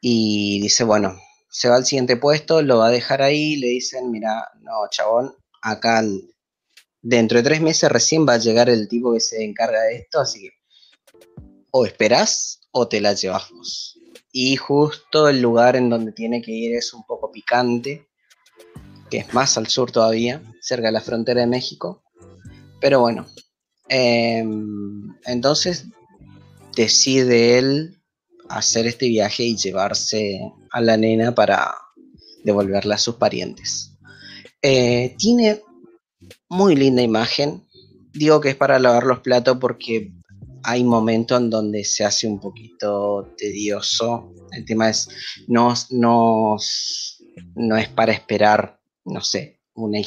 [0.00, 1.18] Y dice, bueno,
[1.50, 5.34] se va al siguiente puesto, lo va a dejar ahí, le dicen, mira, no, chabón,
[5.62, 6.02] acá
[7.02, 10.20] dentro de tres meses recién va a llegar el tipo que se encarga de esto,
[10.20, 10.58] así que
[11.70, 13.98] o esperás o te la llevamos.
[14.32, 18.08] Y justo el lugar en donde tiene que ir es un poco picante,
[19.10, 22.02] que es más al sur todavía, cerca de la frontera de México.
[22.80, 23.26] Pero bueno,
[23.88, 25.86] em, entonces
[26.76, 27.97] decide él
[28.48, 31.74] hacer este viaje y llevarse a la nena para
[32.44, 33.98] devolverla a sus parientes.
[34.62, 35.62] Eh, tiene
[36.48, 37.64] muy linda imagen.
[38.12, 40.12] Digo que es para lavar los platos porque
[40.64, 44.32] hay momentos en donde se hace un poquito tedioso.
[44.50, 45.08] El tema es,
[45.46, 46.56] no, no,
[47.54, 50.00] no es para esperar, no sé, una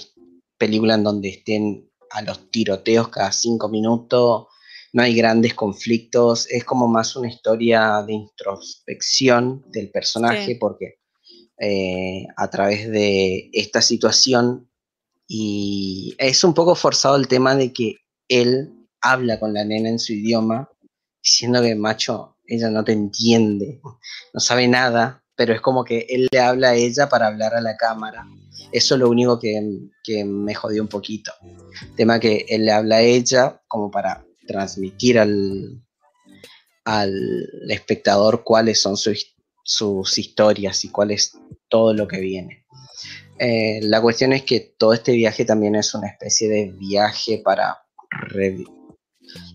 [0.58, 4.48] película en donde estén a los tiroteos cada cinco minutos,
[4.94, 11.00] no hay grandes conflictos, es como más una historia de introspección del personaje porque
[11.60, 14.70] eh, a través de esta situación
[15.28, 17.96] y es un poco forzado el tema de que
[18.28, 20.70] él habla con la nena en su idioma,
[21.24, 23.80] diciendo que macho, ella no te entiende,
[24.34, 27.62] no sabe nada, pero es como que él le habla a ella para hablar a
[27.62, 28.26] la cámara.
[28.74, 29.62] Eso es lo único que,
[30.04, 31.32] que me jodió un poquito.
[31.96, 35.82] tema que él le habla a ella como para transmitir al,
[36.86, 41.38] al espectador cuáles son sus historias y cuál es
[41.70, 42.66] todo lo que viene.
[43.40, 47.80] Eh, la cuestión es que todo este viaje también es una especie de viaje para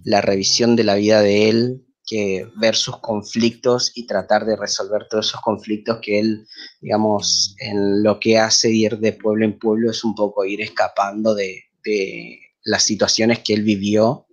[0.04, 5.06] la revisión de la vida de él, que ver sus conflictos y tratar de resolver
[5.08, 6.46] todos esos conflictos que él,
[6.80, 11.34] digamos, en lo que hace ir de pueblo en pueblo es un poco ir escapando
[11.34, 14.26] de, de las situaciones que él vivió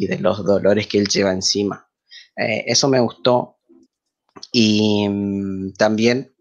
[0.00, 1.86] y de los dolores que él lleva encima.
[2.34, 3.58] Eh, eso me gustó.
[4.50, 6.34] Y mm, también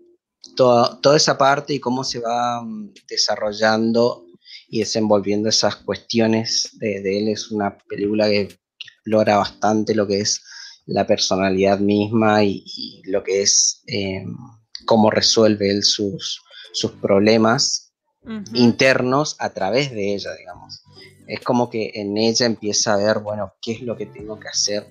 [0.56, 4.26] toda, toda, esa parte y cómo se va mm, desarrollando
[4.70, 8.48] y desenvolviendo esas cuestiones de, él es una película que,
[9.02, 10.42] explora bastante lo que es
[10.86, 14.24] la personalidad misma y, lo que es eh,
[14.86, 16.42] cómo resuelve él sus,
[16.72, 17.89] sus problemas
[18.54, 20.84] internos a través de ella, digamos
[21.30, 24.48] es como que en ella empieza a ver, bueno, qué es lo que tengo que
[24.48, 24.88] hacer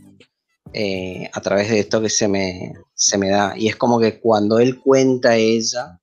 [0.73, 3.55] eh, a través de esto que se me, se me da.
[3.57, 5.99] Y es como que cuando él cuenta a ella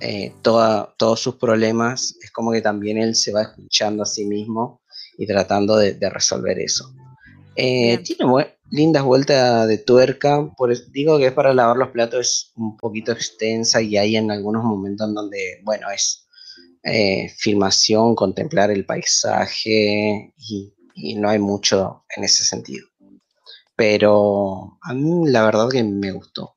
[0.00, 4.80] eh, todos sus problemas, es como que también él se va escuchando a sí mismo
[5.16, 6.92] y tratando de, resolver eso.
[7.54, 8.24] Eh, tiene
[8.70, 13.12] lindas vueltas de tuerca, por digo que es para lavar los platos, es un poquito
[13.12, 16.25] extensa y hay en algunos momentos donde, bueno, es
[16.88, 20.72] eh, filmación, contemplar el paisaje y,
[21.16, 22.86] no hay mucho en ese sentido.
[23.74, 26.56] Pero a mí la verdad que me gustó.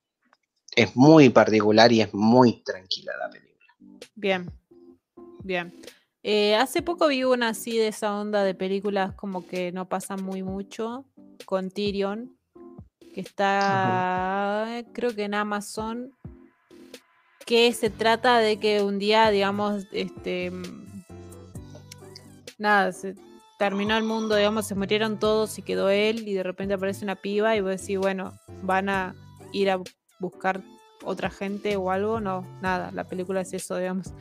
[0.75, 3.73] Es muy particular y es muy tranquila la película.
[4.15, 4.51] Bien,
[5.43, 5.81] bien.
[6.21, 10.23] Eh, hace poco vi una así de esa onda de películas como que no pasan
[10.23, 11.05] muy mucho
[11.45, 12.37] con Tyrion,
[13.13, 16.13] que está creo que en Amazon
[17.49, 20.51] que se trata de que un día, digamos, este,
[22.59, 23.15] nada, se
[23.57, 27.15] terminó el mundo, digamos, se murieron todos y quedó él y de repente aparece una
[27.15, 29.15] piba y vos decís, bueno, van a
[29.51, 29.81] ir a
[30.19, 30.61] buscar
[31.03, 34.13] otra gente o algo, no, nada, la película es eso, digamos.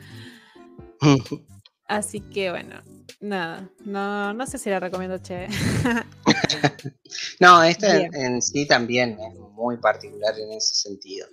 [1.87, 2.81] Así que bueno,
[3.19, 5.47] nada, no, no sé si la recomiendo, che.
[7.39, 11.27] no, esta en, sí también es muy particular en ese sentido.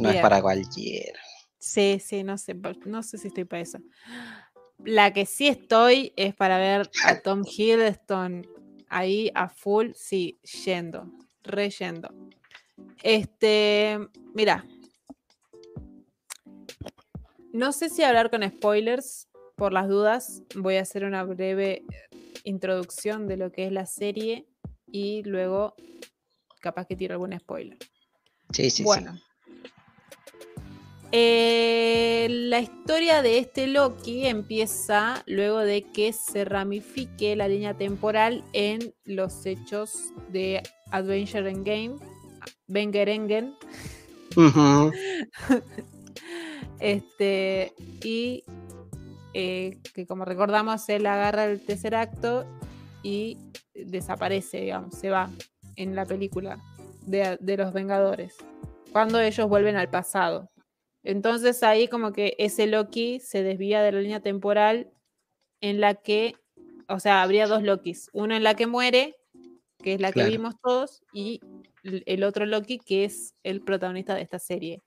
[0.00, 1.20] No es para cualquiera.
[1.58, 2.56] Sí, sí, no sé,
[2.86, 3.78] no sé si estoy para eso.
[4.84, 8.46] La que sí estoy es para ver a Tom Hiddleston
[8.88, 11.06] ahí a full, sí, yendo,
[11.42, 12.08] reyendo.
[13.02, 13.98] Este,
[14.34, 14.66] mira,
[17.52, 21.84] no sé si hablar con spoilers, por las dudas, voy a hacer una breve
[22.44, 24.46] introducción de lo que es la serie
[24.86, 25.74] y luego
[26.60, 27.76] capaz que tiro algún spoiler.
[28.52, 29.22] Sí, sí, bueno, sí.
[31.12, 38.44] Eh, la historia de este Loki empieza luego de que se ramifique la línea temporal
[38.52, 40.62] en los hechos de
[40.92, 41.96] Adventure Endgame,
[42.68, 43.54] Game,
[46.78, 47.72] este,
[48.04, 48.44] y
[49.34, 52.46] eh, que como recordamos, él agarra el tercer acto
[53.02, 53.36] y
[53.74, 55.28] desaparece, digamos, se va.
[55.74, 56.60] en la película
[57.06, 58.36] de, de los Vengadores,
[58.92, 60.48] cuando ellos vuelven al pasado.
[61.02, 64.90] Entonces ahí como que ese Loki se desvía de la línea temporal
[65.60, 66.34] en la que,
[66.88, 69.16] o sea, habría dos Lokis, uno en la que muere,
[69.78, 71.40] que es la que vimos todos, y
[71.82, 74.82] el otro Loki que es el protagonista de esta serie.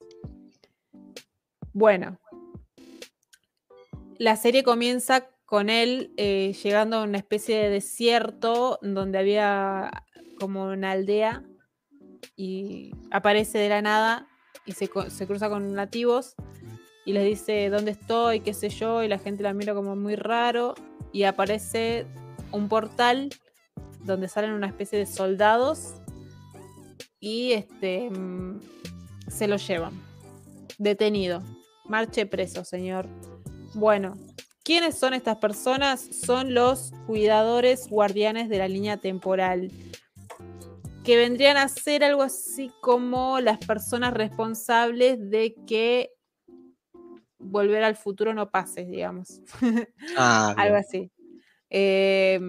[1.73, 2.19] Bueno,
[4.19, 9.91] la serie comienza con él eh, llegando a una especie de desierto donde había
[10.39, 11.43] como una aldea
[12.35, 14.27] y aparece de la nada
[14.65, 16.35] y se, cruza con nativos
[17.05, 20.15] y les dice dónde estoy, qué sé yo, y la gente la mira como muy
[20.15, 20.75] raro
[21.11, 22.05] y aparece
[22.51, 23.29] un portal
[24.03, 25.95] donde salen una especie de soldados
[27.19, 28.59] y este mm,
[29.27, 30.01] se lo llevan
[30.77, 31.41] detenido.
[31.85, 33.07] Marche preso, señor.
[33.73, 34.17] Bueno,
[34.63, 36.01] ¿quiénes son estas personas?
[36.01, 39.71] Son los cuidadores guardianes de la línea temporal
[41.03, 46.11] que vendrían a ser algo así como las personas responsables de que
[47.39, 49.41] volver al futuro no pase, digamos.
[50.17, 51.11] Ah, algo así.
[51.69, 52.39] Eh,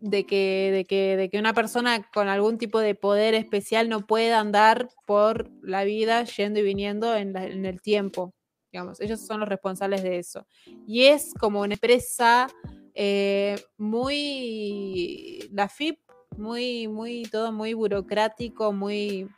[0.00, 4.06] de, que, de, que, de que una persona con algún tipo de poder especial no
[4.06, 8.34] pueda andar por la vida yendo y viniendo en, la- en el tiempo.
[8.72, 10.46] Digamos, ellos son los responsables de eso.
[10.86, 12.48] Y es como una empresa
[12.94, 15.48] eh, muy.
[15.52, 15.98] La FIP,
[16.36, 19.28] muy, muy, todo muy burocrático, muy.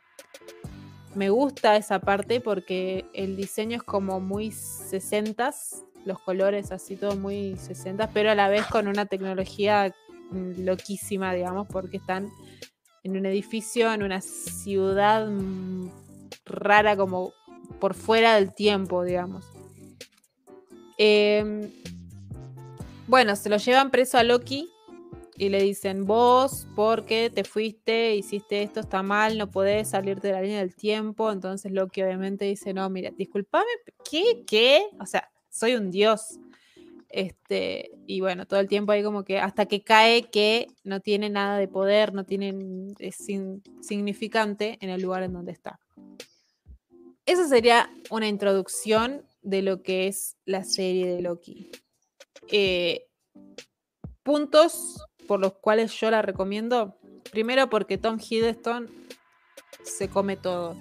[1.13, 7.15] Me gusta esa parte porque el diseño es como muy 60s, los colores así todo
[7.15, 9.93] muy 60s, pero a la vez con una tecnología
[10.31, 12.29] loquísima, digamos, porque están
[13.03, 15.29] en un edificio, en una ciudad
[16.45, 17.33] rara como
[17.79, 19.45] por fuera del tiempo, digamos.
[20.97, 21.71] Em,
[23.07, 24.69] bueno, se lo llevan preso a Loki
[25.37, 30.33] y le dicen, vos, porque te fuiste, hiciste esto, está mal, no podés salirte de
[30.33, 31.31] la línea del tiempo.
[31.31, 33.65] Entonces Loki obviamente dice, no, mira, discúlpame,
[34.09, 34.43] ¿qué?
[34.47, 34.87] ¿Qué?
[34.99, 36.39] O sea, soy un dios.
[37.09, 41.29] Este, y bueno, todo el tiempo ahí como que hasta que cae que no tiene
[41.29, 45.79] nada de poder, no tiene, es sin- significante en el lugar en donde está.
[47.25, 51.71] Esa sería una introducción de lo que es la serie de Loki.
[52.51, 53.07] Eh,
[54.23, 56.95] puntos por los cuales yo la recomiendo.
[57.31, 58.89] Primero porque Tom Hiddleston
[59.83, 60.75] se come todo.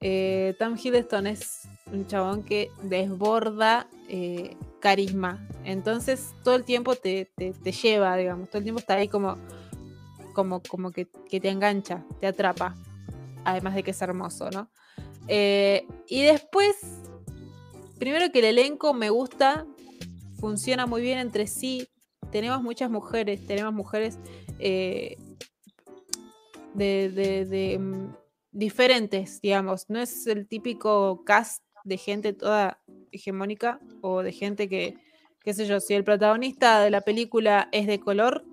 [0.00, 1.62] Eh, Tom Hiddleston es
[1.92, 5.46] un chabón que desborda eh, carisma.
[5.64, 8.48] Entonces todo el tiempo te, te- te lleva, digamos.
[8.48, 9.36] Todo el tiempo está ahí como,
[10.34, 12.74] como, como que, que te engancha, te atrapa.
[13.44, 14.70] Además de que es hermoso, ¿no?
[15.28, 16.76] Eh, y después,
[17.98, 19.66] primero que el elenco me gusta,
[20.38, 21.88] funciona muy bien entre sí.
[22.34, 24.18] Tenemos muchas mujeres, tenemos mujeres
[24.58, 25.16] eh,
[26.74, 28.12] de, mm,
[28.50, 29.88] diferentes, digamos.
[29.88, 32.80] No es el típico cast de gente toda
[33.12, 34.96] hegemónica o de gente que,
[35.44, 38.44] qué sé yo, si el protagonista de la película es de color,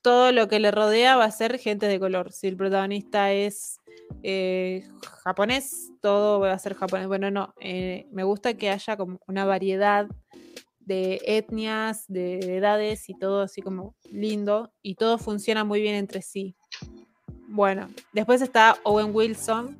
[0.00, 2.30] todo lo que le rodea va a ser gente de color.
[2.32, 3.80] Si el protagonista es
[4.22, 4.86] eh,
[5.24, 7.08] japonés, todo va a ser japonés.
[7.08, 10.06] Bueno, no, eh, me gusta que haya como una variedad
[10.88, 16.22] de etnias, de edades y todo así como lindo y todo funciona muy bien entre
[16.22, 16.56] sí.
[17.46, 19.76] Bueno, después está Owen Wilson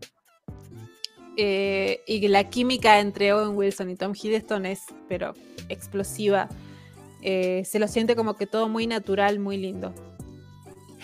[1.38, 5.32] eh, y la química entre Owen Wilson y Tom Hiddleston es, pero
[5.70, 6.50] explosiva.
[7.22, 9.94] Eh, se lo siente como que todo muy natural, muy lindo.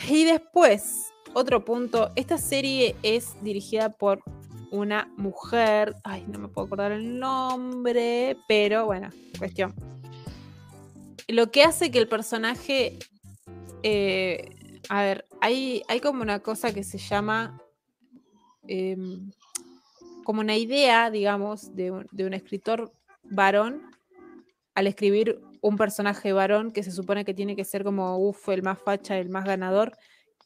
[0.06, 4.22] Y después, otro punto, esta serie es dirigida por
[4.74, 9.72] una mujer, ay, no me puedo acordar el nombre, pero bueno, cuestión.
[11.28, 12.98] Lo que hace que el personaje,
[13.84, 17.62] eh, a ver, hay, hay como una cosa que se llama,
[18.66, 19.30] em,
[20.24, 22.92] como una idea, digamos, de un, de un escritor
[23.22, 23.82] varón
[24.74, 28.62] al escribir un personaje varón que se supone que tiene que ser como, uff, el
[28.62, 29.96] más facha, el más ganador,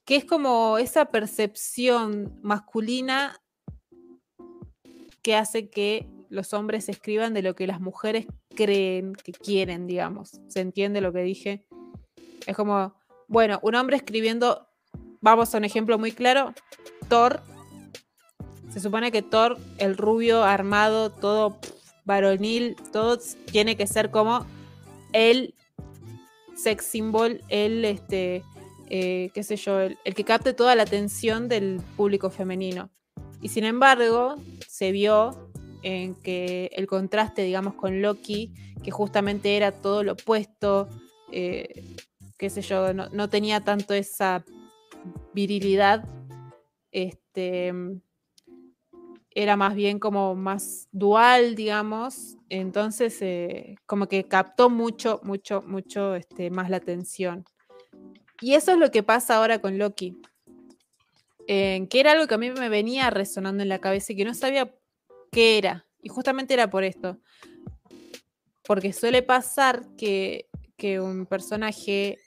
[0.04, 3.40] que es como esa percepción masculina
[5.28, 8.24] que hace que los hombres escriban de lo que las mujeres
[8.56, 10.40] creen que quieren, digamos.
[10.48, 11.66] ¿Se entiende lo que dije?
[12.46, 12.94] Es como,
[13.26, 14.66] bueno, un hombre escribiendo,
[15.20, 16.54] vamos a un ejemplo muy claro,
[17.10, 17.42] Thor.
[18.70, 21.58] Se supone que Thor, el rubio, armado, todo
[22.06, 23.18] varonil, todo
[23.52, 24.46] tiene que ser como
[25.12, 25.54] el
[26.56, 28.42] sex symbol, el, este,
[28.88, 32.88] eh, qué sé yo, el, el que capte toda la atención del público femenino.
[33.40, 34.36] Y sin embargo,
[34.66, 35.50] se vio
[35.82, 38.52] en que el contraste, digamos, con Loki,
[38.82, 40.88] que justamente era todo lo opuesto,
[41.32, 41.84] eh,
[42.36, 44.44] qué sé yo, no, no tenía tanto esa
[45.34, 46.04] virilidad
[46.90, 47.72] este,
[49.30, 52.36] era más bien como más dual, digamos.
[52.48, 57.44] Entonces, eh, como que captó mucho, mucho, mucho este, más la atención.
[58.40, 60.16] Y eso es lo que pasa ahora con Loki.
[61.48, 64.34] Que era algo que a mí me venía resonando en la cabeza y que no
[64.34, 64.70] sabía
[65.32, 65.86] qué era.
[66.02, 67.18] Y justamente era por esto.
[68.66, 70.46] Porque suele pasar que,
[70.76, 72.18] que un personaje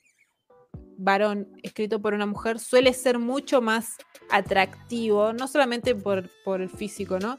[0.97, 3.97] varón escrito por una mujer suele ser mucho más
[4.31, 7.37] atractivo, no solamente por, por el físico, ¿no?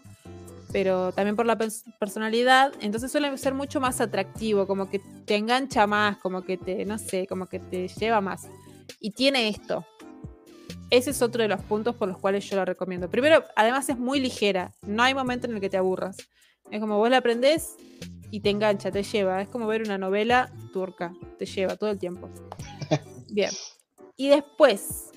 [0.72, 1.59] Pero también por la
[1.98, 6.84] personalidad, entonces suele ser mucho más atractivo, como que te engancha más, como que te,
[6.84, 8.48] no sé, como que te lleva más.
[9.00, 9.84] Y tiene esto.
[10.93, 13.09] Ese es otro de los puntos por los cuales yo lo recomiendo.
[13.09, 16.19] Primero, además es muy ligera, no hay momento en el que te aburras.
[16.70, 17.77] Es como vos la aprendés
[18.31, 19.40] y te engancha, te lleva.
[19.40, 22.28] Es como ver una novela turca, te lleva todo el tiempo.
[23.31, 23.48] Bien.
[24.19, 25.12] Y después,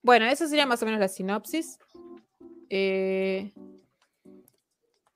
[0.00, 1.80] bueno, eso sería más o menos la sinopsis.
[2.70, 3.52] Eh,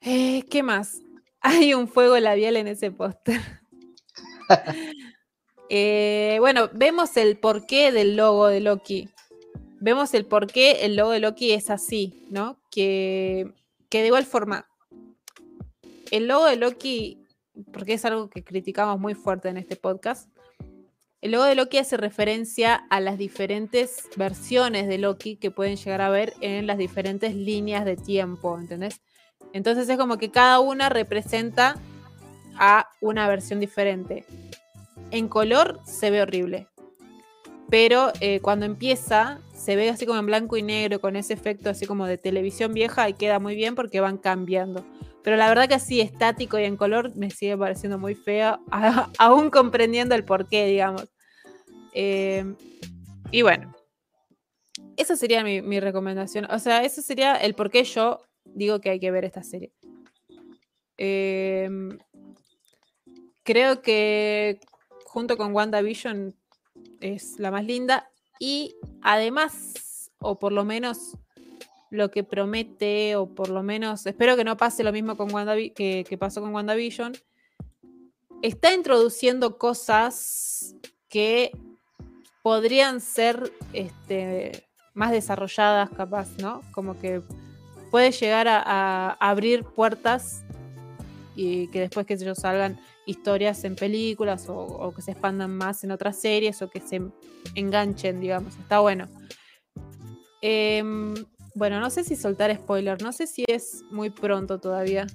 [0.01, 0.99] eh, ¿Qué más?
[1.41, 3.41] Hay un fuego labial en ese póster.
[5.71, 9.09] Eh, bueno, vemos el porqué del logo de Loki.
[9.81, 12.59] Vemos el porqué el logo de Loki es así, ¿no?
[12.71, 13.53] Que,
[13.89, 14.67] que de igual forma,
[16.11, 17.23] el logo de Loki,
[17.73, 20.29] porque es algo que criticamos muy fuerte en este podcast,
[21.21, 26.01] el logo de Loki hace referencia a las diferentes versiones de Loki que pueden llegar
[26.01, 29.01] a ver en las diferentes líneas de tiempo, ¿entendés?
[29.53, 31.75] Entonces es como que cada una representa
[32.57, 34.25] a una versión diferente.
[35.11, 36.69] En color se ve horrible,
[37.71, 41.71] pero eh, cuando empieza se ve así como en blanco y negro, con ese efecto
[41.71, 44.85] así como de televisión vieja y queda muy bien porque van cambiando.
[45.23, 48.61] Pero la verdad que así estático y en color me sigue pareciendo muy feo,
[49.19, 51.07] aún comprendiendo el porqué, digamos.
[51.93, 52.55] Eh,
[53.31, 53.75] y bueno,
[54.97, 56.47] esa sería mi, recomendación.
[56.51, 59.73] O sea, eso sería el por qué yo digo que hay que ver esta serie.
[60.97, 61.99] Em,
[63.45, 64.59] creo que
[65.19, 66.33] junto con WandaVision
[67.01, 68.09] es la más linda
[68.39, 71.17] y además, o por lo menos
[71.91, 75.29] lo que promete, o por lo menos, espero que no pase lo mismo con
[75.75, 77.15] que, que pasó con WandaVision,
[78.43, 80.77] está introduciendo cosas
[81.09, 81.51] que
[82.45, 86.63] podrían ser este, más desarrolladas, capaz, ¿no?
[86.71, 87.23] Como que
[87.91, 90.45] puede llegar a, abrir puertas
[91.39, 95.93] y que después que ellos salgan historias en películas o, que se expandan más en
[95.93, 97.01] otras series o que se
[97.55, 98.57] enganchen, digamos.
[98.59, 99.07] Está bueno.
[100.43, 101.15] Em,
[101.55, 105.07] bueno, no sé si soltar spoiler, no sé si es muy pronto todavía.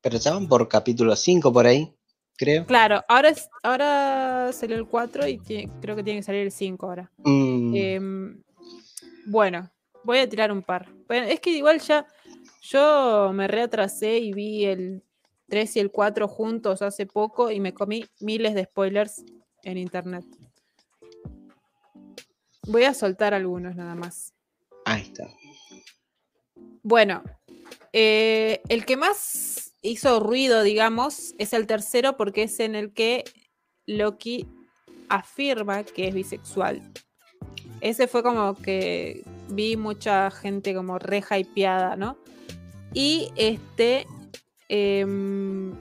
[0.00, 1.94] Pero ya van por capítulo 5 por ahí,
[2.36, 2.66] creo.
[2.66, 5.38] Claro, ahora, es, ahora salió el 4 y
[5.80, 7.08] creo que tiene que salir el 5 ahora.
[7.18, 7.74] Mm.
[7.76, 8.42] Em,
[9.26, 9.70] bueno,
[10.02, 10.88] voy a tirar un par.
[11.08, 12.04] es que igual ya
[12.64, 15.02] yo me reatrasé y vi el
[15.48, 19.22] 3 y el 4 juntos hace poco y me comí miles de spoilers
[19.62, 20.24] en internet.
[22.66, 24.32] Voy a soltar algunos nada más.
[24.86, 25.28] Ahí está.
[26.82, 27.22] Bueno,
[27.92, 33.24] eh, el que más hizo ruido, digamos, es el tercero porque es en el que
[33.86, 34.48] Loki
[35.10, 36.82] afirma que es bisexual.
[37.82, 42.16] Ese fue como que vi mucha gente como re hypeada, ¿no?
[42.94, 44.06] Y este.
[44.68, 45.74] Em,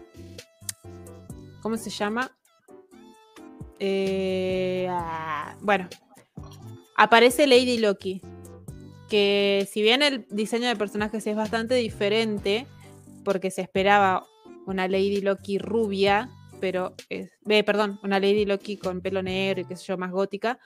[1.62, 2.36] ¿Cómo se llama?
[3.80, 5.88] Eh, ah, bueno,
[6.98, 8.22] aparece Lady Loki
[9.14, 12.66] que si bien el diseño de personajes es bastante diferente,
[13.24, 14.26] porque se esperaba
[14.66, 19.66] una Lady Loki rubia, pero es, eh, perdón, una Lady Loki con pelo negro y
[19.66, 20.58] qué sé yo, más gótica,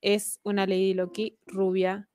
[0.00, 2.08] es una Lady Loki rubia.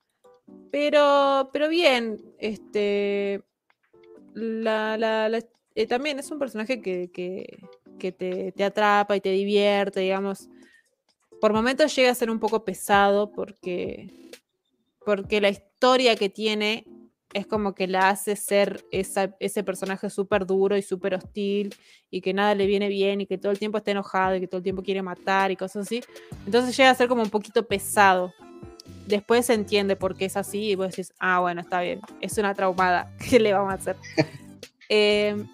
[0.72, 3.44] Pero, pero bien, este,
[4.36, 7.10] eh, también es un personaje que,
[8.00, 10.50] te, te, atrapa y te divierte, digamos.
[11.42, 14.32] Por momentos llega a ser un poco pesado porque
[15.06, 16.86] porque la historia que tiene
[17.34, 21.74] es como que la hace ser ese personaje súper duro y súper hostil
[22.12, 24.48] y que nada le viene bien y que todo el tiempo está enojado y que
[24.48, 26.02] todo el tiempo quiere matar y cosas así.
[26.46, 28.34] Entonces llega a ser como un poquito pesado.
[29.08, 32.38] Después se entiende por qué es así y vos decís, ah, bueno, está bien, es
[32.38, 33.96] una traumada, ¿qué le vamos a hacer?
[34.90, 35.48] Em,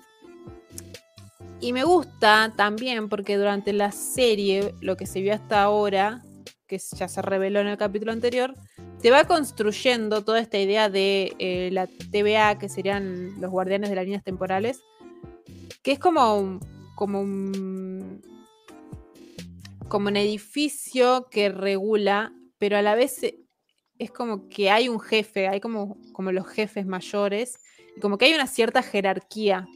[1.61, 6.23] y me gusta también porque durante la serie, lo que se vio hasta ahora,
[6.67, 8.53] que ya se reveló en el capítulo anterior,
[9.01, 13.95] te va construyendo toda esta idea de eh, la TVA, que serían los guardianes de
[13.95, 14.81] las líneas temporales,
[15.81, 16.59] que es como,
[16.95, 18.21] como un,
[19.87, 23.39] como un edificio que regula, pero a la vez e,
[23.97, 27.59] es como que hay un jefe, hay como, como los jefes mayores,
[27.95, 29.67] y como que hay una cierta jerarquía.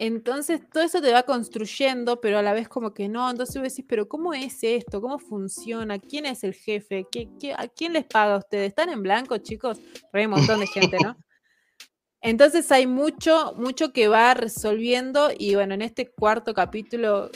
[0.00, 3.28] Entonces todo eso te va construyendo, pero a la vez como que no.
[3.28, 5.00] Entonces vos decís, pero ¿cómo es esto?
[5.00, 5.98] ¿Cómo funciona?
[5.98, 7.04] ¿Quién es el jefe?
[7.10, 8.68] ¿Qué, a quién les paga a ustedes?
[8.68, 9.80] ¿Están en blanco, chicos?
[10.12, 11.16] hay un montón de gente, ¿no?
[12.20, 17.30] Entonces hay mucho, mucho que va resolviendo y bueno, en este cuarto capítulo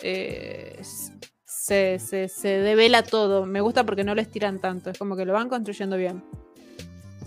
[0.00, 0.80] eh,
[1.62, 3.46] se, se, devela todo.
[3.46, 6.24] Me gusta porque no lo estiran tanto, es como que lo van construyendo bien.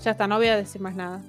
[0.03, 1.23] Ya está, no voy a decir más nada.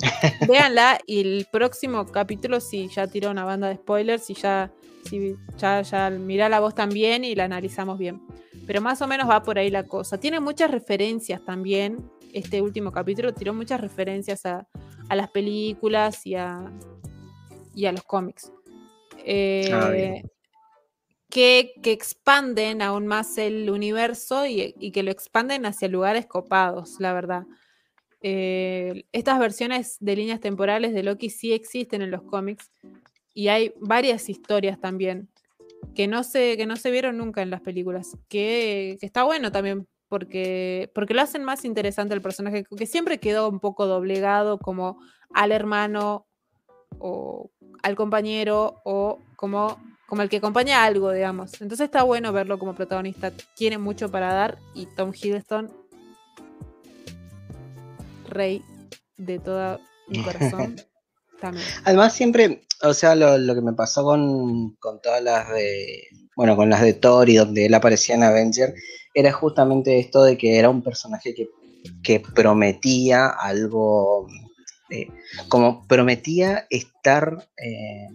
[0.46, 4.70] Véanla y el próximo capítulo si ya tiró una banda de spoilers y ya,
[5.08, 8.20] si, ya, ya mira la voz también y la analizamos bien.
[8.66, 10.18] Pero más o menos va por ahí la cosa.
[10.18, 11.96] Tiene muchas referencias también.
[12.34, 14.68] Este último capítulo tiró muchas referencias a,
[15.08, 16.70] a las películas y a,
[17.74, 18.52] y a los cómics.
[19.24, 19.90] Eh, ah,
[21.32, 27.14] que, expanden aún más el universo y, y, que lo expanden hacia lugares copados, la
[27.14, 27.44] verdad.
[28.20, 32.70] Eh, estas versiones de líneas temporales de Loki sí existen en los cómics
[33.32, 35.30] y hay varias historias también
[35.94, 39.50] que no se, que no se vieron nunca en las películas, que, que está bueno
[39.50, 44.58] también porque, porque lo hacen más interesante el personaje, que siempre quedó un poco doblegado
[44.58, 44.98] como
[45.32, 46.26] al hermano
[46.98, 47.50] o
[47.82, 49.78] al compañero o como,
[50.12, 51.54] como el que acompaña algo, digamos.
[51.62, 53.32] Entonces está bueno verlo como protagonista.
[53.56, 55.72] Tiene mucho para dar y Tom Hiddleston,
[58.28, 58.62] rey
[59.16, 60.76] de todo mi corazón,
[61.40, 61.64] también.
[61.86, 66.02] Además siempre, o sea, lo, lo que me pasó con, con todas las de,
[66.36, 68.74] bueno, con las de Thor y donde él aparecía en Avenger,
[69.14, 74.28] era justamente esto de que era un personaje que, prometía algo,
[74.90, 75.08] eh,
[75.48, 78.08] como prometía estar eh,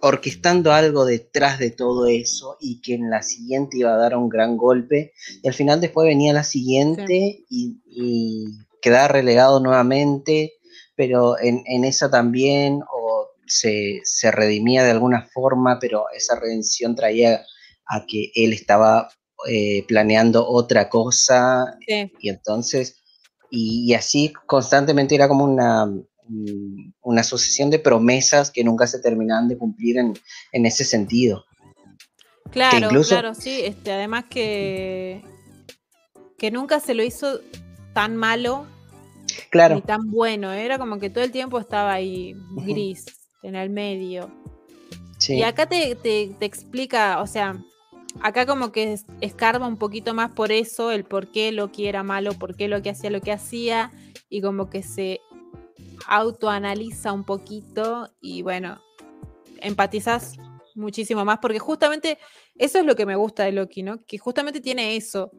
[0.00, 4.28] orquestando algo detrás de todo eso y que en la siguiente iba a dar un
[4.28, 5.12] gran golpe.
[5.42, 8.46] Y al final después venía la siguiente y,
[8.80, 10.52] quedaba relegado nuevamente,
[10.94, 17.44] pero en, esa también o se, se redimía de alguna forma, pero esa redención traía
[17.86, 19.08] a que él estaba
[19.46, 21.76] eh, planeando otra cosa.
[21.86, 22.96] Y entonces,
[23.50, 26.07] y, así constantemente era como una, mm,
[27.02, 30.14] una sucesión de promesas que nunca se terminaban de cumplir en,
[30.66, 31.44] ese sentido.
[32.50, 33.60] Claro, claro, sí.
[33.64, 35.22] Este, además que,
[36.38, 37.40] que nunca se lo hizo
[37.92, 38.66] tan malo
[39.50, 39.76] claro.
[39.76, 40.52] ni tan bueno.
[40.52, 42.34] Era como que todo el tiempo estaba ahí
[42.64, 43.04] gris,
[43.42, 44.30] en el medio.
[45.28, 47.56] Y acá te, te, explica, o sea,
[48.20, 52.34] acá como que escarba un poquito más por eso, el por qué Loki era malo,
[52.34, 53.90] por qué Loki hacía lo que hacía,
[54.28, 55.20] y como que se
[56.06, 58.80] autoanaliza un poquito y bueno,
[59.60, 60.36] empatizas
[60.74, 62.18] muchísimo más, porque justamente
[62.54, 64.04] eso es lo que me gusta de Loki, ¿no?
[64.04, 65.30] Que justamente tiene eso.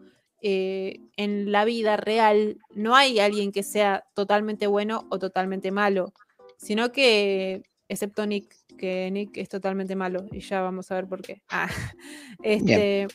[0.42, 6.14] Eh, en la vida real no hay alguien que sea totalmente bueno o totalmente malo,
[6.58, 11.22] sino que, excepto Nick, que Nick es totalmente malo y ya vamos a ver por
[11.22, 11.42] qué.
[11.50, 11.70] Ah,
[12.44, 13.08] este,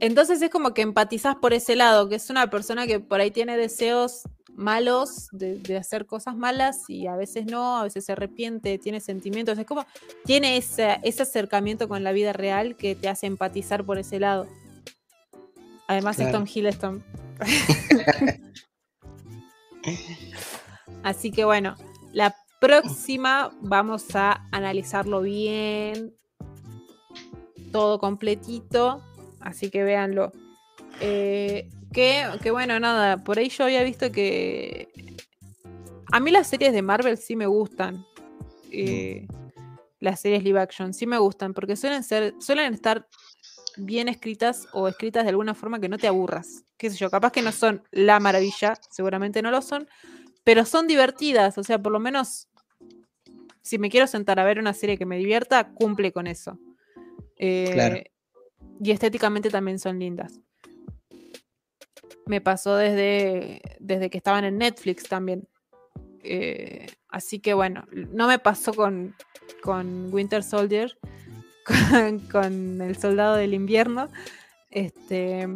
[0.00, 3.30] entonces es como que empatizas por ese lado, que es una persona que por ahí
[3.30, 4.22] tiene deseos
[4.56, 9.58] malos de, hacer cosas malas y a veces no, a veces se arrepiente, tiene sentimientos,
[9.58, 9.86] es como
[10.24, 14.46] tiene ese, ese acercamiento con la vida real que te hace empatizar por ese lado.
[15.88, 17.04] Además es Tom Hiddleston.
[21.02, 21.76] Así que bueno,
[22.12, 26.16] la próxima vamos a analizarlo bien,
[27.70, 29.02] todo completito,
[29.40, 30.32] así que véanlo.
[31.00, 34.88] Eh, que, bueno, nada, por ahí yo había visto que
[36.12, 38.04] a mí las series de Marvel sí me gustan.
[38.70, 39.26] Eh,
[39.98, 43.08] las series live action sí me gustan porque suelen ser, suelen estar
[43.78, 46.64] bien escritas o escritas de alguna forma que no te aburras.
[46.76, 49.88] Qué sé yo, capaz que no son la maravilla, seguramente no lo son,
[50.44, 52.48] pero son divertidas, o sea, por lo menos
[53.62, 56.58] si me quiero sentar a ver una serie que me divierta, cumple con eso.
[57.38, 58.04] Eh,
[58.80, 60.40] y estéticamente también son lindas.
[62.26, 65.48] Me pasó desde, desde que estaban en Netflix también.
[66.22, 69.14] Eh, así que bueno, no me pasó con,
[69.62, 70.98] con Winter Soldier,
[71.64, 74.08] con, con, El Soldado del Invierno.
[74.70, 75.48] Este,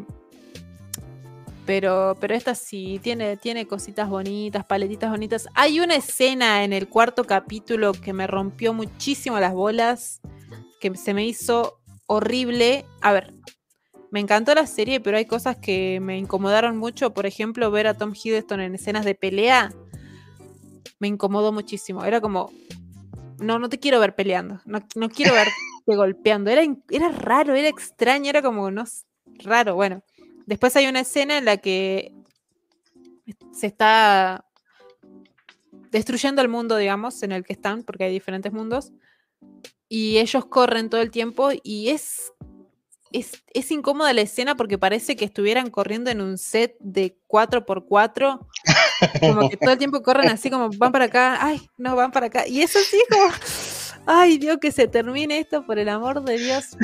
[1.67, 5.47] pero, pero esta sí, tiene, tiene cositas bonitas, paletitas bonitas.
[5.55, 10.21] Hay una escena en el cuarto capítulo que me rompió muchísimo las bolas,
[10.81, 12.87] que se me hizo horrible.
[13.03, 13.33] A ver,
[14.11, 17.13] me encantó la serie, pero hay cosas que me incomodaron mucho.
[17.15, 19.73] Por ejemplo, ver a Tom Hiddleston en escenas de pelea
[20.99, 22.05] me incomodó muchísimo.
[22.05, 22.53] Era como,
[23.39, 24.61] no, no te quiero ver peleando.
[24.65, 25.49] No, no quiero ver
[25.81, 26.51] viste, golpeando.
[26.51, 28.85] Era, era raro, era extraño, era como, no
[29.43, 29.75] raro.
[29.75, 30.03] Bueno,
[30.47, 32.13] después hay una escena en la que
[33.53, 34.45] se está
[35.91, 38.93] destruyendo el mundo, digamos, en el que están, porque hay diferentes mundos.
[39.89, 42.33] Y ellos corren todo el tiempo y es,
[43.13, 48.47] es, es incómoda la escena porque parece que estuvieran corriendo en un set de 4x4.
[49.21, 52.27] Como que todo el tiempo corren así como van para acá, ay, no, van para
[52.27, 52.47] acá.
[52.47, 53.33] Y eso sí, como,
[54.07, 56.77] ay, Dios, que se termine esto, por el amor de Dios.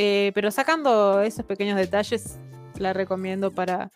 [0.00, 2.38] Eh, pero sacando esos pequeños detalles,
[2.78, 3.90] la recomiendo para,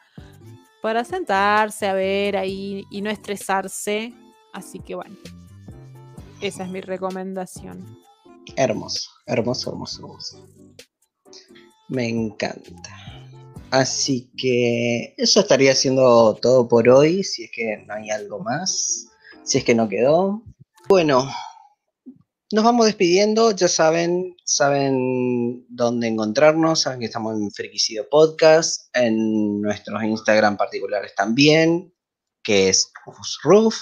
[0.83, 4.12] para sentarse a ver ahí y no estresarse.
[4.53, 5.15] Así que bueno,
[6.41, 7.87] esa es mi recomendación.
[8.57, 10.52] Hermoso, hermoso, hermoso, hermoso.
[11.93, 12.90] Me encanta.
[13.70, 19.09] Así que eso estaría siendo todo por hoy, si es que no hay algo más,
[19.44, 20.43] si es que no quedó.
[20.89, 21.31] Bueno,
[22.51, 29.60] nos vamos despidiendo, ya saben, saben dónde encontrarnos, saben que estamos en Friquicido Podcast, en
[29.60, 31.94] nuestros Instagram particulares también,
[32.43, 33.77] que es Rufus Ruf,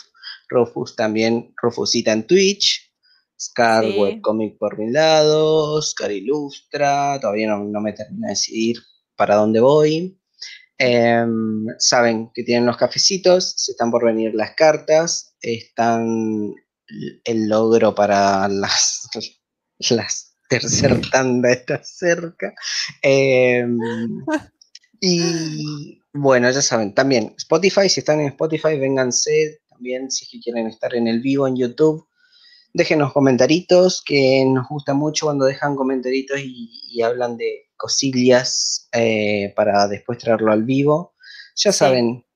[0.49, 2.90] Rufus también, Rufusita en Twitch,
[3.41, 8.77] Scar Webcomic por mi lado, Scar Ilustra, todavía no, me termino de decidir
[9.17, 10.21] para dónde voy.
[10.77, 16.55] Em, saben que tienen los cafecitos, se están por venir las cartas, están
[17.25, 19.09] el logro para las,
[19.91, 22.53] las tercer tanda está cerca.
[23.01, 23.79] Em,
[25.01, 30.95] y bueno, ya saben, también Spotify, si están en Spotify, vénganse también si quieren estar
[30.95, 32.07] en el vivo en YouTube.
[32.73, 39.89] Déjenos comentaritos, que nos gusta mucho cuando dejan comentaritos y, hablan de cosillas eh, para
[39.89, 41.15] después traerlo al vivo.
[41.57, 42.27] Ya saben.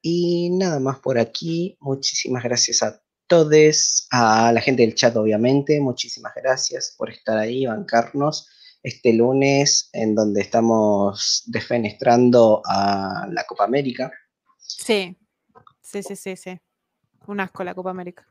[0.00, 1.76] Y nada más por aquí.
[1.80, 7.64] Muchísimas gracias a todos, a la gente del chat obviamente, muchísimas gracias por estar ahí,
[7.64, 8.48] bancarnos
[8.82, 14.10] este lunes en donde estamos defenestrando a la Copa América.
[14.58, 15.16] Sí,
[15.80, 16.60] sí, sí, sí, sí.
[17.26, 18.26] Un asco la Copa América.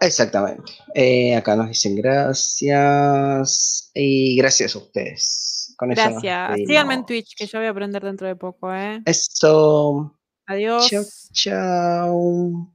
[0.00, 0.72] Exactamente.
[0.94, 5.74] Eh, acá nos dicen gracias y gracias a ustedes.
[5.78, 6.56] gracias.
[6.66, 8.74] Síganme en Twitch que yo voy a aprender dentro de poco.
[8.74, 9.02] ¿eh?
[9.04, 10.18] Eso.
[10.46, 10.88] Adiós.
[10.88, 12.74] Chao, chao.